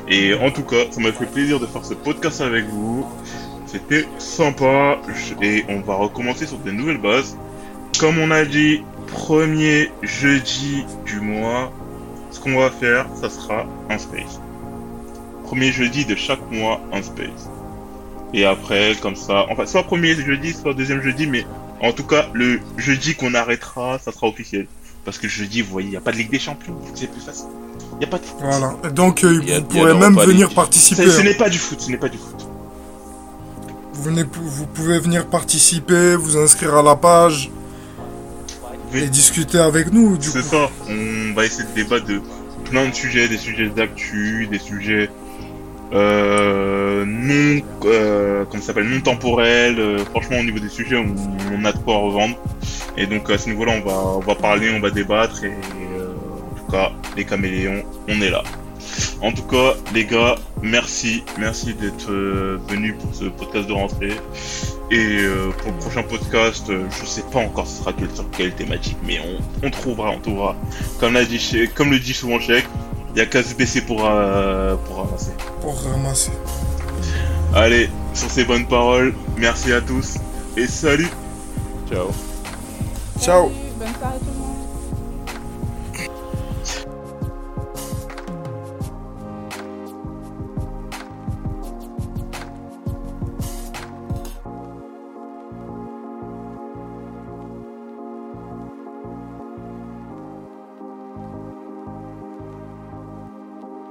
Et 0.07 0.33
en 0.33 0.51
tout 0.51 0.63
cas, 0.63 0.85
ça 0.91 0.99
m'a 0.99 1.11
fait 1.11 1.25
plaisir 1.25 1.59
de 1.59 1.65
faire 1.65 1.85
ce 1.85 1.93
podcast 1.93 2.41
avec 2.41 2.65
vous. 2.65 3.05
C'était 3.65 4.05
sympa 4.19 4.99
et 5.41 5.65
on 5.69 5.81
va 5.81 5.95
recommencer 5.95 6.45
sur 6.45 6.59
de 6.59 6.71
nouvelles 6.71 7.01
bases. 7.01 7.37
Comme 7.99 8.19
on 8.19 8.29
a 8.31 8.45
dit, 8.45 8.83
premier 9.07 9.89
jeudi 10.01 10.85
du 11.05 11.19
mois, 11.19 11.71
ce 12.31 12.39
qu'on 12.39 12.57
va 12.57 12.69
faire, 12.69 13.07
ça 13.15 13.29
sera 13.29 13.65
un 13.89 13.97
space 13.97 14.39
premier 15.53 15.71
jeudi 15.71 16.03
de 16.03 16.15
chaque 16.15 16.41
mois 16.49 16.81
un 16.91 17.03
space. 17.03 17.47
Et 18.33 18.43
après, 18.43 18.95
comme 18.99 19.15
ça, 19.15 19.45
enfin, 19.51 19.67
soit 19.67 19.83
premier 19.83 20.15
jeudi, 20.15 20.51
soit 20.51 20.73
deuxième 20.73 20.99
jeudi, 21.03 21.27
mais 21.27 21.45
en 21.79 21.91
tout 21.91 22.05
cas, 22.05 22.25
le 22.33 22.59
jeudi 22.77 23.13
qu'on 23.13 23.35
arrêtera, 23.35 23.99
ça 23.99 24.11
sera 24.11 24.25
officiel. 24.27 24.65
Parce 25.05 25.17
que 25.17 25.27
jeudi, 25.27 25.61
vous 25.61 25.71
voyez, 25.71 25.87
il 25.87 25.91
n'y 25.91 25.97
a 25.97 26.01
pas 26.01 26.11
de 26.11 26.17
Ligue 26.17 26.31
des 26.31 26.39
Champions, 26.39 26.75
c'est 26.95 27.11
plus 27.11 27.21
facile. 27.21 27.47
Il 27.93 27.97
n'y 27.99 28.05
a 28.05 28.07
pas 28.07 28.17
de 28.17 28.25
foot. 28.25 28.37
Voilà. 28.39 28.75
Donc, 28.91 29.23
euh, 29.23 29.41
a- 29.49 29.59
vous 29.59 29.65
pourrez 29.65 29.93
même 29.93 30.15
venir 30.17 30.49
participer. 30.53 31.09
Ce 31.09 31.19
hein. 31.19 31.23
n'est 31.23 31.33
pas 31.33 31.49
du 31.49 31.57
foot, 31.57 31.79
ce 31.81 31.91
n'est 31.91 31.97
pas 31.97 32.09
du 32.09 32.17
foot. 32.17 32.47
Vous, 33.93 34.03
venez, 34.03 34.23
vous 34.23 34.65
pouvez 34.67 34.99
venir 34.99 35.27
participer, 35.27 36.15
vous 36.15 36.37
inscrire 36.37 36.75
à 36.75 36.83
la 36.83 36.95
page 36.95 37.51
et 38.93 39.07
discuter 39.07 39.59
avec 39.59 39.91
nous. 39.91 40.17
Du 40.17 40.29
coup. 40.29 40.37
C'est 40.37 40.43
ça. 40.43 40.69
On 40.89 41.33
va 41.33 41.45
essayer 41.45 41.67
de 41.67 41.73
débattre 41.75 42.05
de 42.05 42.21
plein 42.69 42.87
de 42.87 42.95
sujets, 42.95 43.27
des 43.27 43.37
sujets 43.37 43.69
d'actu, 43.69 44.47
des 44.49 44.59
sujets 44.59 45.09
euh, 45.93 47.05
non, 47.05 47.61
euh, 47.85 48.45
comment 48.49 48.61
ça 48.61 48.67
s'appelle, 48.67 48.89
non 48.89 49.01
temporels. 49.01 49.79
Euh, 49.79 50.03
franchement, 50.05 50.39
au 50.39 50.43
niveau 50.43 50.59
des 50.59 50.69
sujets, 50.69 50.95
on, 50.97 51.13
on 51.53 51.65
a 51.65 51.71
de 51.71 51.77
quoi 51.77 51.97
revendre. 51.97 52.35
Et 52.97 53.07
donc 53.07 53.29
à 53.29 53.37
ce 53.37 53.49
niveau-là, 53.49 53.73
on 53.83 53.87
va, 53.87 53.95
on 54.17 54.19
va 54.19 54.35
parler, 54.35 54.71
on 54.75 54.79
va 54.79 54.89
débattre. 54.91 55.43
Et 55.43 55.47
euh, 55.51 56.13
en 56.51 56.55
tout 56.55 56.71
cas, 56.71 56.91
les 57.17 57.25
caméléons, 57.25 57.83
on 58.07 58.21
est 58.21 58.29
là. 58.29 58.43
En 59.21 59.31
tout 59.31 59.43
cas, 59.43 59.73
les 59.93 60.05
gars, 60.05 60.35
merci, 60.61 61.23
merci 61.39 61.73
d'être 61.73 62.11
euh, 62.11 62.59
venus 62.67 62.95
pour 62.99 63.15
ce 63.15 63.25
podcast 63.25 63.67
de 63.67 63.73
rentrée. 63.73 64.11
Et 64.91 65.17
euh, 65.21 65.49
pour 65.59 65.71
le 65.71 65.77
prochain 65.79 66.03
podcast, 66.03 66.65
je 66.69 67.05
sais 67.05 67.23
pas 67.31 67.39
encore 67.39 67.65
ce 67.65 67.79
sera 67.81 67.93
sur 68.13 68.29
quelle 68.31 68.53
thématique, 68.53 68.97
mais 69.03 69.19
on, 69.19 69.65
on 69.67 69.71
trouvera, 69.71 70.11
on 70.11 70.19
trouvera. 70.19 70.55
Comme, 70.99 71.13
l'a 71.13 71.25
dit, 71.25 71.37
Che- 71.37 71.69
comme 71.73 71.89
le 71.91 71.99
dit 71.99 72.13
souvent 72.13 72.39
Cheikh, 72.39 72.65
il 73.15 73.19
y 73.19 73.21
a 73.21 73.25
qu'à 73.25 73.41
se 73.41 73.55
baisser 73.55 73.81
pour, 73.81 73.97
pour 73.97 74.99
avancer. 74.99 75.31
Pour 75.61 75.81
ramasser. 75.81 76.31
Allez, 77.55 77.89
sur 78.13 78.29
ces 78.29 78.43
bonnes 78.43 78.67
paroles, 78.67 79.13
merci 79.37 79.71
à 79.71 79.81
tous 79.81 80.15
et 80.57 80.67
salut 80.67 81.07
Ciao. 81.91 82.07
Ciao. 83.19 83.51